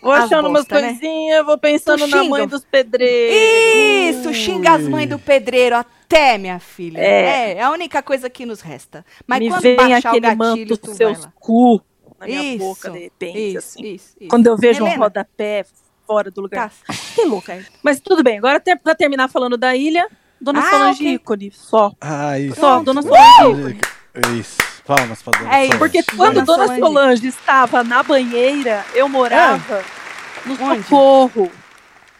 Vou 0.00 0.12
As 0.12 0.24
achando 0.24 0.48
umas 0.48 0.62
bosta, 0.66 0.80
né? 0.80 0.88
coisinhas, 0.90 1.44
vou 1.46 1.58
pensando 1.58 2.06
na 2.06 2.22
mãe 2.22 2.46
dos 2.46 2.64
pedreiros. 2.64 4.16
Isso, 4.18 4.34
xinga 4.34 4.72
as 4.74 4.82
mães 4.86 5.08
do 5.08 5.18
pedreiro 5.18 5.74
até, 5.74 6.36
minha 6.38 6.60
filha. 6.60 6.98
É. 7.00 7.52
É, 7.54 7.54
é 7.54 7.62
a 7.62 7.70
única 7.70 8.02
coisa 8.02 8.28
que 8.30 8.44
nos 8.46 8.60
resta. 8.60 9.04
Mas 9.26 9.38
Me 9.40 9.48
quando 9.48 9.62
vem 9.62 9.74
baixar 9.76 9.94
o 9.94 10.16
aquele 10.16 10.20
gatilho, 10.20 10.38
manto 10.38 10.76
tu 10.76 10.86
vai 10.88 10.94
seus 10.96 11.24
lá. 11.24 11.32
cu 11.40 11.80
na 12.20 12.26
minha 12.26 12.42
Isso, 12.42 12.58
boca, 12.58 12.90
de 12.90 12.98
repente, 12.98 13.38
Isso, 13.38 13.58
assim. 13.58 13.82
isso, 13.86 14.16
isso. 14.20 14.28
Quando 14.30 14.46
eu 14.46 14.56
vejo 14.56 14.84
um 14.84 14.86
Helena. 14.86 15.02
rodapé 15.02 15.64
fora 16.06 16.30
do 16.30 16.40
lugar. 16.42 16.70
Tá. 16.86 16.94
Que 17.14 17.24
louca. 17.24 17.54
é. 17.54 17.64
Mas 17.82 17.98
tudo 17.98 18.22
bem, 18.22 18.38
agora 18.38 18.58
até 18.58 18.76
pra 18.76 18.94
terminar 18.94 19.28
falando 19.28 19.56
da 19.56 19.74
ilha, 19.74 20.06
Dona 20.40 20.60
Ah, 20.60 20.70
Solange 20.70 21.02
ok. 21.02 21.14
ícone, 21.14 21.50
só. 21.50 21.90
ah 22.00 22.38
isso. 22.38 22.60
Só, 22.60 22.80
Dona 22.82 23.00
Solange 23.02 23.70
ícone. 23.70 23.80
Isso. 24.38 24.56
Palmas 24.86 25.22
pra 25.22 25.38
dona 25.38 25.54
É 25.56 25.64
isso. 25.66 25.72
Solange. 25.72 25.78
Porque 25.78 26.16
quando 26.16 26.44
Dona 26.44 26.64
Solange. 26.66 26.80
Solange 26.80 27.26
estava 27.28 27.82
na 27.84 28.02
banheira, 28.02 28.84
eu 28.94 29.08
morava 29.08 29.82
no 30.44 30.54
Onde? 30.62 30.82
Socorro. 30.84 31.50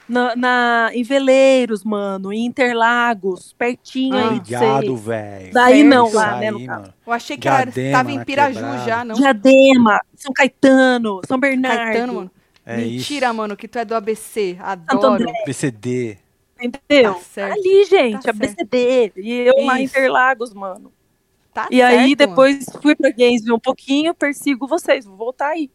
Na, 0.09 0.37
na- 0.37 0.90
em 0.92 1.02
Veleiros, 1.02 1.83
mano, 1.83 2.33
em 2.33 2.44
Interlagos, 2.46 3.52
pertinho 3.59 4.14
Ah. 4.16 4.31
aí 4.31 4.40
de 4.40 4.55
Obrigado, 4.55 4.87
vocês. 4.87 5.00
velho. 5.05 5.52
Daí 5.52 5.83
não, 5.83 6.07
Isso 6.07 6.14
lá, 6.16 6.37
né, 6.37 6.46
aí, 6.46 6.50
no 6.52 6.59
caso. 6.66 6.81
mano. 6.83 6.94
Eu 7.07 7.12
achei 7.12 7.37
que 7.37 7.48
era, 7.48 7.57
Diadema 7.64 7.87
estava 7.88 8.12
em 8.12 8.24
Piraju 8.24 8.55
quebrada. 8.55 8.85
já, 8.85 9.05
não? 9.05 9.14
Diadema, 9.16 10.00
São 10.14 10.33
Caetano, 10.33 11.20
São 11.26 11.38
Bernardo. 11.40 11.76
Caetano, 11.79 12.12
mano. 12.14 12.31
É 12.64 12.76
Mentira, 12.76 13.26
isso. 13.26 13.35
mano, 13.35 13.57
que 13.57 13.66
tu 13.66 13.79
é 13.81 13.85
do 13.85 13.94
ABC. 13.96 14.57
Adoro. 14.61 15.24
BCD. 15.44 16.18
Entendeu? 16.61 17.20
Tá. 17.35 17.46
Ali, 17.52 17.85
gente, 17.85 18.22
Tá 18.22 18.31
a 18.31 18.33
BCD. 18.33 19.12
E 19.16 19.33
eu 19.40 19.64
lá 19.66 19.81
em 19.81 19.85
Isso. 19.85 19.96
Interlagos, 19.96 20.55
mano. 20.55 20.92
Tá 21.57 21.69
E 21.71 21.81
aí, 21.81 22.09
certo, 22.09 22.19
depois 22.19 22.66
fui 22.83 22.95
pra 22.95 23.11
Gainesville 23.11 23.55
um 23.55 23.59
pouquinho, 23.59 24.12
persigo 24.14 24.66
vocês, 24.66 25.07
vou 25.07 25.16
voltar 25.16 25.49
aí. 25.49 25.71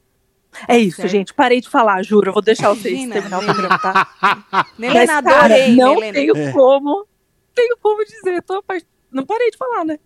É 0.67 0.77
isso, 0.77 0.97
certo. 0.97 1.09
gente. 1.09 1.33
Parei 1.33 1.59
de 1.59 1.67
falar, 1.67 2.03
juro. 2.03 2.29
Eu 2.29 2.33
vou 2.33 2.41
deixar 2.43 2.69
vocês 2.69 2.93
Imagina, 2.93 3.13
terminar 3.15 3.39
o 3.39 3.43
programa, 3.45 3.79
tá? 3.79 4.05
cara, 4.93 5.17
adorei, 5.17 5.75
não 5.75 5.95
Nelena. 5.95 6.13
tenho 6.13 6.37
É. 6.37 6.51
como. 6.51 7.07
Tenho 7.55 7.77
como 7.81 8.05
dizer. 8.05 8.43
Tô 8.43 8.55
apart- 8.59 8.85
Não 9.11 9.25
parei 9.25 9.49
de 9.49 9.57
falar, 9.57 9.83
né? 9.85 9.97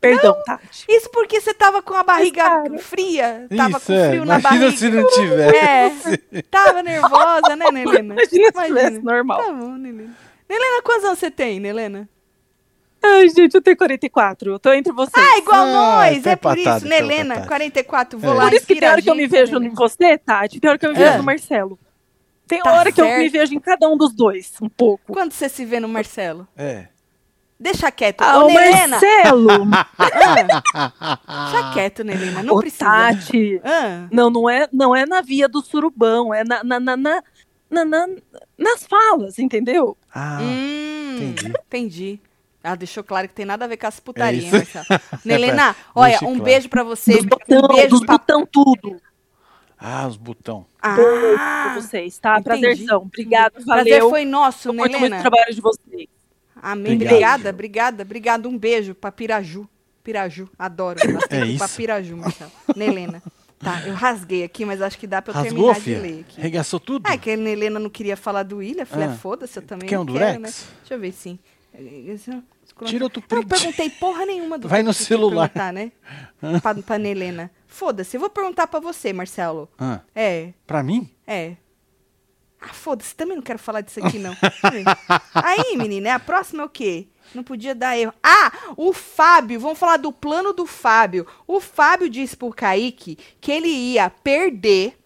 Perdão, 0.00 0.36
Tati. 0.44 0.84
Isso 0.86 1.08
porque 1.10 1.40
você 1.40 1.54
tava 1.54 1.80
com 1.82 1.94
a 1.94 2.02
barriga 2.02 2.42
cara. 2.44 2.78
fria. 2.78 3.46
Tava 3.56 3.78
Isso, 3.78 3.86
com 3.86 3.92
é. 3.94 4.08
frio 4.10 4.24
na 4.26 4.38
Imagina 4.38 4.60
barriga. 4.66 4.76
se 4.76 4.88
não 4.90 5.08
tivesse. 5.08 6.22
É, 6.32 6.42
tava 6.42 6.82
nervosa, 6.82 7.56
né, 7.56 7.70
Nelena? 7.72 8.14
Imagina 8.14 8.26
se 8.28 8.36
Imagina. 8.36 8.66
tivesse 8.66 9.02
normal. 9.02 9.38
Tá 9.42 9.52
bom, 9.52 9.70
Nelena. 9.76 10.14
Nelena, 10.48 10.82
quantos 10.82 11.04
anos 11.04 11.18
você 11.18 11.30
tem, 11.30 11.58
Nelena? 11.58 12.06
Ai, 13.02 13.28
gente, 13.28 13.54
eu 13.54 13.62
tenho 13.62 13.76
44. 13.76 14.50
Eu 14.52 14.58
tô 14.58 14.72
entre 14.72 14.92
vocês. 14.92 15.24
Ah, 15.24 15.38
igual 15.38 15.64
Ah, 15.64 15.72
nós, 16.06 16.26
é 16.26 16.34
por 16.36 16.58
isso. 16.58 16.68
então, 16.68 16.88
Nelena, 16.88 17.34
Tati. 17.36 17.48
44, 17.48 18.18
vou 18.18 18.32
É. 18.32 18.34
lá 18.34 18.44
Por 18.44 18.54
isso 18.54 18.66
que 18.66 18.74
tem 18.76 18.88
hora 18.88 19.00
que 19.02 19.08
eu 19.10 19.14
me 19.14 19.26
vejo 19.26 19.52
Nelena. 19.52 19.72
em 19.72 19.74
você, 19.74 20.18
Tati, 20.18 20.58
tem 20.60 20.68
hora 20.68 20.78
que 20.78 20.86
eu 20.86 20.90
me 20.90 20.96
vejo 20.98 21.10
É. 21.12 21.16
no 21.18 21.22
Marcelo. 21.24 21.78
Tem 22.48 22.60
Tá 22.62 22.72
hora 22.74 22.90
que 22.92 23.00
eu 23.00 23.04
certo. 23.06 23.18
me 23.20 23.28
vejo 23.28 23.54
em 23.54 23.60
cada 23.60 23.88
um 23.88 23.96
dos 23.96 24.12
dois, 24.14 24.52
um 24.62 24.68
pouco. 24.68 25.12
Quando 25.12 25.32
você 25.32 25.48
se 25.48 25.64
vê 25.64 25.78
no 25.80 25.88
Marcelo? 25.88 26.46
É. 26.56 26.88
Deixa 27.58 27.90
quieto. 27.90 28.20
Ah, 28.22 28.38
Ô, 28.40 28.44
o 28.44 28.48
Nelena, 28.48 28.88
Marcelo! 29.00 29.46
deixa 31.52 31.72
quieto, 31.72 32.04
Nelena, 32.04 32.42
não 32.42 32.54
Ô, 32.54 32.58
precisa. 32.60 32.84
Tati, 32.84 33.60
Ah, 33.64 34.06
não, 34.12 34.30
não 34.30 34.48
é, 34.50 34.68
não 34.72 34.94
é 34.94 35.06
na 35.06 35.20
via 35.22 35.48
do 35.48 35.60
surubão, 35.62 36.32
é 36.34 36.44
na, 36.44 36.62
na, 36.62 36.78
na, 36.80 36.96
na- 36.96 37.22
na- 37.70 37.84
na- 37.84 38.06
nas 38.58 38.86
falas, 38.86 39.38
entendeu? 39.38 39.96
Ah, 40.14 40.38
hum, 40.40 41.16
entendi. 41.16 41.52
entendi. 41.66 42.20
Ah, 42.66 42.74
deixou 42.74 43.04
claro 43.04 43.28
que 43.28 43.34
tem 43.34 43.46
nada 43.46 43.64
a 43.64 43.68
ver 43.68 43.76
com 43.76 43.86
as 43.86 44.00
putarias, 44.00 44.44
É 44.52 44.56
hein, 44.56 44.62
isso. 44.62 44.76
Marcelo? 44.78 45.00
Nelena, 45.24 45.76
olha, 45.94 46.10
Deixa 46.10 46.24
um 46.24 46.28
claro. 46.30 46.44
beijo 46.44 46.68
pra 46.68 46.82
você. 46.82 47.12
Dos 47.14 47.24
Um 47.24 47.28
botão, 47.28 47.68
beijo 47.68 47.88
dos 47.90 48.00
pra... 48.00 48.18
botão 48.18 48.46
tudo. 48.46 49.00
ah, 49.78 50.06
os 50.06 50.16
botão. 50.16 50.66
Ah, 50.82 50.94
pra 50.94 51.74
vocês, 51.80 52.18
tá? 52.18 52.38
entendi. 52.38 52.44
Prazerzão. 52.60 53.02
Obrigado, 53.02 53.52
prazer 53.64 53.92
valeu. 53.94 54.10
foi 54.10 54.24
nosso, 54.24 54.68
curto 54.68 54.78
muito 54.78 54.92
Nelena. 54.92 55.16
o 55.18 55.20
trabalho 55.20 55.54
de 55.54 55.60
vocês. 55.60 56.08
Amém. 56.60 56.94
Obrigado. 56.94 57.12
Obrigada, 57.14 57.50
obrigada, 57.50 58.02
obrigada. 58.02 58.48
Um 58.48 58.58
beijo 58.58 58.94
pra 58.94 59.12
Piraju. 59.12 59.68
Piraju, 60.02 60.48
adoro. 60.58 60.98
É 61.30 61.40
ir 61.44 61.58
pra 61.58 61.66
isso? 61.66 61.76
Piraju, 61.76 62.16
Marcelo. 62.16 62.50
Nelena. 62.74 63.22
Tá, 63.58 63.82
eu 63.86 63.94
rasguei 63.94 64.44
aqui, 64.44 64.64
mas 64.66 64.82
acho 64.82 64.98
que 64.98 65.06
dá 65.06 65.22
pra 65.22 65.32
eu 65.32 65.34
Rasgou, 65.34 65.72
terminar 65.72 65.74
filha? 65.80 65.96
de 65.96 66.02
ler 66.02 66.20
aqui. 66.20 66.40
Regaçou 66.40 66.78
tudo? 66.78 67.06
Ah, 67.06 67.16
que 67.16 67.30
a 67.30 67.32
Helena 67.32 67.80
não 67.80 67.88
queria 67.88 68.14
falar 68.16 68.42
do 68.42 68.62
Ilha. 68.62 68.82
Eu 68.82 68.86
falei, 68.86 69.08
Ah. 69.08 69.12
ah, 69.12 69.16
foda-se, 69.16 69.58
eu 69.58 69.62
também 69.62 69.88
Quer 69.88 69.94
não 69.96 70.02
um 70.02 70.06
quero, 70.06 70.18
né? 70.18 70.34
durex? 70.36 70.68
Deixa 70.80 70.94
eu 70.94 71.00
ver, 71.00 71.12
sim. 71.12 71.38
Tira 72.84 73.04
outro 73.04 73.22
Eu 73.30 73.36
não 73.36 73.42
print. 73.44 73.60
perguntei 73.60 73.90
porra 73.90 74.26
nenhuma 74.26 74.58
do 74.58 74.68
Vai 74.68 74.82
no 74.82 74.92
celular. 74.92 75.48
perguntar, 75.48 75.72
né? 75.72 75.92
pra, 76.62 76.74
pra 76.74 77.00
Helena. 77.00 77.50
Foda-se, 77.66 78.16
eu 78.16 78.20
vou 78.20 78.28
perguntar 78.30 78.66
pra 78.66 78.80
você, 78.80 79.12
Marcelo. 79.12 79.68
Ah, 79.78 80.00
É, 80.14 80.52
pra 80.66 80.82
mim? 80.82 81.10
é. 81.26 81.56
Ah, 82.58 82.72
foda-se, 82.72 83.14
também 83.14 83.36
não 83.36 83.42
quero 83.42 83.58
falar 83.58 83.82
disso 83.82 84.04
aqui, 84.04 84.18
não. 84.18 84.34
Aí, 85.34 85.76
menina, 85.76 86.14
a 86.14 86.18
próxima 86.18 86.62
é 86.62 86.66
o 86.66 86.70
quê? 86.70 87.06
Não 87.34 87.44
podia 87.44 87.74
dar 87.74 87.96
erro. 87.98 88.14
Ah, 88.22 88.50
o 88.76 88.92
Fábio, 88.94 89.60
vamos 89.60 89.78
falar 89.78 89.98
do 89.98 90.10
plano 90.10 90.52
do 90.54 90.64
Fábio. 90.66 91.26
O 91.46 91.60
Fábio 91.60 92.08
disse 92.08 92.34
pro 92.36 92.50
Kaique 92.50 93.18
que 93.40 93.52
ele 93.52 93.68
ia 93.68 94.08
perder 94.08 94.98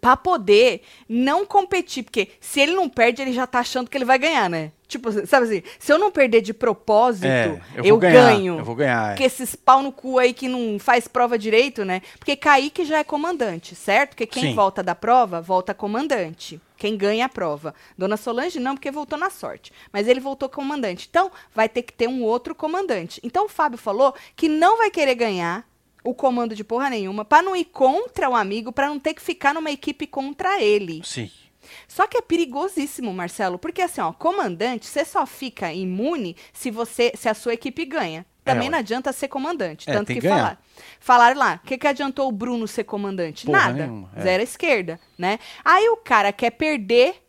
pra 0.00 0.16
poder 0.16 0.82
não 1.08 1.44
competir. 1.44 2.02
Porque 2.02 2.30
se 2.40 2.60
ele 2.60 2.74
não 2.74 2.88
perde, 2.88 3.20
ele 3.22 3.32
já 3.32 3.46
tá 3.46 3.60
achando 3.60 3.88
que 3.90 3.96
ele 3.96 4.04
vai 4.06 4.18
ganhar, 4.18 4.48
né? 4.48 4.72
Tipo, 4.94 5.10
sabe 5.26 5.46
assim, 5.46 5.62
se 5.76 5.92
eu 5.92 5.98
não 5.98 6.12
perder 6.12 6.40
de 6.40 6.54
propósito, 6.54 7.26
É, 7.26 7.60
eu 7.76 7.84
eu, 7.84 7.96
ganhar, 7.98 8.30
ganho. 8.30 8.58
eu 8.58 8.64
vou 8.64 8.76
ganhar, 8.76 9.06
é. 9.06 9.08
Porque 9.10 9.24
esses 9.24 9.56
pau 9.56 9.82
no 9.82 9.90
cu 9.90 10.20
aí 10.20 10.32
que 10.32 10.46
não 10.46 10.78
faz 10.78 11.08
prova 11.08 11.36
direito, 11.36 11.84
né? 11.84 12.00
Porque 12.16 12.36
Kaique 12.36 12.84
já 12.84 12.98
é 13.00 13.04
comandante, 13.04 13.74
certo? 13.74 14.10
Porque 14.10 14.24
quem 14.26 14.44
Sim. 14.44 14.54
volta 14.54 14.84
da 14.84 14.94
prova, 14.94 15.40
volta 15.40 15.74
comandante. 15.74 16.60
Quem 16.76 16.96
ganha 16.96 17.26
a 17.26 17.28
prova. 17.28 17.74
Dona 17.98 18.16
Solange 18.16 18.60
não, 18.60 18.74
porque 18.76 18.90
voltou 18.90 19.18
na 19.18 19.30
sorte. 19.30 19.72
Mas 19.92 20.06
ele 20.06 20.20
voltou 20.20 20.48
comandante. 20.48 21.08
Então, 21.10 21.28
vai 21.52 21.68
ter 21.68 21.82
que 21.82 21.92
ter 21.92 22.08
um 22.08 22.22
outro 22.22 22.54
comandante. 22.54 23.20
Então, 23.24 23.46
o 23.46 23.48
Fábio 23.48 23.78
falou 23.78 24.14
que 24.36 24.48
não 24.48 24.76
vai 24.78 24.90
querer 24.90 25.16
ganhar 25.16 25.66
o 26.04 26.14
comando 26.14 26.54
de 26.54 26.62
porra 26.62 26.90
nenhuma, 26.90 27.24
pra 27.24 27.42
não 27.42 27.56
ir 27.56 27.64
contra 27.64 28.28
o 28.30 28.34
amigo, 28.36 28.70
pra 28.70 28.88
não 28.88 28.98
ter 29.00 29.14
que 29.14 29.22
ficar 29.22 29.54
numa 29.54 29.70
equipe 29.70 30.06
contra 30.06 30.62
ele. 30.62 31.00
Sim. 31.02 31.30
Só 31.88 32.06
que 32.06 32.16
é 32.18 32.20
perigosíssimo, 32.22 33.12
Marcelo, 33.12 33.58
porque 33.58 33.82
assim, 33.82 34.00
ó, 34.00 34.12
comandante, 34.12 34.86
você 34.86 35.04
só 35.04 35.24
fica 35.26 35.72
imune 35.72 36.36
se 36.52 36.70
você, 36.70 37.12
se 37.16 37.28
a 37.28 37.34
sua 37.34 37.54
equipe 37.54 37.84
ganha. 37.84 38.24
Também 38.44 38.68
É, 38.68 38.70
não 38.70 38.78
adianta 38.78 39.10
ser 39.12 39.28
comandante, 39.28 39.88
É, 39.88 39.92
tanto 39.94 40.08
que 40.08 40.14
que 40.14 40.20
ganhar. 40.20 40.36
falaram. 40.36 40.58
Falaram 41.00 41.38
lá, 41.38 41.60
o 41.64 41.66
que, 41.66 41.78
que 41.78 41.86
adiantou 41.86 42.28
o 42.28 42.32
Bruno 42.32 42.68
ser 42.68 42.84
comandante? 42.84 43.46
Porra 43.46 43.58
Nada. 43.58 43.86
nenhuma, 43.86 44.10
é. 44.14 44.20
Zero 44.22 44.40
à 44.42 44.44
esquerda, 44.44 45.00
né? 45.16 45.38
Aí 45.64 45.88
o 45.88 45.96
cara 45.96 46.30
quer 46.32 46.50
perder. 46.50 47.22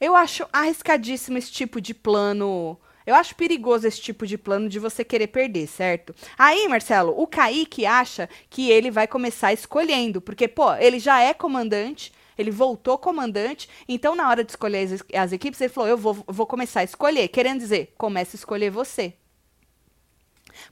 Eu 0.00 0.14
acho 0.16 0.46
arriscadíssimo 0.52 1.38
esse 1.38 1.50
tipo 1.52 1.80
de 1.80 1.94
plano. 1.94 2.76
Eu 3.06 3.14
acho 3.14 3.34
perigoso 3.36 3.86
esse 3.86 4.00
tipo 4.00 4.26
de 4.26 4.36
plano 4.36 4.68
de 4.68 4.78
você 4.78 5.02
querer 5.04 5.28
perder, 5.28 5.66
certo? 5.66 6.14
Aí, 6.36 6.68
Marcelo, 6.68 7.14
o 7.16 7.26
Kaique 7.26 7.86
acha 7.86 8.28
que 8.50 8.70
ele 8.70 8.90
vai 8.90 9.06
começar 9.06 9.52
escolhendo, 9.52 10.20
porque, 10.20 10.46
pô, 10.46 10.74
ele 10.74 10.98
já 10.98 11.20
é 11.22 11.32
comandante, 11.32 12.12
ele 12.38 12.50
voltou 12.50 12.96
comandante, 12.96 13.68
então 13.88 14.14
na 14.14 14.28
hora 14.28 14.44
de 14.44 14.52
escolher 14.52 14.92
as, 14.92 15.04
as 15.12 15.32
equipes, 15.32 15.60
ele 15.60 15.72
falou: 15.72 15.90
eu 15.90 15.98
vou, 15.98 16.16
vou 16.26 16.46
começar 16.46 16.80
a 16.80 16.84
escolher. 16.84 17.28
Querendo 17.28 17.58
dizer, 17.58 17.92
comece 17.98 18.36
a 18.36 18.38
escolher 18.38 18.70
você. 18.70 19.14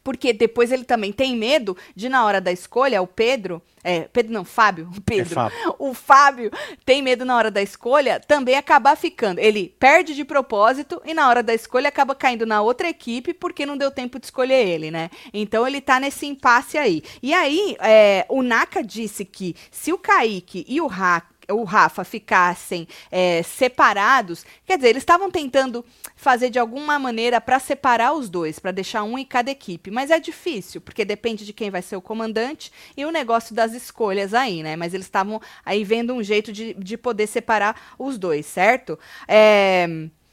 Porque 0.03 0.33
depois 0.33 0.73
ele 0.73 0.85
também 0.85 1.13
tem 1.13 1.37
medo 1.37 1.77
de, 1.95 2.09
na 2.09 2.25
hora 2.25 2.41
da 2.41 2.53
escolha, 2.53 3.03
o 3.03 3.07
Pedro. 3.07 3.63
É, 3.83 4.01
Pedro 4.13 4.33
não, 4.33 4.45
Fábio. 4.45 4.91
o 4.97 5.01
Pedro. 5.01 5.35
Fábio. 5.35 5.75
O 5.79 5.95
Fábio 5.95 6.51
tem 6.85 7.03
medo 7.03 7.25
na 7.25 7.37
hora 7.37 7.51
da 7.51 7.63
escolha 7.63 8.21
também 8.21 8.57
acabar 8.57 8.97
ficando. 8.97 9.39
Ele 9.39 9.75
perde 9.79 10.15
de 10.15 10.25
propósito 10.25 11.01
e 11.05 11.15
na 11.15 11.29
hora 11.29 11.43
da 11.43 11.55
escolha 11.55 11.89
acaba 11.89 12.15
caindo 12.15 12.47
na 12.47 12.63
outra 12.63 12.89
equipe 12.89 13.33
porque 13.33 13.67
não 13.67 13.77
deu 13.77 13.91
tempo 13.91 14.19
de 14.19 14.27
escolher 14.27 14.67
ele, 14.67 14.91
né? 14.91 15.11
Então 15.33 15.67
ele 15.67 15.81
tá 15.81 16.01
nesse 16.01 16.27
impasse 16.27 16.77
aí. 16.77 17.03
E 17.23 17.33
aí, 17.33 17.77
é, 17.81 18.27
o 18.29 18.43
Naka 18.43 18.83
disse 18.83 19.25
que 19.25 19.55
se 19.71 19.93
o 19.93 19.99
Kaique 19.99 20.65
e 20.69 20.81
o 20.81 20.87
Rafa 20.87 21.36
o 21.51 21.65
Rafa 21.65 22.05
ficassem 22.05 22.87
é, 23.11 23.43
separados, 23.43 24.45
quer 24.65 24.77
dizer, 24.77 24.89
eles 24.91 25.03
estavam 25.03 25.31
tentando 25.31 25.85
fazer 26.17 26.51
de 26.51 26.59
alguma 26.59 26.99
maneira 26.99 27.41
para 27.41 27.59
separar 27.59 28.13
os 28.13 28.29
dois, 28.29 28.59
para 28.59 28.71
deixar 28.73 29.03
um 29.05 29.19
em 29.19 29.25
cada 29.25 29.51
equipe, 29.51 29.91
mas 29.91 30.11
é 30.11 30.19
difícil, 30.19 30.81
porque 30.81 31.05
depende 31.05 31.45
de 31.45 31.53
quem 31.53 31.71
vai 31.71 31.83
ser 31.83 31.97
o 31.97 32.01
comandante 32.03 32.73
e 32.97 33.05
o 33.05 33.11
negócio 33.11 33.55
das 33.55 33.73
escolhas 33.73 34.35
aí, 34.35 34.63
né? 34.63 34.77
Mas 34.77 34.95
eles 34.95 35.07
estavam 35.07 35.41
aí 35.65 35.85
vendo 35.85 36.13
um 36.15 36.23
jeito 36.23 36.53
de, 36.53 36.75
de 36.75 36.97
poder 36.97 37.27
separar 37.27 37.95
os 37.99 38.19
dois, 38.19 38.47
certo? 38.47 38.99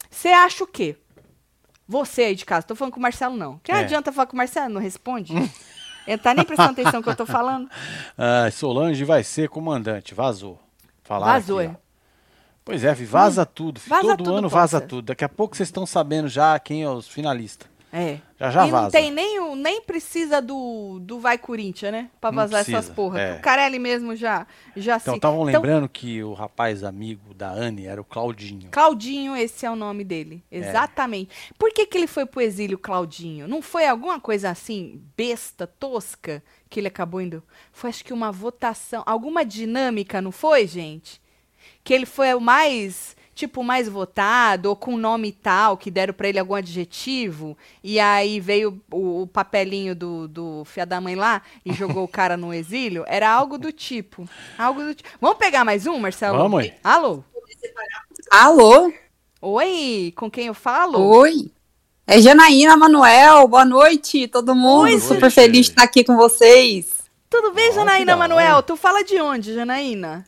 Você 0.10 0.30
acha 0.30 0.64
o 0.64 0.68
quê? 0.68 0.96
Você 1.88 2.24
aí 2.24 2.36
de 2.36 2.46
casa, 2.46 2.66
tô 2.66 2.76
falando 2.76 2.94
com 2.94 3.00
o 3.00 3.02
Marcelo 3.04 3.36
não. 3.36 3.60
Que 3.60 3.72
É. 3.72 3.76
adianta 3.76 4.12
falar 4.12 4.26
com 4.28 4.34
o 4.34 4.38
Marcelo? 4.38 4.74
Não 4.74 4.82
responde? 4.82 5.34
Ele 6.08 6.18
tá 6.18 6.34
nem 6.34 6.46
prestando 6.46 6.72
atenção 6.72 7.00
no 7.00 7.04
que 7.04 7.10
eu 7.10 7.16
tô 7.16 7.26
falando. 7.26 7.70
Ah, 8.18 8.50
Solange 8.52 9.04
vai 9.04 9.24
ser 9.24 9.50
comandante, 9.50 10.14
vazou. 10.14 10.60
Falaram 11.14 11.34
Vazou, 11.34 11.60
aqui, 11.60 11.68
é. 11.70 11.78
Pois 12.66 12.84
é, 12.84 12.94
vaza 12.94 13.46
tudo. 13.46 13.80
fi, 13.80 13.90
Vaza 13.90 14.02
Todo 14.02 14.24
tudo, 14.24 14.36
ano 14.38 14.50
vaza 14.50 14.78
Poxa. 14.80 14.88
tudo. 14.88 15.06
Daqui 15.08 15.24
a 15.24 15.30
pouco 15.30 15.56
vocês 15.56 15.68
estão 15.68 15.86
sabendo 15.86 16.28
já 16.28 16.58
quem 16.60 16.84
é 16.84 16.90
os 16.90 17.08
finalistas. 17.08 17.68
É. 17.96 18.20
Já 18.40 18.50
já 18.50 18.68
e 18.68 18.72
não 18.72 18.80
vaza. 18.80 18.92
tem 18.92 19.12
nem, 19.12 19.40
o- 19.40 19.56
nem 19.56 19.80
precisa 19.84 20.42
do, 20.42 20.98
do 21.00 21.20
Vai 21.20 21.38
Corinthians, 21.38 21.92
né? 21.92 22.10
Pra 22.20 22.32
Não 22.32 22.38
vazar 22.38 22.62
precisa, 22.64 22.80
essas 22.80 22.90
porra. 22.96 23.22
é. 23.22 23.38
O 23.38 23.42
Carelli 23.42 23.78
mesmo 23.78 24.16
já, 24.16 24.48
já 24.76 24.98
Então 24.98 25.14
estavam 25.16 25.44
lembrando 25.44 25.88
que 25.88 26.24
o 26.24 26.34
rapaz 26.34 26.84
amigo 26.84 27.36
da 27.36 27.52
Anne 27.52 27.86
era 27.86 28.02
o 28.02 28.04
Claudinho. 28.04 28.70
Claudinho, 28.72 29.36
esse 29.38 29.64
é 29.64 29.70
o 29.70 29.76
nome 29.76 30.04
dele. 30.04 30.44
Exatamente. 30.52 31.30
Por 31.58 31.72
que, 31.72 31.86
que 31.86 31.96
ele 31.96 32.08
foi 32.08 32.26
pro 32.26 32.42
exílio, 32.42 32.80
Claudinho? 32.80 33.48
Não 33.48 33.62
foi 33.62 33.86
alguma 33.86 34.20
coisa 34.20 34.50
assim, 34.50 35.00
besta, 35.16 35.68
tosca, 35.68 36.44
que 36.70 36.80
ele 36.80 36.88
acabou 36.88 37.22
indo? 37.22 37.44
Foi 37.72 37.92
acho 37.92 38.04
que 38.04 38.12
uma 38.12 38.32
votação, 38.32 39.04
alguma 39.06 39.46
dinâmica, 39.46 40.20
não 40.20 40.32
foi, 40.32 40.66
gente? 40.66 41.22
Que 41.84 41.94
ele 41.94 42.06
foi 42.08 42.34
o 42.34 42.42
mais, 42.42 43.16
tipo, 43.34 43.64
mais 43.64 43.90
votado, 43.90 44.70
ou 44.70 44.76
com 44.76 44.98
nome 44.98 45.32
tal, 45.32 45.78
que 45.78 45.90
deram 45.90 46.14
pra 46.14 46.30
ele 46.30 46.40
algum 46.40 46.56
adjetivo, 46.56 47.58
e 47.84 48.00
aí 48.00 48.40
veio 48.40 48.82
o, 48.92 49.24
o 49.24 49.28
papelinho 49.28 49.96
do, 49.96 50.28
do 50.28 50.64
fia 50.66 50.86
da 50.86 51.02
mãe 51.02 51.16
lá 51.16 51.42
e 51.66 51.74
jogou 51.74 52.04
o 52.04 52.08
cara 52.08 52.38
no 52.38 52.54
exílio? 52.54 53.04
Era 53.08 53.30
algo 53.30 53.58
do 53.58 53.72
tipo. 53.72 54.28
Algo 54.58 54.84
do 54.84 54.96
tipo. 54.96 55.10
Vamos 55.20 55.38
pegar 55.38 55.66
mais 55.66 55.88
um, 55.88 56.00
Marcelo? 56.00 56.38
Vamos 56.38 56.62
aí. 56.62 56.74
Alô? 56.84 57.24
Alô? 58.32 58.94
Oi, 59.42 60.14
com 60.16 60.32
quem 60.32 60.48
eu 60.48 60.54
falo? 60.54 61.00
Oi. 61.00 61.52
É 62.06 62.20
Janaína 62.20 62.76
Manuel, 62.76 63.48
boa 63.48 63.64
noite, 63.64 64.28
todo 64.28 64.54
mundo. 64.54 64.84
Oi, 64.84 65.00
Super 65.00 65.30
gente. 65.30 65.34
feliz 65.34 65.66
de 65.66 65.72
estar 65.72 65.84
aqui 65.84 66.04
com 66.04 66.18
vocês. 66.18 67.04
Tudo 67.30 67.52
bem, 67.52 67.72
Janaína 67.74 68.16
Manuel? 68.16 68.62
Tu 68.62 68.76
fala 68.76 69.04
de 69.04 69.20
onde, 69.20 69.54
Janaína? 69.54 70.26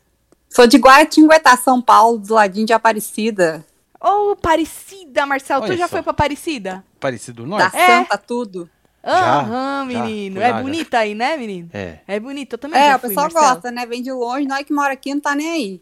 Sou 0.56 0.66
de 0.68 0.78
Guaratinguetá, 0.78 1.58
São 1.58 1.82
Paulo, 1.82 2.18
do 2.18 2.34
ladinho 2.34 2.66
de 2.66 2.72
Aparecida. 2.74 3.66
Ô, 4.00 4.32
Aparecida, 4.32 5.26
Marcelo. 5.26 5.64
Olha 5.64 5.74
tu 5.74 5.78
já 5.78 5.88
só. 5.88 5.92
foi 5.98 6.02
pra 6.04 6.12
Aparecida? 6.12 6.84
Parecido 7.00 7.44
Da 7.44 7.48
nós? 7.50 7.74
É. 7.74 7.88
Santa, 7.88 8.18
tudo. 8.18 8.70
Aham, 9.04 9.86
menino. 9.86 10.42
É 10.42 10.50
já. 10.50 10.62
bonita 10.62 11.00
aí, 11.00 11.14
né, 11.14 11.36
menino? 11.38 11.70
É. 11.74 12.00
É 12.08 12.20
bonito. 12.20 12.54
Eu 12.54 12.58
também 12.58 12.80
É, 12.82 12.90
já 12.92 12.96
o 12.96 13.00
pessoal 13.00 13.24
Marcelo. 13.32 13.46
gosta, 13.54 13.72
né? 13.72 13.86
Vem 13.86 14.02
de 14.02 14.12
longe, 14.12 14.48
nós 14.48 14.64
que 14.64 14.74
mora 14.74 14.94
aqui 14.94 15.14
não 15.14 15.22
tá 15.22 15.36
nem 15.36 15.52
aí. 15.52 15.82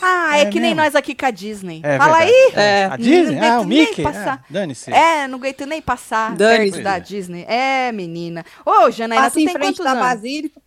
Ah, 0.00 0.38
é, 0.38 0.42
É 0.42 0.46
que 0.46 0.60
nem 0.60 0.70
mesmo? 0.74 0.76
nós 0.82 0.94
aqui 0.94 1.14
com 1.14 1.26
a 1.26 1.30
Disney. 1.30 1.80
É 1.82 1.98
Fala 1.98 2.18
verdade. 2.18 2.32
aí. 2.32 2.52
É. 2.54 2.84
A 2.86 2.96
Disney? 2.96 3.34
Não 3.40 3.56
Ah, 3.56 3.60
o 3.60 3.64
Mickey? 3.66 4.02
passar. 4.02 4.44
É, 4.48 4.52
Dane-se. 4.52 4.92
É, 4.92 5.28
não 5.28 5.38
aguento 5.38 5.66
nem 5.66 5.82
passar 5.82 6.34
Dane-se. 6.36 6.72
perto 6.72 6.84
da 6.84 6.96
é. 6.96 7.00
Disney. 7.00 7.44
É, 7.48 7.90
menina. 7.92 8.44
Ô, 8.64 8.90
Janaína, 8.90 9.24
Passa 9.24 9.34
tu 9.34 9.40
em 9.40 9.44
tem 9.46 9.54
frente 9.54 9.66
quantos 9.78 9.84
da 9.84 9.90
anos? 9.92 10.02
Basílica. 10.04 10.60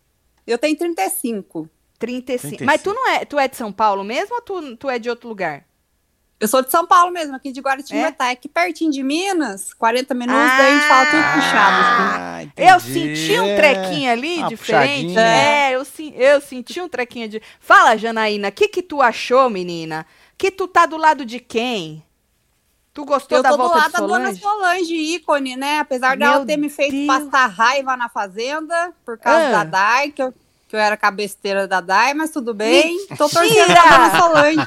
Eu 0.46 0.58
tenho 0.58 0.76
35. 0.76 1.68
35. 2.06 2.56
35. 2.58 2.64
Mas 2.64 2.82
tu 2.82 2.92
não 2.92 3.08
é, 3.10 3.24
tu 3.24 3.38
é 3.38 3.48
de 3.48 3.56
São 3.56 3.72
Paulo 3.72 4.02
mesmo 4.04 4.34
ou 4.36 4.42
tu, 4.42 4.76
tu 4.76 4.90
é 4.90 4.98
de 4.98 5.08
outro 5.08 5.28
lugar? 5.28 5.64
Eu 6.40 6.48
sou 6.48 6.60
de 6.60 6.72
São 6.72 6.84
Paulo 6.84 7.12
mesmo, 7.12 7.36
aqui 7.36 7.52
de 7.52 7.60
Guaratinguetá. 7.60 8.26
É? 8.26 8.30
Aqui 8.32 8.48
pertinho 8.48 8.90
de 8.90 9.00
Minas, 9.02 9.72
40 9.74 10.12
minutos, 10.12 10.42
daí 10.42 10.72
a 10.72 10.74
gente 10.74 10.88
fala 10.88 11.06
tudo 11.06 11.22
puxado. 11.34 11.82
assim. 11.82 12.52
Ah, 12.56 12.72
Eu 12.74 12.80
senti 12.80 13.38
um 13.38 13.46
É. 13.46 13.56
trequinho 13.56 14.10
ali 14.10 14.38
Uma 14.38 14.48
diferente. 14.48 15.06
puxadinha. 15.06 15.20
É, 15.20 15.70
eu, 15.76 15.84
sim- 15.84 16.12
eu 16.16 16.40
senti 16.40 16.80
um 16.80 16.88
trequinho 16.88 17.28
de. 17.28 17.40
Fala, 17.60 17.96
Janaína, 17.96 18.48
o 18.48 18.52
que 18.52 18.66
que 18.66 18.82
tu 18.82 19.00
achou, 19.00 19.48
menina? 19.48 20.04
Que 20.36 20.50
tu 20.50 20.66
tá 20.66 20.84
do 20.84 20.96
lado 20.96 21.24
de 21.24 21.38
quem? 21.38 22.02
Tu 22.92 23.04
gostou 23.04 23.38
Eu 23.38 23.42
da 23.44 23.50
tô 23.50 23.56
do 23.56 23.62
volta 23.62 23.78
lado 23.78 23.86
de 23.86 23.92
da 23.92 24.00
dona 24.00 24.18
Solange? 24.34 24.40
Solange, 24.40 24.94
ícone, 24.96 25.56
né? 25.56 25.78
Apesar 25.78 26.16
Meu 26.16 26.28
dela 26.28 26.44
ter 26.44 26.56
me 26.58 26.68
feito 26.68 26.90
Deus. 26.90 27.06
passar 27.06 27.46
raiva 27.46 27.96
na 27.96 28.08
fazenda 28.08 28.92
por 29.04 29.16
causa 29.16 29.46
Ah. 29.46 29.50
da 29.52 29.64
Dai, 29.64 30.10
que 30.10 30.20
eu, 30.22 30.34
que 30.72 30.76
eu 30.76 30.80
era 30.80 30.96
cabesteira 30.96 31.68
da 31.68 31.82
Dai, 31.82 32.14
mas 32.14 32.30
tudo 32.30 32.54
bem. 32.54 32.96
Tô 33.08 33.28
torcendo 33.28 33.42
Mentira! 33.50 33.74
pra 33.82 34.08
dona 34.08 34.18
Solange. 34.18 34.66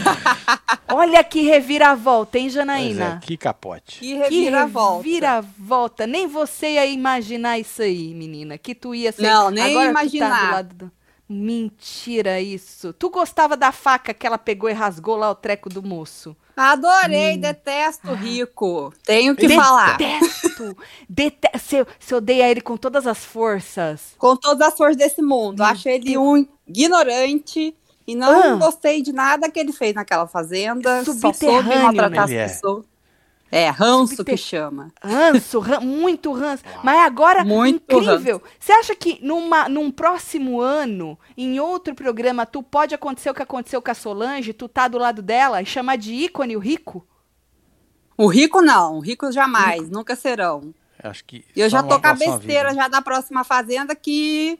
Olha 0.88 1.22
que 1.22 1.42
reviravolta, 1.42 2.38
hein, 2.38 2.48
Janaína? 2.48 3.20
é, 3.22 3.26
que 3.26 3.36
capote. 3.36 3.98
Que 4.00 4.14
Que 4.14 4.14
reviravolta. 4.44 5.04
reviravolta. 5.04 6.06
Nem 6.06 6.26
você 6.26 6.68
ia 6.74 6.86
imaginar 6.86 7.58
isso 7.58 7.82
aí, 7.82 8.14
menina. 8.14 8.56
Que 8.56 8.74
tu 8.74 8.94
ia 8.94 9.12
ser. 9.12 9.22
Não, 9.22 9.50
nem 9.50 9.64
Agora 9.64 9.88
Tu 9.90 9.94
tá 9.94 10.00
imaginar. 10.00 10.46
do 10.46 10.52
lado 10.52 10.74
do... 10.74 10.92
Mentira 11.28 12.40
isso. 12.40 12.92
Tu 12.92 13.10
gostava 13.10 13.56
da 13.56 13.72
faca 13.72 14.14
que 14.14 14.26
ela 14.26 14.38
pegou 14.38 14.70
e 14.70 14.72
rasgou 14.72 15.16
lá 15.16 15.30
o 15.30 15.34
treco 15.34 15.68
do 15.68 15.82
moço? 15.82 16.36
Adorei, 16.56 17.36
detesto 17.36 18.12
rico. 18.14 18.92
Tenho 19.04 19.34
que 19.36 19.46
Detesto. 19.46 19.62
falar. 19.64 19.96
Detesto. 19.98 20.76
Você, 21.54 21.86
você 21.98 22.14
odeia 22.14 22.48
ele 22.50 22.60
com 22.60 22.76
todas 22.76 23.06
as 23.06 23.24
forças. 23.24 24.14
Com 24.16 24.36
todas 24.36 24.68
as 24.68 24.76
forças 24.76 24.96
desse 24.96 25.20
mundo. 25.20 25.58
Meu 25.58 25.66
Acho 25.66 25.88
ele 25.88 26.16
um 26.16 26.46
ignorante 26.66 27.76
e 28.06 28.14
não 28.14 28.54
Ah. 28.54 28.56
gostei 28.56 29.02
de 29.02 29.12
nada 29.12 29.50
que 29.50 29.58
ele 29.58 29.72
fez 29.72 29.94
naquela 29.94 30.26
fazenda. 30.26 31.04
Só 31.04 31.12
soube 31.12 31.20
Subterrâneo, 31.20 31.82
maltratar 31.82 32.24
as 32.24 32.30
Ele 32.30 32.38
é. 32.38 32.48
É, 33.50 33.68
ranço 33.68 34.16
Subter- 34.16 34.34
que 34.34 34.40
chama. 34.40 34.92
Ranço, 35.02 35.60
ran- 35.60 35.80
muito 35.80 36.32
ranço. 36.32 36.64
Mas 36.82 36.98
agora, 37.06 37.44
Muito 37.44 37.96
incrível. 37.96 38.42
Você 38.58 38.72
acha 38.72 38.94
que 38.94 39.18
numa, 39.22 39.68
num 39.68 39.90
próximo 39.90 40.60
ano, 40.60 41.18
em 41.36 41.60
outro 41.60 41.94
programa, 41.94 42.44
tu 42.44 42.62
pode 42.62 42.94
acontecer 42.94 43.30
o 43.30 43.34
que 43.34 43.42
aconteceu 43.42 43.80
com 43.80 43.90
a 43.90 43.94
Solange, 43.94 44.52
tu 44.52 44.68
tá 44.68 44.88
do 44.88 44.98
lado 44.98 45.22
dela 45.22 45.62
e 45.62 45.66
chamar 45.66 45.96
de 45.96 46.12
ícone 46.12 46.56
o 46.56 46.60
rico? 46.60 47.06
O 48.18 48.26
rico 48.26 48.60
não, 48.62 48.96
o 48.96 49.00
rico 49.00 49.30
jamais, 49.30 49.88
nunca 49.90 50.16
serão. 50.16 50.74
Acho 51.02 51.24
que. 51.24 51.44
Eu 51.54 51.68
já 51.68 51.82
tô 51.82 51.88
com 51.90 51.94
a 51.94 52.00
próxima 52.00 52.36
besteira 52.38 52.70
vida. 52.70 52.82
já 52.82 52.88
da 52.88 53.02
próxima 53.02 53.44
fazenda 53.44 53.94
que 53.94 54.58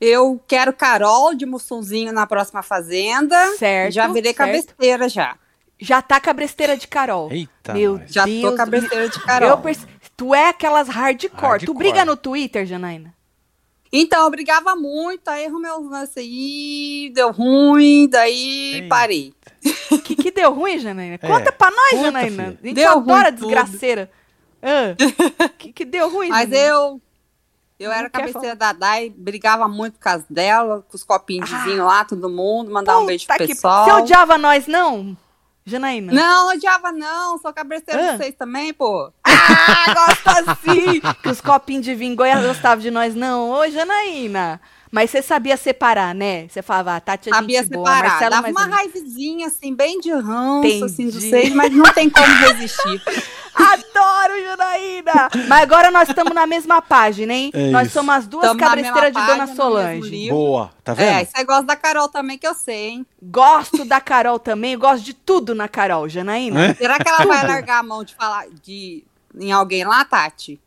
eu 0.00 0.40
quero 0.46 0.72
Carol 0.72 1.34
de 1.34 1.46
Mussunzinho 1.46 2.12
na 2.12 2.26
próxima 2.26 2.62
fazenda. 2.62 3.36
Certo. 3.56 3.92
já 3.94 4.08
virei 4.08 4.34
com 4.34 4.42
a 4.42 4.46
certo. 4.46 4.66
besteira 4.66 5.08
já. 5.08 5.36
Já 5.78 6.00
tá 6.00 6.20
com 6.20 6.30
a 6.30 6.32
besteira 6.32 6.76
de 6.76 6.86
Carol. 6.88 7.30
Eita, 7.30 7.74
Meu. 7.74 8.00
Já 8.06 8.24
Deus 8.24 8.40
tô 8.42 8.56
com 8.56 8.62
a 8.62 8.64
de 9.08 9.20
Carol. 9.24 9.48
Eu 9.50 9.58
perce- 9.58 9.86
Tu 10.16 10.34
é 10.34 10.48
aquelas 10.48 10.88
hardcore. 10.88 11.30
Tu 11.38 11.44
Hardcore. 11.46 11.78
briga 11.78 12.04
no 12.04 12.16
Twitter, 12.16 12.64
Janaína? 12.64 13.14
Então, 13.92 14.24
eu 14.24 14.30
brigava 14.30 14.74
muito, 14.74 15.28
aí 15.28 15.46
arrumei 15.46 15.70
uns 15.72 15.90
lances 15.90 16.16
aí, 16.16 17.10
deu 17.14 17.30
ruim, 17.30 18.08
daí 18.08 18.74
Eita. 18.76 18.88
parei. 18.88 19.34
O 19.90 19.98
que, 20.00 20.16
que 20.16 20.30
deu 20.30 20.52
ruim, 20.54 20.78
Janaína? 20.78 21.14
É. 21.14 21.18
Conta 21.18 21.52
pra 21.52 21.70
nós, 21.70 21.90
Conta, 21.90 22.02
Janaína. 22.04 22.44
filha. 22.44 22.58
A 22.62 22.66
gente 22.66 22.74
Deu 22.74 22.90
adora 22.92 23.28
ruim 23.28 23.34
desgraceira. 23.36 24.10
O 24.62 25.48
que, 25.58 25.72
que 25.72 25.84
deu 25.84 26.10
ruim, 26.10 26.28
Mas 26.28 26.48
Janaína? 26.48 26.68
eu. 26.68 27.00
Eu 27.78 27.90
Não 27.90 27.96
era 27.96 28.08
cabeceira 28.08 28.56
da 28.56 28.72
Dai, 28.72 29.10
brigava 29.14 29.68
muito 29.68 29.94
por 29.94 30.00
causa 30.00 30.24
dela, 30.30 30.82
com 30.88 30.96
os 30.96 31.04
copinhos 31.04 31.46
de 31.48 31.54
Ah. 31.54 31.58
vinho 31.64 31.84
lá, 31.84 32.06
todo 32.06 32.28
mundo, 32.30 32.70
mandar 32.72 32.98
um 32.98 33.04
beijo 33.04 33.26
pro 33.26 33.36
que- 33.36 33.48
pessoal. 33.48 33.84
Você 33.84 33.92
odiava 33.92 34.38
nós, 34.38 34.66
não? 34.66 35.14
Janaína? 35.66 36.12
Não, 36.12 36.48
odiava 36.50 36.92
não, 36.92 37.38
sou 37.38 37.52
cabeceira 37.52 38.00
Ah. 38.00 38.12
de 38.12 38.18
vocês 38.18 38.34
também, 38.38 38.72
pô. 38.72 39.12
Ah, 39.24 39.94
gosta 39.94 40.52
assim! 40.52 41.00
que 41.22 41.28
os 41.28 41.40
copinhos 41.40 41.84
de 41.84 41.92
vinho 41.94 42.14
Goiás 42.14 42.46
gostavam 42.46 42.78
de 42.78 42.90
nós, 42.90 43.14
não. 43.16 43.50
Ô, 43.50 43.68
Janaína. 43.68 44.60
Mas 44.90 45.10
você 45.10 45.20
sabia 45.20 45.56
separar, 45.56 46.14
né? 46.14 46.46
Você 46.48 46.62
falava, 46.62 46.96
ah, 46.96 47.00
Tati 47.00 47.28
é 47.28 47.32
Sabia 47.34 47.62
gente 47.62 47.72
boa, 47.72 47.86
separar, 47.86 48.08
Marcelo 48.10 48.30
dava 48.30 48.48
uma 48.50 48.66
raivezinha, 48.66 49.46
assim, 49.48 49.74
bem 49.74 50.00
de 50.00 50.12
ranço, 50.12 50.84
assim, 50.84 51.08
de 51.08 51.16
Entendi. 51.16 51.28
vocês, 51.30 51.54
mas 51.54 51.72
não 51.72 51.92
tem 51.92 52.08
como 52.08 52.26
resistir. 52.26 53.02
Adoro, 53.56 54.38
Janaína! 54.44 55.30
Mas 55.48 55.62
agora 55.62 55.90
nós 55.90 56.08
estamos 56.08 56.34
na 56.34 56.46
mesma 56.46 56.82
página, 56.82 57.32
hein? 57.32 57.50
É 57.54 57.70
nós 57.70 57.86
isso. 57.86 57.94
somos 57.94 58.14
as 58.14 58.26
duas 58.26 58.46
Tamo 58.48 58.60
cabresteiras 58.60 59.12
de 59.12 59.26
Dona 59.26 59.46
Solange. 59.46 60.28
Boa, 60.28 60.70
tá 60.84 60.92
vendo? 60.92 61.08
É, 61.08 61.24
você 61.24 61.42
gosta 61.42 61.64
da 61.64 61.74
Carol 61.74 62.08
também, 62.08 62.36
que 62.36 62.46
eu 62.46 62.54
sei, 62.54 62.88
hein? 62.88 63.06
Gosto 63.22 63.84
da 63.86 63.98
Carol 64.00 64.38
também, 64.38 64.74
eu 64.74 64.78
gosto 64.78 65.02
de 65.02 65.14
tudo 65.14 65.54
na 65.54 65.68
Carol, 65.68 66.06
Janaína. 66.06 66.66
É? 66.66 66.74
Será 66.74 66.98
que 66.98 67.08
ela 67.08 67.24
vai 67.24 67.46
largar 67.46 67.78
a 67.78 67.82
mão 67.82 68.04
de 68.04 68.14
falar 68.14 68.46
de, 68.62 69.02
em 69.34 69.50
alguém 69.50 69.84
lá, 69.84 70.04
Tati? 70.04 70.60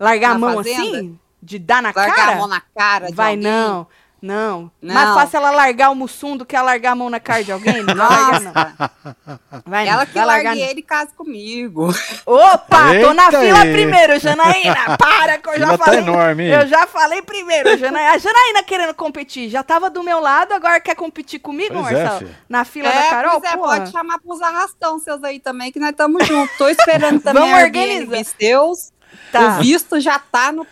Largar 0.00 0.30
a 0.30 0.32
Na 0.34 0.38
mão 0.38 0.54
fazenda? 0.56 0.82
assim? 0.98 1.18
De 1.42 1.58
dar 1.58 1.82
na 1.82 1.92
Largar 1.94 2.14
cara? 2.14 2.32
a 2.32 2.36
mão 2.36 2.46
na 2.46 2.60
cara 2.60 3.06
de 3.08 3.14
Vai 3.14 3.32
alguém? 3.34 3.42
não, 3.50 3.86
não. 4.22 4.70
Não. 4.80 4.94
Mais 4.94 5.08
fácil 5.14 5.38
ela 5.38 5.50
largar 5.50 5.90
o 5.90 5.96
mussum 5.96 6.36
do 6.36 6.46
que 6.46 6.54
ela 6.54 6.66
largar 6.66 6.92
a 6.92 6.94
mão 6.94 7.10
na 7.10 7.18
cara 7.18 7.42
de 7.42 7.50
alguém. 7.50 7.82
Não 7.82 7.96
vai 7.96 8.08
largar, 8.08 8.40
não. 8.40 8.52
Nossa, 8.52 9.62
Vai, 9.66 9.88
ela 9.88 9.98
não. 9.98 10.06
que 10.06 10.12
vai 10.14 10.24
largar, 10.24 10.54
não. 10.54 10.62
ele 10.62 10.78
e 10.78 10.82
case 10.84 11.12
comigo. 11.14 11.88
Opa, 12.24 12.78
tô 13.00 13.12
na 13.12 13.24
Eita 13.26 13.40
fila 13.40 13.60
aí. 13.62 13.72
primeiro, 13.72 14.18
Janaína. 14.20 14.76
Para 14.96 15.38
que 15.38 15.48
eu 15.48 15.58
já 15.58 15.76
tá 15.76 15.84
falei. 15.84 15.98
enorme, 16.00 16.44
hein? 16.44 16.50
Eu 16.52 16.66
já 16.68 16.86
falei 16.86 17.20
primeiro, 17.22 17.76
Janaína. 17.76 18.12
A 18.12 18.18
Janaína 18.18 18.62
querendo 18.62 18.94
competir. 18.94 19.48
Já 19.50 19.64
tava 19.64 19.90
do 19.90 20.04
meu 20.04 20.20
lado, 20.20 20.52
agora 20.54 20.78
quer 20.80 20.94
competir 20.94 21.40
comigo, 21.40 21.74
Pois 21.74 21.86
é, 21.88 22.02
Marcelo? 22.04 22.18
filha. 22.20 22.36
na 22.48 22.64
fila 22.64 22.88
da 22.92 23.02
Carol, 23.10 23.40
pois 23.40 23.52
é, 23.52 23.56
porra. 23.56 23.76
pode 23.78 23.90
chamar 23.90 24.18
pros 24.20 24.40
arrastão 24.40 25.00
seus 25.00 25.24
aí 25.24 25.40
também, 25.40 25.72
que 25.72 25.80
nós 25.80 25.90
estamos 25.90 26.24
juntos. 26.28 26.56
Tô 26.56 26.68
esperando 26.68 27.18
também 27.24 27.42
Vamos 27.42 27.60
organizar. 27.64 28.24
Seus. 28.38 28.92
Tá. 29.32 29.40
O 29.58 29.62
visto 29.62 29.98
já 30.00 30.18
tá 30.20 30.52
no, 30.52 30.64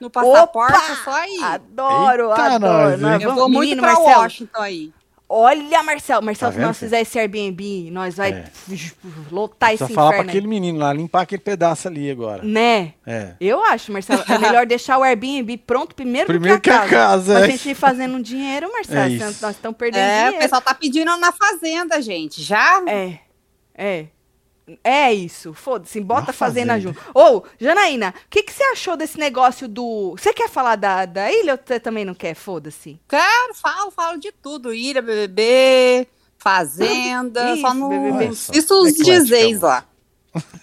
no 0.00 0.10
passaporte, 0.10 0.74
Opa! 0.76 0.92
é 0.92 0.96
só 1.04 1.10
aí. 1.12 1.38
Adoro, 1.42 2.30
Eita, 2.30 2.42
adoro. 2.54 2.60
nós, 2.90 3.00
Nós 3.00 3.12
hein? 3.14 3.22
Eu 3.22 3.28
vamos- 3.30 3.36
vou 3.40 3.48
muito 3.50 3.80
Marcelo, 3.82 4.06
Washington 4.08 4.60
aí. 4.60 4.92
Olha, 5.30 5.82
Marcelo, 5.82 6.24
Marcelo, 6.24 6.52
Tá 6.52 6.58
se 6.58 6.64
nós 6.66 6.78
fizer 6.78 7.00
esse 7.02 7.18
Airbnb, 7.18 7.90
nós 7.90 8.16
vai 8.16 8.30
É. 8.32 8.44
lotar 9.30 9.74
esse 9.74 9.86
Só 9.86 9.88
falar 9.92 10.08
pra 10.08 10.16
inferno. 10.20 10.30
aí. 10.30 10.36
aquele 10.38 10.46
menino 10.46 10.78
lá, 10.78 10.90
limpar 10.90 11.20
aquele 11.20 11.42
pedaço 11.42 11.86
ali 11.86 12.10
agora. 12.10 12.42
Né? 12.42 12.94
É. 13.06 13.34
Eu 13.38 13.62
acho, 13.62 13.92
Marcelo, 13.92 14.24
é 14.26 14.38
melhor 14.38 14.64
deixar 14.66 14.96
o 14.96 15.02
Airbnb 15.02 15.58
pronto 15.58 15.94
primeiro, 15.94 16.26
Primeiro 16.28 16.56
do 16.56 16.62
que 16.62 16.70
a 16.70 16.78
casa. 16.78 16.88
que 16.88 16.94
a 16.94 16.98
casa, 16.98 17.34
Pra 17.34 17.44
é. 17.46 17.50
gente 17.50 17.68
ir 17.68 17.74
fazendo 17.74 18.16
um 18.16 18.22
dinheiro, 18.22 18.70
Marcelo. 18.72 19.14
É 19.16 19.18
nós 19.18 19.50
estamos 19.50 19.76
perdendo 19.76 20.00
É, 20.00 20.14
o 20.14 20.16
dinheiro. 20.24 20.38
pessoal 20.38 20.62
tá 20.62 20.72
pedindo 20.74 21.14
na 21.18 21.30
fazenda, 21.30 22.00
gente. 22.00 22.42
Já? 22.42 22.82
É, 22.86 23.18
é. 23.74 24.06
É 24.84 25.12
isso, 25.12 25.54
foda-se, 25.54 26.00
bota 26.00 26.22
Uma 26.24 26.30
a 26.30 26.32
fazenda, 26.34 26.74
fazenda. 26.74 26.94
junto. 26.94 27.00
Ô, 27.18 27.42
Janaína, 27.58 28.14
o 28.26 28.28
que, 28.28 28.42
que 28.42 28.52
você 28.52 28.62
achou 28.64 28.96
desse 28.96 29.18
negócio 29.18 29.66
do. 29.68 30.14
Você 30.18 30.32
quer 30.34 30.48
falar 30.48 30.76
da, 30.76 31.06
da 31.06 31.32
ilha 31.32 31.54
ou 31.54 31.58
você 31.64 31.80
também 31.80 32.04
não 32.04 32.14
quer? 32.14 32.34
Foda-se. 32.34 33.00
Quero, 33.08 33.54
falo, 33.54 33.90
falo 33.90 34.18
de 34.18 34.30
tudo. 34.32 34.74
Ilha, 34.74 35.00
BBB, 35.00 36.06
fazenda, 36.38 37.52
Isso, 37.52 37.62
só 37.62 37.74
não 37.74 37.88
BBB. 37.88 38.26
assisto 38.28 38.74
os 38.74 38.88
Eclética, 38.90 39.20
dizeis 39.20 39.60
lá. 39.60 39.84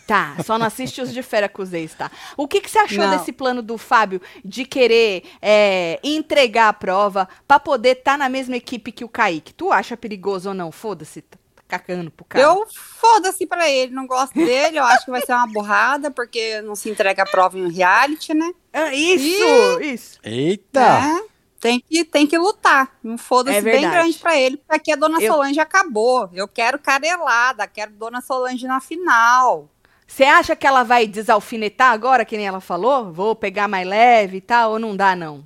Tá, 0.07 0.37
só 0.45 0.57
não 0.57 0.67
assiste 0.67 1.01
os 1.01 1.11
de 1.11 1.21
fera 1.23 1.49
com 1.49 1.61
os 1.61 1.73
ex, 1.73 1.93
tá? 1.95 2.09
O 2.37 2.47
que, 2.47 2.61
que 2.61 2.69
você 2.69 2.77
achou 2.77 3.07
Não. 3.07 3.17
desse 3.17 3.33
plano 3.33 3.61
do 3.61 3.77
Fábio 3.77 4.21
de 4.43 4.63
querer 4.63 5.23
é, 5.41 5.99
entregar 6.03 6.69
a 6.69 6.73
prova 6.73 7.27
pra 7.47 7.59
poder 7.59 7.97
estar 7.97 8.17
na 8.17 8.29
mesma 8.29 8.55
equipe 8.55 8.91
que 8.91 9.03
o 9.03 9.09
Kaique? 9.09 9.53
Tu 9.53 9.71
acha 9.73 9.97
perigoso 9.97 10.49
ou 10.49 10.55
não? 10.55 10.71
Foda-se, 10.71 11.21
tá 11.23 11.37
cacando 11.67 12.11
pro 12.11 12.25
cara. 12.25 12.43
Eu 12.43 12.65
foda-se 12.71 13.45
pra 13.45 13.69
ele, 13.69 13.91
não 13.93 14.05
gosto 14.07 14.33
dele, 14.33 14.77
eu 14.79 14.83
acho 14.83 15.05
que 15.05 15.11
vai 15.11 15.21
ser 15.21 15.33
uma 15.33 15.47
burrada, 15.47 16.11
porque 16.11 16.61
não 16.61 16.75
se 16.75 16.89
entrega 16.89 17.23
a 17.23 17.25
prova 17.25 17.57
em 17.57 17.65
um 17.65 17.69
reality, 17.69 18.33
né? 18.33 18.51
Ah, 18.71 18.93
isso, 18.93 19.81
isso. 19.81 20.19
Eita! 20.23 20.79
É, 20.81 21.23
tem, 21.59 21.79
que, 21.79 22.03
tem 22.05 22.27
que 22.27 22.37
lutar. 22.37 22.91
Um 23.03 23.17
foda-se 23.17 23.57
É 23.57 23.61
bem 23.61 23.81
grande 23.89 24.17
pra 24.19 24.37
ele, 24.37 24.57
porque 24.57 24.75
aqui 24.75 24.91
a 24.91 24.95
Dona 24.95 25.19
Eu- 25.21 25.33
Solange 25.33 25.59
acabou. 25.59 26.29
Eu 26.33 26.47
quero 26.47 26.77
carelada, 26.77 27.65
quero 27.67 27.91
Dona 27.93 28.21
Solange 28.21 28.67
na 28.67 28.79
final. 28.79 29.69
Você 30.07 30.23
acha 30.23 30.55
que 30.55 30.67
ela 30.67 30.83
vai 30.83 31.07
desalfinetar 31.07 31.91
agora, 31.91 32.23
que 32.23 32.37
nem 32.37 32.45
ela 32.45 32.61
falou? 32.61 33.11
Vou 33.11 33.35
pegar 33.35 33.67
mais 33.67 33.87
leve 33.87 34.37
e 34.37 34.41
tal, 34.41 34.73
ou 34.73 34.79
não 34.79 34.95
dá, 34.95 35.15
não? 35.15 35.43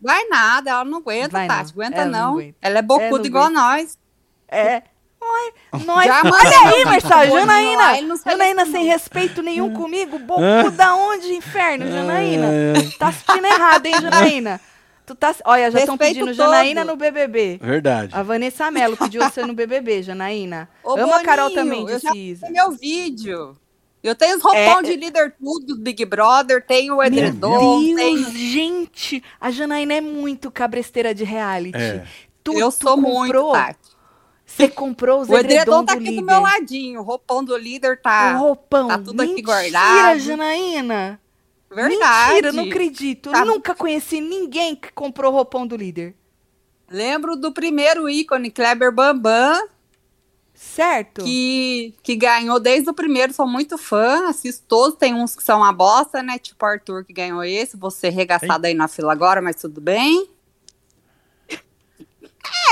Vai 0.00 0.24
nada, 0.24 0.70
ela 0.70 0.84
não 0.84 0.98
aguenta, 0.98 1.28
Vai 1.28 1.46
não. 1.46 1.56
Tati. 1.56 1.70
Aguenta 1.72 1.96
Ela 1.98 2.10
não 2.10 2.18
não. 2.20 2.32
aguenta. 2.32 2.56
Ela 2.60 2.78
é 2.78 2.82
bocuda 2.82 3.18
não 3.18 3.24
igual 3.24 3.48
nós. 3.50 3.96
É. 4.48 4.82
Nós, 5.22 5.84
nós, 5.84 6.06
Já 6.06 6.22
olha 6.24 6.74
aí, 6.74 6.84
Marcelo, 6.84 7.38
Janaína. 7.38 7.82
Janaína 7.94 8.16
selecionou. 8.16 8.66
sem 8.66 8.84
respeito 8.84 9.42
nenhum 9.42 9.72
comigo. 9.72 10.18
Bocu 10.18 10.70
da 10.76 10.94
onde, 10.94 11.32
inferno, 11.32 11.90
Janaína? 11.90 12.46
Ai, 12.48 12.82
ai. 12.82 12.90
Tá 12.98 13.08
assistindo 13.08 13.44
errado, 13.46 13.86
hein, 13.86 13.94
Janaína? 14.00 14.60
Tu 15.04 15.14
tá, 15.16 15.34
olha, 15.44 15.70
já 15.70 15.80
estão 15.80 15.96
pedindo 15.96 16.26
todo. 16.26 16.34
Janaína 16.34 16.84
no 16.84 16.96
BBB. 16.96 17.58
Verdade. 17.60 18.14
A 18.14 18.22
Vanessa 18.22 18.70
Mello 18.70 18.96
pediu 18.96 19.22
você 19.22 19.44
no 19.44 19.52
BBB, 19.52 20.02
Janaína. 20.02 20.68
Ô, 20.84 20.92
Ama 20.98 21.16
a 21.16 21.22
Carol 21.24 21.48
Boninho, 21.48 21.64
também, 21.64 21.80
eu 21.80 21.86
disse 21.86 22.06
já 22.06 22.12
isso. 22.14 22.40
Tem 22.42 22.52
meu 22.52 22.70
vídeo. 22.72 23.56
Eu 24.02 24.14
tenho 24.16 24.36
os 24.36 24.42
roupão 24.42 24.80
É, 24.80 24.82
de 24.82 24.96
líder 24.96 25.34
tudo 25.38 25.76
do 25.76 25.80
Big 25.80 26.04
Brother, 26.04 26.64
tenho 26.64 26.94
o 26.94 26.96
Meu 26.98 27.06
edredom, 27.06 27.80
Deus, 27.80 27.96
tenho... 27.96 28.30
gente, 28.32 29.22
a 29.40 29.50
Janaína 29.50 29.94
é 29.94 30.00
muito 30.00 30.50
cabresteira 30.50 31.14
de 31.14 31.22
reality. 31.24 31.76
É. 31.78 32.04
Tu, 32.42 32.58
eu 32.58 32.72
tu 32.72 32.82
sou 32.82 32.96
muito, 32.96 33.32
comprou, 33.32 33.52
Tati. 33.52 33.78
Você 34.56 34.68
comprou 34.68 35.20
os 35.22 35.28
O 35.28 35.36
edredom 35.36 35.84
tá 35.84 35.94
do 35.94 35.98
aqui 35.98 36.10
líder. 36.10 36.20
do 36.20 36.26
meu 36.26 36.40
ladinho, 36.40 37.00
o 37.00 37.02
roupão 37.02 37.42
do 37.44 37.56
líder 37.56 38.00
tá... 38.00 38.34
O 38.36 38.38
roupão. 38.40 38.88
tá 38.88 38.98
tudo 38.98 39.20
aqui 39.20 39.34
Mentira, 39.34 39.46
guardado. 39.46 40.18
Janaína. 40.20 41.20
Verdade. 41.70 42.30
Mentira, 42.34 42.52
não 42.52 42.64
acredito. 42.64 43.30
Tá. 43.30 43.38
Eu 43.40 43.46
nunca 43.46 43.74
conheci 43.74 44.20
ninguém 44.20 44.76
que 44.76 44.92
comprou 44.92 45.32
o 45.32 45.34
roupão 45.36 45.66
do 45.66 45.74
líder. 45.76 46.14
Lembro 46.90 47.34
do 47.36 47.50
primeiro 47.50 48.08
ícone, 48.10 48.50
Kleber 48.50 48.92
Bambam, 48.92 49.66
Certo? 50.54 51.24
que, 51.24 51.94
que 52.02 52.14
ganhou 52.14 52.60
desde 52.60 52.88
o 52.90 52.94
primeiro, 52.94 53.32
sou 53.32 53.46
muito 53.48 53.78
fã, 53.78 54.28
assisto 54.28 54.64
todos, 54.68 54.98
tem 54.98 55.14
uns 55.14 55.34
que 55.34 55.42
são 55.42 55.58
uma 55.60 55.72
bosta, 55.72 56.22
né? 56.22 56.38
Tipo 56.38 56.64
o 56.64 56.68
Arthur 56.68 57.04
que 57.04 57.12
ganhou 57.12 57.42
esse, 57.42 57.76
você 57.76 58.10
regaçado 58.10 58.66
aí 58.66 58.74
na 58.74 58.86
fila 58.86 59.12
agora, 59.12 59.40
mas 59.40 59.56
tudo 59.56 59.80
bem. 59.80 60.28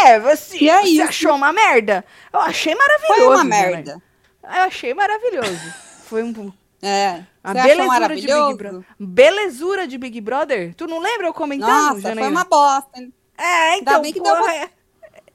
É, 0.07 0.18
você, 0.20 0.57
E 0.59 0.68
é 0.70 0.80
você 0.82 0.88
isso. 0.88 1.03
achou 1.03 1.34
uma 1.34 1.53
merda? 1.53 2.05
Eu 2.32 2.41
achei 2.41 2.74
maravilhoso. 2.74 3.14
Foi 3.20 3.26
uma 3.26 3.45
merda. 3.45 4.03
Eu 4.43 4.62
achei 4.62 4.95
maravilhoso. 4.95 5.72
Foi 6.05 6.22
um, 6.22 6.53
É. 6.82 7.22
achou 7.45 7.62
belezura 7.62 8.16
de 8.16 8.26
Big? 8.26 8.55
Brother. 8.57 8.84
Belezura 8.99 9.86
de 9.86 9.99
Big 9.99 10.20
Brother? 10.20 10.74
Tu 10.74 10.86
não 10.86 10.99
lembra 10.99 11.26
eu 11.26 11.34
comentando, 11.34 11.68
Nossa, 11.70 12.01
Janaína? 12.01 12.20
foi 12.22 12.30
uma 12.30 12.45
bosta. 12.45 13.09
É, 13.38 13.78
então, 13.78 14.01
bem 14.03 14.12
que 14.12 14.20
deu 14.20 14.34
porra, 14.36 14.53
é, 14.55 14.68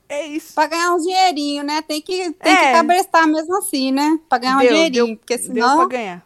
é 0.10 0.26
isso. 0.28 0.53
Pra 0.53 0.68
ganhar 0.68 0.93
um 0.93 0.97
dinheirinho, 0.99 1.64
né? 1.64 1.82
Tem 1.82 2.01
que, 2.01 2.32
tem 2.34 2.53
É. 2.53 2.56
que 2.58 2.72
cabrestar 2.74 3.28
mesmo 3.28 3.58
assim, 3.58 3.91
né? 3.91 4.20
Pra 4.30 4.38
ganhar 4.38 4.58
um 4.58 4.60
Deu, 4.60 4.70
dinheirinho. 4.70 5.06
deu- 5.08 5.18
porque 5.18 5.38
Deu 5.38 5.45
senão. 5.47 5.78
pra 5.78 5.88
ganhar. 5.88 6.26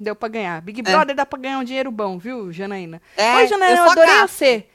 Deu 0.00 0.14
pra 0.14 0.28
ganhar. 0.28 0.60
Big 0.62 0.80
Brother 0.80 1.14
dá 1.16 1.26
pra 1.26 1.38
ganhar 1.40 1.58
um 1.58 1.64
dinheiro 1.64 1.90
bom, 1.90 2.18
viu, 2.18 2.52
Janaína? 2.52 3.02
É, 3.16 3.34
Oi, 3.36 3.46
Janaína, 3.48 3.78
eu 3.80 3.84
eu 3.84 3.90
adorei 3.90 4.20
você. 4.28 4.66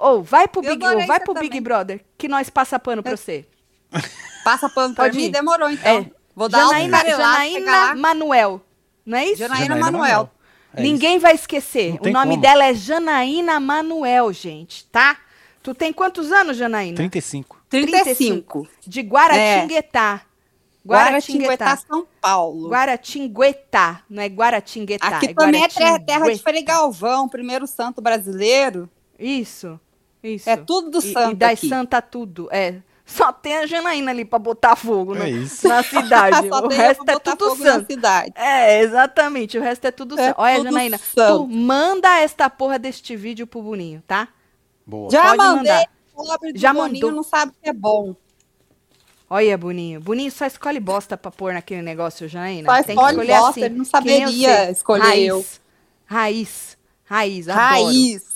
Ou 0.00 0.22
vai 0.22 0.48
pro 0.48 0.62
Eu 0.64 0.70
Big, 0.72 0.84
adorei 0.84 1.06
vai 1.06 1.20
pro 1.20 1.34
Big. 1.34 1.60
Brother, 1.60 2.04
que 2.16 2.26
nós 2.28 2.48
passa 2.48 2.78
pano 2.78 3.02
pra 3.02 3.16
você. 3.16 3.46
Passa 4.44 4.68
pano 4.68 4.94
pra 4.94 5.04
Pode 5.04 5.16
mim, 5.18 5.24
ir. 5.24 5.30
demorou 5.30 5.70
então. 5.70 5.98
É. 5.98 6.10
Vou 6.34 6.48
dar 6.48 6.58
uma 6.64 6.68
Janaína, 6.72 6.98
chegar 7.00 7.16
Janaína 7.18 7.70
lá. 7.72 7.94
Manuel. 7.94 8.60
Não 9.04 9.18
é 9.18 9.26
isso? 9.26 9.36
Janaína 9.36 9.76
Manuel. 9.76 10.30
É 10.74 10.82
Ninguém 10.82 11.18
vai 11.18 11.34
esquecer. 11.34 11.98
Não 12.02 12.10
O 12.10 12.12
nome 12.12 12.30
como. 12.30 12.42
dela 12.42 12.64
é 12.64 12.74
Janaína 12.74 13.58
Manuel, 13.60 14.32
gente, 14.32 14.84
tá? 14.86 15.18
Tu 15.62 15.74
tem 15.74 15.92
quantos 15.92 16.32
anos, 16.32 16.56
Janaína? 16.56 16.96
35. 16.96 17.60
35. 17.68 18.68
De 18.86 19.00
Guaratinguetá. 19.02 20.22
Guaratinguetá, 20.86 21.76
São 21.76 22.06
Paulo. 22.20 22.70
Guaratinguetá, 22.70 24.02
não 24.08 24.22
é 24.22 24.26
Guaratinguetá. 24.28 25.08
Aqui 25.08 25.26
é 25.26 25.34
também 25.34 25.62
é 25.64 25.68
terra, 25.68 25.98
de 25.98 26.04
Guaratinguetá. 26.04 26.42
Frei 26.42 26.62
Galvão, 26.62 27.28
primeiro 27.28 27.66
santo 27.66 28.00
brasileiro. 28.00 28.88
Isso, 29.18 29.78
isso. 30.22 30.48
É 30.50 30.56
tudo 30.56 30.90
do 30.90 30.98
E- 30.98 31.12
santo 31.12 31.32
E 31.32 31.36
das 31.36 31.52
aqui. 31.52 31.68
santa 31.68 32.00
tudo, 32.02 32.48
é. 32.52 32.76
Só 33.06 33.32
tem 33.32 33.56
a 33.56 33.66
Janaína 33.66 34.12
ali 34.12 34.24
pra 34.24 34.38
botar 34.38 34.76
fogo 34.76 35.14
no- 35.16 35.24
É 35.24 35.30
isso. 35.30 35.66
na 35.66 35.82
cidade. 35.82 36.36
Só 36.48 36.58
o 36.64 36.68
tem 36.68 36.78
resto 36.78 37.04
pra 37.04 37.14
é 37.14 37.18
tudo 37.18 37.48
fogo 37.50 37.64
na 37.64 37.72
santo. 37.72 37.86
cidade. 37.92 38.32
É, 38.36 38.80
exatamente. 38.82 39.58
O 39.58 39.60
resto 39.62 39.84
é 39.84 39.90
tudo 39.90 40.18
É 40.18 40.26
santo. 40.28 40.36
Olha, 40.40 40.56
tudo 40.58 40.64
Janaína, 40.66 40.98
tu 40.98 41.04
santo. 41.04 41.46
manda 41.48 42.18
esta 42.20 42.48
porra 42.48 42.78
deste 42.78 43.16
vídeo 43.16 43.46
pro 43.48 43.60
Boninho, 43.62 44.00
tá? 44.06 44.28
Boa. 44.86 45.10
Já 45.10 45.22
Pode 45.24 45.36
mandei. 45.38 45.72
mandar. 45.72 45.86
Pobre 46.14 46.52
do 46.52 46.58
Já 46.58 46.72
Boninho 46.72 47.06
mandou. 47.06 47.12
não 47.16 47.22
sabe 47.24 47.52
que 47.60 47.68
é 47.68 47.72
bom. 47.72 48.14
Olha, 49.28 49.56
Boninho. 49.58 50.00
Boninho 50.00 50.30
só 50.30 50.44
escolhe 50.46 50.78
bosta 50.80 51.16
pra 51.16 51.30
pôr 51.30 51.52
naquele 51.54 51.82
negócio, 51.82 52.28
Janaína. 52.28 52.68
Só 52.68 52.74
Tem 52.76 52.84
que 52.84 52.90
escolhe 52.92 53.10
escolher 53.12 53.32
bosta, 53.38 53.50
assim. 53.50 53.60
ele 53.64 53.74
não 53.76 53.84
que 53.84 53.90
saberia 53.90 54.70
escolher 54.70 55.02
Raiz. 55.02 55.26
eu. 55.28 55.44
Raiz. 56.06 56.78
Raiz. 57.04 57.48
adoro. 57.48 57.64
Raiz. 57.68 58.29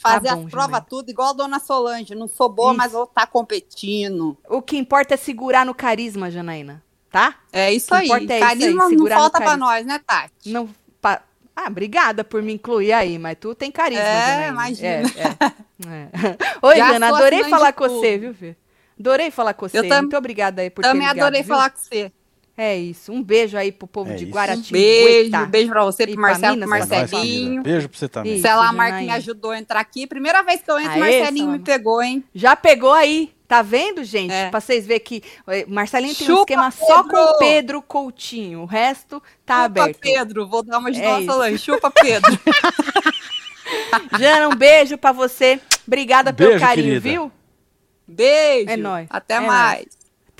Fazer 0.00 0.28
Tá 0.28 0.36
bom, 0.36 0.44
as 0.46 0.50
provas 0.50 0.82
tudo 0.88 1.10
igual 1.10 1.30
a 1.30 1.32
Dona 1.34 1.58
Solange. 1.58 2.14
Não 2.14 2.26
sou 2.26 2.48
boa, 2.48 2.70
Isso. 2.70 2.78
mas 2.78 2.92
vou 2.92 3.04
estar 3.04 3.26
competindo. 3.26 4.36
O 4.48 4.62
que 4.62 4.76
importa 4.78 5.14
é 5.14 5.16
segurar 5.16 5.66
no 5.66 5.74
carisma, 5.74 6.30
Janaína. 6.30 6.82
Tá? 7.10 7.34
É 7.52 7.72
isso 7.72 7.86
O 7.86 7.88
que 7.88 7.94
aí. 8.02 8.04
importa 8.06 8.22
é 8.22 8.24
isso 8.26 8.32
aí, 8.34 8.40
Carisma 8.60 8.88
não 8.88 9.06
falta 9.08 9.38
pra 9.38 9.46
carisma. 9.48 9.66
nós, 9.66 9.84
né, 9.86 10.00
Tati? 10.06 10.48
Não. 10.50 10.68
pa- 11.02 11.22
Ah, 11.56 11.66
obrigada 11.66 12.22
por 12.24 12.40
me 12.42 12.52
incluir 12.54 12.92
aí, 12.92 13.18
mas 13.18 13.36
tu 13.38 13.54
tem 13.54 13.70
carisma, 13.70 14.02
É, 14.04 14.26
Janaína. 14.26 14.46
imagina. 14.52 14.88
É, 14.88 15.00
é. 15.02 15.46
É. 15.88 16.08
Oi, 16.62 16.76
Já 16.76 16.92
Jana, 16.92 17.08
adorei 17.08 17.44
falar 17.44 17.72
com 17.72 17.86
tudo. 17.88 18.00
você, 18.00 18.16
viu, 18.18 18.32
Fê? 18.34 18.56
Adorei 18.98 19.30
falar 19.30 19.54
com 19.54 19.68
você. 19.68 19.78
Eu 19.78 19.88
tam- 19.88 20.02
Muito 20.02 20.16
obrigada 20.16 20.62
aí 20.62 20.70
por 20.70 20.82
ter 20.82 20.88
Também 20.88 21.08
ligado, 21.08 21.18
adorei 21.26 21.42
viu? 21.42 21.48
falar 21.54 21.70
com 21.70 21.78
você. 21.78 22.12
É 22.56 22.76
isso. 22.76 23.10
Um 23.12 23.22
beijo 23.22 23.56
aí 23.56 23.72
pro 23.72 23.86
povo 23.86 24.10
É 24.12 24.16
de. 24.16 24.26
Guaratinguetá. 24.26 24.70
Beijo, 24.72 25.46
beijo 25.50 25.68
pra 25.70 25.84
você, 25.84 26.02
E 26.02 26.06
pro 26.08 26.14
pra 26.16 26.22
Marcelo, 26.22 26.58
pro 26.58 26.68
Marcelinho. 26.68 27.62
Beijo 27.62 27.88
pra 27.88 27.98
você 27.98 28.08
também. 28.08 28.32
Isso. 28.34 28.42
Sei 28.42 28.50
lá, 28.54 28.56
a 28.62 28.66
Janaína. 28.66 28.90
Marquinhos 28.90 29.14
ajudou 29.16 29.50
a 29.52 29.58
entrar 29.58 29.80
aqui. 29.80 30.06
Primeira 30.06 30.42
vez 30.42 30.62
que 30.62 30.70
eu 30.70 30.78
entro, 30.78 31.02
Aê, 31.02 31.20
Marcelinho 31.20 31.50
me 31.52 31.58
pegou, 31.60 32.02
hein? 32.02 32.22
Já 32.34 32.54
pegou 32.54 32.92
aí, 32.92 33.32
tá 33.48 33.62
vendo, 33.62 34.04
gente? 34.04 34.32
É. 34.32 34.50
Pra 34.50 34.60
vocês 34.60 34.86
verem 34.86 35.00
que 35.02 35.22
eh, 35.48 35.64
Marcelinho 35.68 36.14
tem 36.14 36.26
um 36.26 36.28
Chupa, 36.30 36.40
esquema 36.42 36.70
só 36.70 37.02
Pedro! 37.02 37.10
com 37.32 37.38
Pedro 37.38 37.82
Coutinho. 37.82 38.60
O 38.60 38.66
resto 38.66 39.22
tá 39.46 39.54
Chupa, 39.64 39.64
aberto. 39.82 39.98
Pedro. 40.00 40.46
Vou 40.46 40.62
dar 40.62 40.78
uma 40.78 40.90
de 40.92 41.00
É. 41.00 41.24
Solange. 41.24 41.58
Chupa, 41.58 41.90
Pedro. 41.90 42.30
Jana, 44.18 44.48
um 44.48 44.56
beijo 44.56 44.98
pra 44.98 45.12
você. 45.12 45.60
Obrigada 45.86 46.32
pelo 46.32 46.50
Beijo, 46.50 46.64
carinho, 46.64 46.86
querida. 46.88 47.00
viu? 47.08 47.32
Beijo. 48.06 48.70
É 48.70 48.76
nóis. 48.76 49.06
Até 49.10 49.34
É 49.34 49.40
mais. 49.40 49.86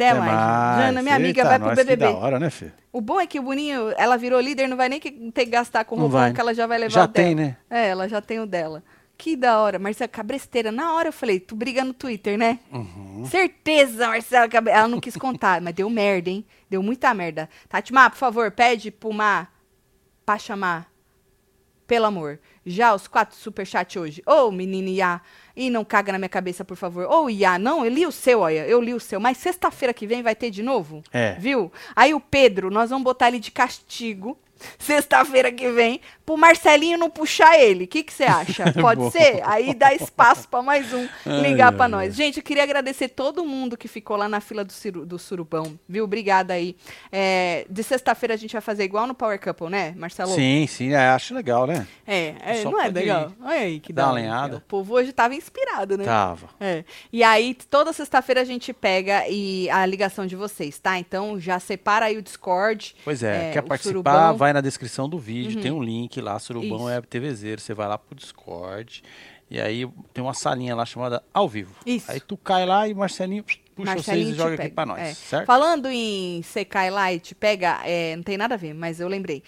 Até, 0.08 0.14
mais. 0.18 0.84
Jana, 0.86 1.02
minha 1.02 1.16
amiga, 1.16 1.40
Eita, 1.40 1.48
vai 1.48 1.58
pro 1.58 1.68
nós, 1.68 1.78
que 1.78 1.84
BBB. 1.84 2.04
da 2.12 2.18
hora, 2.18 2.38
né, 2.38 2.50
Fê? 2.50 2.70
O 2.92 3.00
bom 3.00 3.20
é 3.20 3.26
que 3.26 3.38
o 3.38 3.42
Boninho, 3.42 3.92
ela 3.96 4.16
virou 4.16 4.40
líder, 4.40 4.66
não 4.68 4.76
vai 4.76 4.88
nem 4.88 5.00
ter 5.00 5.10
que 5.10 5.44
gastar 5.46 5.84
com 5.84 5.96
Não 5.96 6.08
roupão, 6.08 6.32
que 6.32 6.40
ela 6.40 6.54
já 6.54 6.66
vai 6.66 6.78
levar 6.78 6.90
Já 6.90 7.04
o 7.04 7.08
dela. 7.08 7.26
tem, 7.26 7.34
né? 7.34 7.56
É, 7.68 7.88
ela 7.88 8.08
já 8.08 8.20
tem 8.20 8.40
o 8.40 8.46
dela. 8.46 8.82
Que 9.16 9.36
da 9.36 9.58
hora. 9.60 9.78
Marcela, 9.78 10.08
cabresteira. 10.08 10.72
Na 10.72 10.94
hora 10.94 11.08
eu 11.08 11.12
falei, 11.12 11.38
tu 11.38 11.54
briga 11.54 11.84
no 11.84 11.92
Twitter, 11.92 12.38
né? 12.38 12.58
Uhum. 12.72 13.26
Certeza, 13.30 14.08
Marcela. 14.08 14.48
Cabre... 14.48 14.72
Ela 14.72 14.88
não 14.88 14.98
quis 14.98 15.14
contar, 15.16 15.60
mas 15.60 15.74
deu 15.74 15.90
merda, 15.90 16.30
hein? 16.30 16.44
Deu 16.70 16.82
muita 16.82 17.12
merda. 17.12 17.48
Tati 17.68 17.92
Má, 17.92 18.08
por 18.08 18.16
favor, 18.16 18.50
pede 18.50 18.90
pro 18.90 19.12
Má 19.12 19.46
pra 20.24 20.38
chamar. 20.38 20.88
Pelo 21.86 22.06
amor. 22.06 22.38
Já 22.64 22.94
os 22.94 23.06
quatro 23.06 23.36
superchat 23.36 23.98
hoje. 23.98 24.22
Ô, 24.24 24.50
menino 24.50 24.88
Iá. 24.88 25.20
E 25.60 25.68
não 25.68 25.84
caga 25.84 26.10
na 26.10 26.16
minha 26.18 26.26
cabeça, 26.30 26.64
por 26.64 26.74
favor. 26.74 27.04
Ô, 27.04 27.28
Iá, 27.28 27.58
não, 27.58 27.84
eu 27.84 27.92
li 27.92 28.06
o 28.06 28.10
seu, 28.10 28.40
olha. 28.40 28.66
Eu 28.66 28.80
li 28.80 28.94
o 28.94 28.98
seu. 28.98 29.20
Mas 29.20 29.36
sexta-feira 29.36 29.92
que 29.92 30.06
vem 30.06 30.22
vai 30.22 30.34
ter 30.34 30.50
de 30.50 30.62
novo? 30.62 31.02
É. 31.12 31.34
Viu? 31.38 31.70
Aí 31.94 32.14
o 32.14 32.18
Pedro, 32.18 32.70
nós 32.70 32.88
vamos 32.88 33.04
botar 33.04 33.28
ele 33.28 33.38
de 33.38 33.50
castigo. 33.50 34.38
Sexta-feira 34.78 35.50
que 35.52 35.70
vem, 35.70 36.00
pro 36.24 36.36
Marcelinho 36.36 36.98
não 36.98 37.10
puxar 37.10 37.58
ele. 37.58 37.84
O 37.84 37.88
que 37.88 38.04
você 38.08 38.24
acha? 38.24 38.72
Pode 38.80 39.00
Bom. 39.00 39.10
ser? 39.10 39.40
Aí 39.44 39.74
dá 39.74 39.94
espaço 39.94 40.48
pra 40.48 40.62
mais 40.62 40.92
um 40.92 41.06
ligar 41.42 41.74
ai, 41.78 41.88
nós. 41.88 42.14
Gente, 42.14 42.38
eu 42.38 42.42
queria 42.42 42.62
agradecer 42.62 43.08
todo 43.08 43.44
mundo 43.44 43.76
que 43.76 43.88
ficou 43.88 44.16
lá 44.16 44.28
na 44.28 44.40
fila 44.40 44.64
do, 44.64 44.72
ciru- 44.72 45.04
do 45.06 45.18
surubão, 45.18 45.78
viu? 45.88 46.04
Obrigada 46.04 46.54
aí. 46.54 46.76
É, 47.12 47.66
de 47.68 47.82
sexta-feira 47.82 48.34
a 48.34 48.36
gente 48.36 48.52
vai 48.52 48.60
fazer 48.60 48.84
igual 48.84 49.06
no 49.06 49.14
Power 49.14 49.40
Couple, 49.40 49.68
né, 49.68 49.92
Marcelo? 49.96 50.32
Sim, 50.34 50.66
sim, 50.68 50.92
é, 50.92 51.08
acho 51.08 51.34
legal, 51.34 51.66
né? 51.66 51.86
É, 52.06 52.34
é, 52.40 52.64
não 52.64 52.78
é 52.80 52.84
pode 52.84 52.94
legal? 52.94 53.32
Olha 53.42 53.60
aí 53.60 53.80
que 53.80 53.92
dar 53.92 54.02
da 54.02 54.08
uma 54.08 54.14
lenhada. 54.14 54.56
O 54.56 54.60
povo 54.60 54.94
hoje 54.94 55.12
tava 55.12 55.34
inspirado, 55.34 55.96
né? 55.98 56.04
Tava. 56.04 56.48
É. 56.60 56.84
E 57.12 57.22
aí, 57.22 57.54
toda 57.54 57.92
sexta-feira 57.92 58.40
a 58.40 58.44
gente 58.44 58.72
pega 58.72 59.26
e 59.28 59.68
a 59.70 59.84
ligação 59.86 60.26
de 60.26 60.36
vocês, 60.36 60.78
tá? 60.78 60.98
Então 60.98 61.38
já 61.40 61.58
separa 61.58 62.06
aí 62.06 62.16
o 62.18 62.22
Discord. 62.22 62.94
Pois 63.04 63.22
é, 63.22 63.48
É, 63.48 63.52
quer 63.52 63.62
participar, 63.62 63.92
surubão. 64.12 64.36
vai 64.36 64.49
na 64.52 64.60
descrição 64.60 65.08
do 65.08 65.18
vídeo, 65.18 65.56
Uhum. 65.56 65.62
tem 65.62 65.70
um 65.72 65.82
link 65.82 66.20
lá, 66.20 66.38
Surubão 66.38 66.80
Isso. 66.80 66.90
é 66.90 67.00
TVZero, 67.00 67.60
você 67.60 67.74
vai 67.74 67.88
lá 67.88 67.96
pro 67.98 68.14
Discord, 68.14 69.02
e 69.50 69.60
aí 69.60 69.86
tem 70.14 70.22
uma 70.22 70.34
salinha 70.34 70.74
lá 70.74 70.84
chamada 70.86 71.22
Ao 71.34 71.48
Vivo. 71.48 71.74
Isso. 71.84 72.10
Aí 72.10 72.20
tu 72.20 72.36
cai 72.36 72.64
lá 72.66 72.86
e 72.88 72.94
Marcelinho 72.94 73.42
puxa 73.44 73.60
Marcelinho 73.94 74.26
vocês 74.26 74.28
e 74.28 74.32
te 74.32 74.36
joga 74.38 74.54
aqui 74.54 74.62
pega. 74.64 74.74
pra 74.74 74.86
nós, 74.86 74.98
É. 75.00 75.14
certo? 75.14 75.46
Falando 75.46 75.88
em 75.88 76.42
Secai 76.42 76.90
Light, 76.90 77.34
pega, 77.34 77.80
é, 77.84 78.14
não 78.16 78.22
tem 78.22 78.36
nada 78.36 78.54
a 78.54 78.58
ver, 78.58 78.74
mas 78.74 79.00
eu 79.00 79.08
lembrei. 79.08 79.42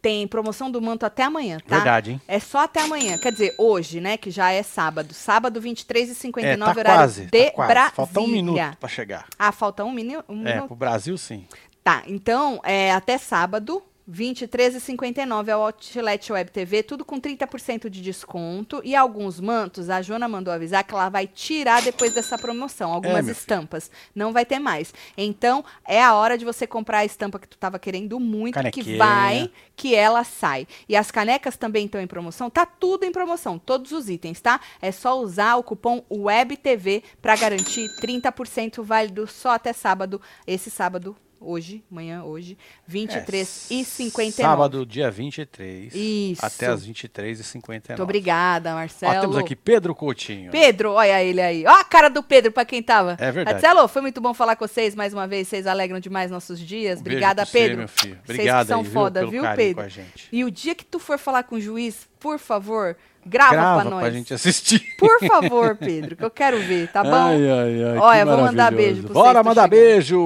Tem 0.00 0.28
promoção 0.28 0.70
do 0.70 0.82
manto 0.82 1.06
até 1.06 1.22
amanhã, 1.22 1.58
tá? 1.66 1.76
Verdade, 1.76 2.10
hein? 2.12 2.20
É 2.28 2.38
só 2.38 2.58
até 2.64 2.82
amanhã. 2.82 3.16
Quer 3.16 3.32
dizer, 3.32 3.54
hoje, 3.58 4.02
né? 4.02 4.18
Que 4.18 4.30
já 4.30 4.52
é 4.52 4.62
sábado. 4.62 5.14
Sábado, 5.14 5.62
23h59, 5.62 6.44
É, 6.44 6.56
tá 6.58 6.64
horário 6.70 6.84
quase, 7.00 7.24
de 7.24 7.44
tá 7.46 7.50
quase. 7.52 7.72
Brasília. 7.72 7.94
Falta 7.96 8.20
um 8.20 8.26
minuto 8.28 8.76
pra 8.78 8.88
chegar. 8.90 9.26
Ah, 9.38 9.50
falta 9.50 9.82
um, 9.82 9.90
minu 9.90 10.22
um 10.28 10.46
É, 10.46 10.52
minuto. 10.56 10.66
pro 10.66 10.76
Brasil 10.76 11.16
sim. 11.16 11.46
Tá, 11.82 12.02
então, 12.06 12.60
é, 12.64 12.92
até 12.92 13.16
sábado, 13.16 13.82
23h59 14.10 15.48
é 15.48 15.56
o 15.56 15.60
Outlet 15.60 16.32
Web 16.32 16.50
TV, 16.50 16.82
tudo 16.82 17.04
com 17.04 17.20
30% 17.20 17.88
de 17.88 18.02
desconto. 18.02 18.80
E 18.84 18.94
alguns 18.94 19.40
mantos, 19.40 19.88
a 19.88 20.02
Jona 20.02 20.28
mandou 20.28 20.52
avisar 20.52 20.84
que 20.84 20.92
ela 20.92 21.08
vai 21.08 21.26
tirar 21.26 21.82
depois 21.82 22.12
dessa 22.12 22.36
promoção. 22.36 22.92
Algumas 22.92 23.18
É, 23.18 23.22
meu 23.22 23.34
filho. 23.34 23.40
estampas. 23.40 23.90
Não 24.14 24.32
vai 24.32 24.44
ter 24.44 24.58
mais. 24.58 24.92
Então, 25.16 25.64
é 25.86 26.02
a 26.02 26.14
hora 26.14 26.36
de 26.36 26.44
você 26.44 26.66
comprar 26.66 26.98
a 26.98 27.04
estampa 27.04 27.38
que 27.38 27.48
tu 27.48 27.56
tava 27.56 27.78
querendo 27.78 28.20
muito, 28.20 28.58
que 28.70 28.96
vai, 28.96 29.50
que 29.74 29.94
ela 29.94 30.22
sai. 30.22 30.66
E 30.88 30.94
as 30.96 31.10
canecas 31.10 31.56
também 31.56 31.86
estão 31.86 32.00
em 32.00 32.06
promoção. 32.06 32.50
Tá 32.50 32.66
tudo 32.66 33.04
em 33.04 33.12
promoção, 33.12 33.58
todos 33.58 33.92
os 33.92 34.08
itens, 34.08 34.40
tá? 34.40 34.60
É 34.82 34.92
só 34.92 35.18
usar 35.18 35.56
o 35.56 35.62
cupom 35.62 36.04
WebTV 36.10 37.02
para 37.22 37.36
garantir 37.36 37.88
30% 38.00 38.82
válido 38.82 39.26
só 39.26 39.50
até 39.50 39.72
sábado. 39.72 40.20
Esse 40.46 40.70
sábado, 40.70 41.16
hoje, 41.44 41.84
amanhã, 41.90 42.22
hoje, 42.24 42.56
23 42.86 43.70
e 43.70 43.84
59. 43.84 44.42
É, 44.42 44.44
Sábado, 44.50 44.86
dia 44.86 45.10
23. 45.10 45.94
Isso. 45.94 46.44
Até 46.44 46.66
as 46.66 46.86
23h59. 46.86 47.88
Muito 47.88 48.02
obrigada, 48.02 48.72
Ó, 48.72 48.74
Marcelo. 48.74 49.20
temos 49.20 49.36
aqui 49.36 49.54
Pedro 49.54 49.94
Coutinho. 49.94 50.50
Pedro, 50.50 50.92
olha 50.92 51.22
ele 51.22 51.40
aí. 51.40 51.64
Ó 51.66 51.70
a 51.70 51.84
cara 51.84 52.08
do 52.08 52.22
Pedro 52.22 52.52
pra 52.52 52.64
quem 52.64 52.82
tava. 52.82 53.16
É 53.18 53.30
verdade. 53.30 53.62
Marcelo, 53.62 53.88
foi 53.88 54.02
muito 54.02 54.20
bom 54.20 54.32
falar 54.34 54.56
com 54.56 54.66
vocês 54.66 54.94
mais 54.94 55.12
uma 55.12 55.26
vez. 55.26 55.48
Vocês 55.48 55.66
alegram 55.66 56.00
demais 56.00 56.30
nossos 56.30 56.58
dias. 56.58 56.98
Um 56.98 57.00
Obrigada, 57.00 57.42
pra 57.42 57.46
você, 57.46 57.58
Pedro. 57.58 57.78
meu 57.78 57.88
filho. 57.88 58.18
Vocês 58.24 58.38
Obrigado 58.38 58.66
que 58.66 58.68
são 58.68 58.78
aí, 58.78 58.84
viu, 58.84 58.92
foda, 58.92 59.26
viu, 59.26 59.42
carinho 59.42 59.76
Pedro? 59.76 60.04
E 60.32 60.44
o 60.44 60.50
dia 60.50 60.74
que 60.74 60.84
tu 60.84 60.98
for 60.98 61.18
falar 61.18 61.42
com 61.44 61.56
o 61.56 61.60
juiz, 61.60 62.08
por 62.24 62.38
favor, 62.38 62.96
grava, 63.26 63.52
Grava 63.52 63.80
pra 63.82 63.90
nós. 63.90 64.00
pra 64.00 64.10
gente 64.10 64.32
assistir. 64.32 64.80
Por 64.98 65.18
favor, 65.20 65.76
Pedro, 65.76 66.16
que 66.16 66.24
eu 66.24 66.30
quero 66.30 66.58
ver, 66.60 66.88
tá 66.90 67.02
bom? 67.04 67.12
Ai, 67.12 67.50
ai, 67.50 67.84
ai, 67.84 67.98
Olha, 67.98 68.24
vou 68.24 68.38
mandar 68.38 68.72
beijo 68.72 69.02
pra 69.02 69.12
vocês, 69.12 69.24
Bora 69.26 69.42
mandar 69.44 69.64
chegando. 69.64 69.70
beijo! 69.82 70.20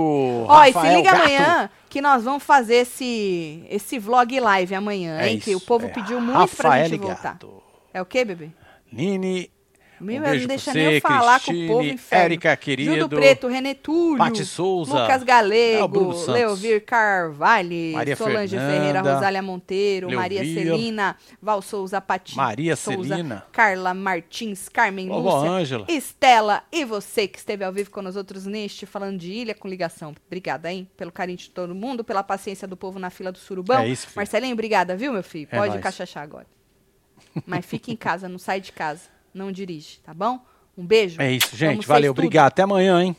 Ó, 0.46 0.64
e 0.64 0.72
se 0.72 0.94
liga 0.94 1.10
Gato. 1.10 1.20
amanhã 1.22 1.70
que 1.90 2.00
nós 2.00 2.22
vamos 2.22 2.44
fazer 2.44 2.76
esse, 2.76 3.64
esse 3.68 3.98
vlog 3.98 4.38
live 4.38 4.74
amanhã, 4.76 5.18
É 5.18 5.28
hein? 5.30 5.40
que 5.40 5.52
o 5.54 5.56
isso, 5.58 5.66
povo 5.66 5.86
é 5.86 5.88
pediu 5.88 6.20
muito 6.20 6.56
pra 6.56 6.68
Rafael 6.68 6.86
gente 6.88 7.00
voltar. 7.00 7.32
Gato. 7.32 7.60
É 7.92 8.00
o 8.00 8.06
quê, 8.06 8.24
bebê? 8.24 8.50
Nini, 8.92 9.50
Meu, 10.00 10.16
um 10.16 10.20
não 10.20 10.30
beijo 10.30 10.48
deixa 10.48 10.72
pra 10.72 10.74
nem 10.74 10.84
eu 10.84 10.92
você, 10.92 11.00
falar 11.00 11.40
com 11.40 11.50
o 11.50 11.54
povo 11.66 11.78
Cristine, 11.78 11.94
inferno. 11.94 12.24
Érica, 12.24 12.56
querido. 12.56 12.94
Gildo 12.94 13.16
Preto, 13.16 13.48
René 13.48 13.74
Túlio, 13.74 14.18
Pati 14.18 14.44
Souza, 14.44 15.02
Lucas 15.02 15.22
é 15.22 15.24
Galego, 15.24 16.14
Santos. 16.14 16.28
Leovir 16.28 16.84
Carvalho, 16.84 17.92
Maria 17.92 18.16
Solange 18.16 18.56
Fernanda, 18.56 18.78
Ferreira, 18.78 19.00
Rosália 19.00 19.42
Monteiro, 19.42 20.06
Leovir, 20.08 20.20
Maria 20.20 20.44
Celina, 20.44 21.16
Val 21.40 21.62
Souza 21.62 22.00
Pati 22.00 22.36
Maria 22.36 22.76
Souza, 22.76 23.16
Celina. 23.16 23.44
Carla 23.52 23.94
Martins, 23.94 24.68
Carmen 24.68 25.08
Vovó 25.08 25.36
Lúcia, 25.36 25.50
Ângela. 25.50 25.86
Estela 25.88 26.62
e 26.70 26.84
você 26.84 27.26
que 27.26 27.38
esteve 27.38 27.64
ao 27.64 27.72
vivo 27.72 27.90
com 27.90 28.02
nós 28.02 28.16
outros 28.16 28.46
neste 28.46 28.86
falando 28.86 29.18
de 29.18 29.32
Ilha 29.32 29.54
com 29.54 29.68
Ligação. 29.68 30.14
Obrigada, 30.26 30.72
hein? 30.72 30.88
Pelo 30.96 31.10
carinho 31.12 31.38
de 31.38 31.50
todo 31.50 31.74
mundo, 31.74 32.04
pela 32.04 32.22
paciência 32.22 32.66
do 32.68 32.76
povo 32.76 32.98
na 32.98 33.10
fila 33.10 33.32
do 33.32 33.38
Surubão. 33.38 33.80
É 33.80 33.88
isso, 33.88 34.06
filho. 34.06 34.16
Marcelinho, 34.16 34.52
obrigada, 34.52 34.96
viu, 34.96 35.12
meu 35.12 35.22
filho? 35.22 35.48
É 35.50 35.56
Pode 35.56 35.70
nóis. 35.70 35.82
cachachar 35.82 36.22
agora. 36.22 36.46
Mas 37.46 37.64
fique 37.64 37.92
em 37.92 37.96
casa, 37.96 38.28
não 38.28 38.38
sai 38.38 38.60
de 38.60 38.72
casa, 38.72 39.02
não 39.38 39.52
dirige, 39.52 40.00
tá 40.04 40.12
bom? 40.12 40.40
Um 40.76 40.84
beijo. 40.84 41.20
É 41.20 41.32
isso, 41.32 41.56
gente. 41.56 41.86
Valeu, 41.86 42.10
obrigado. 42.10 42.48
Até 42.48 42.62
amanhã, 42.62 43.02
hein? 43.02 43.16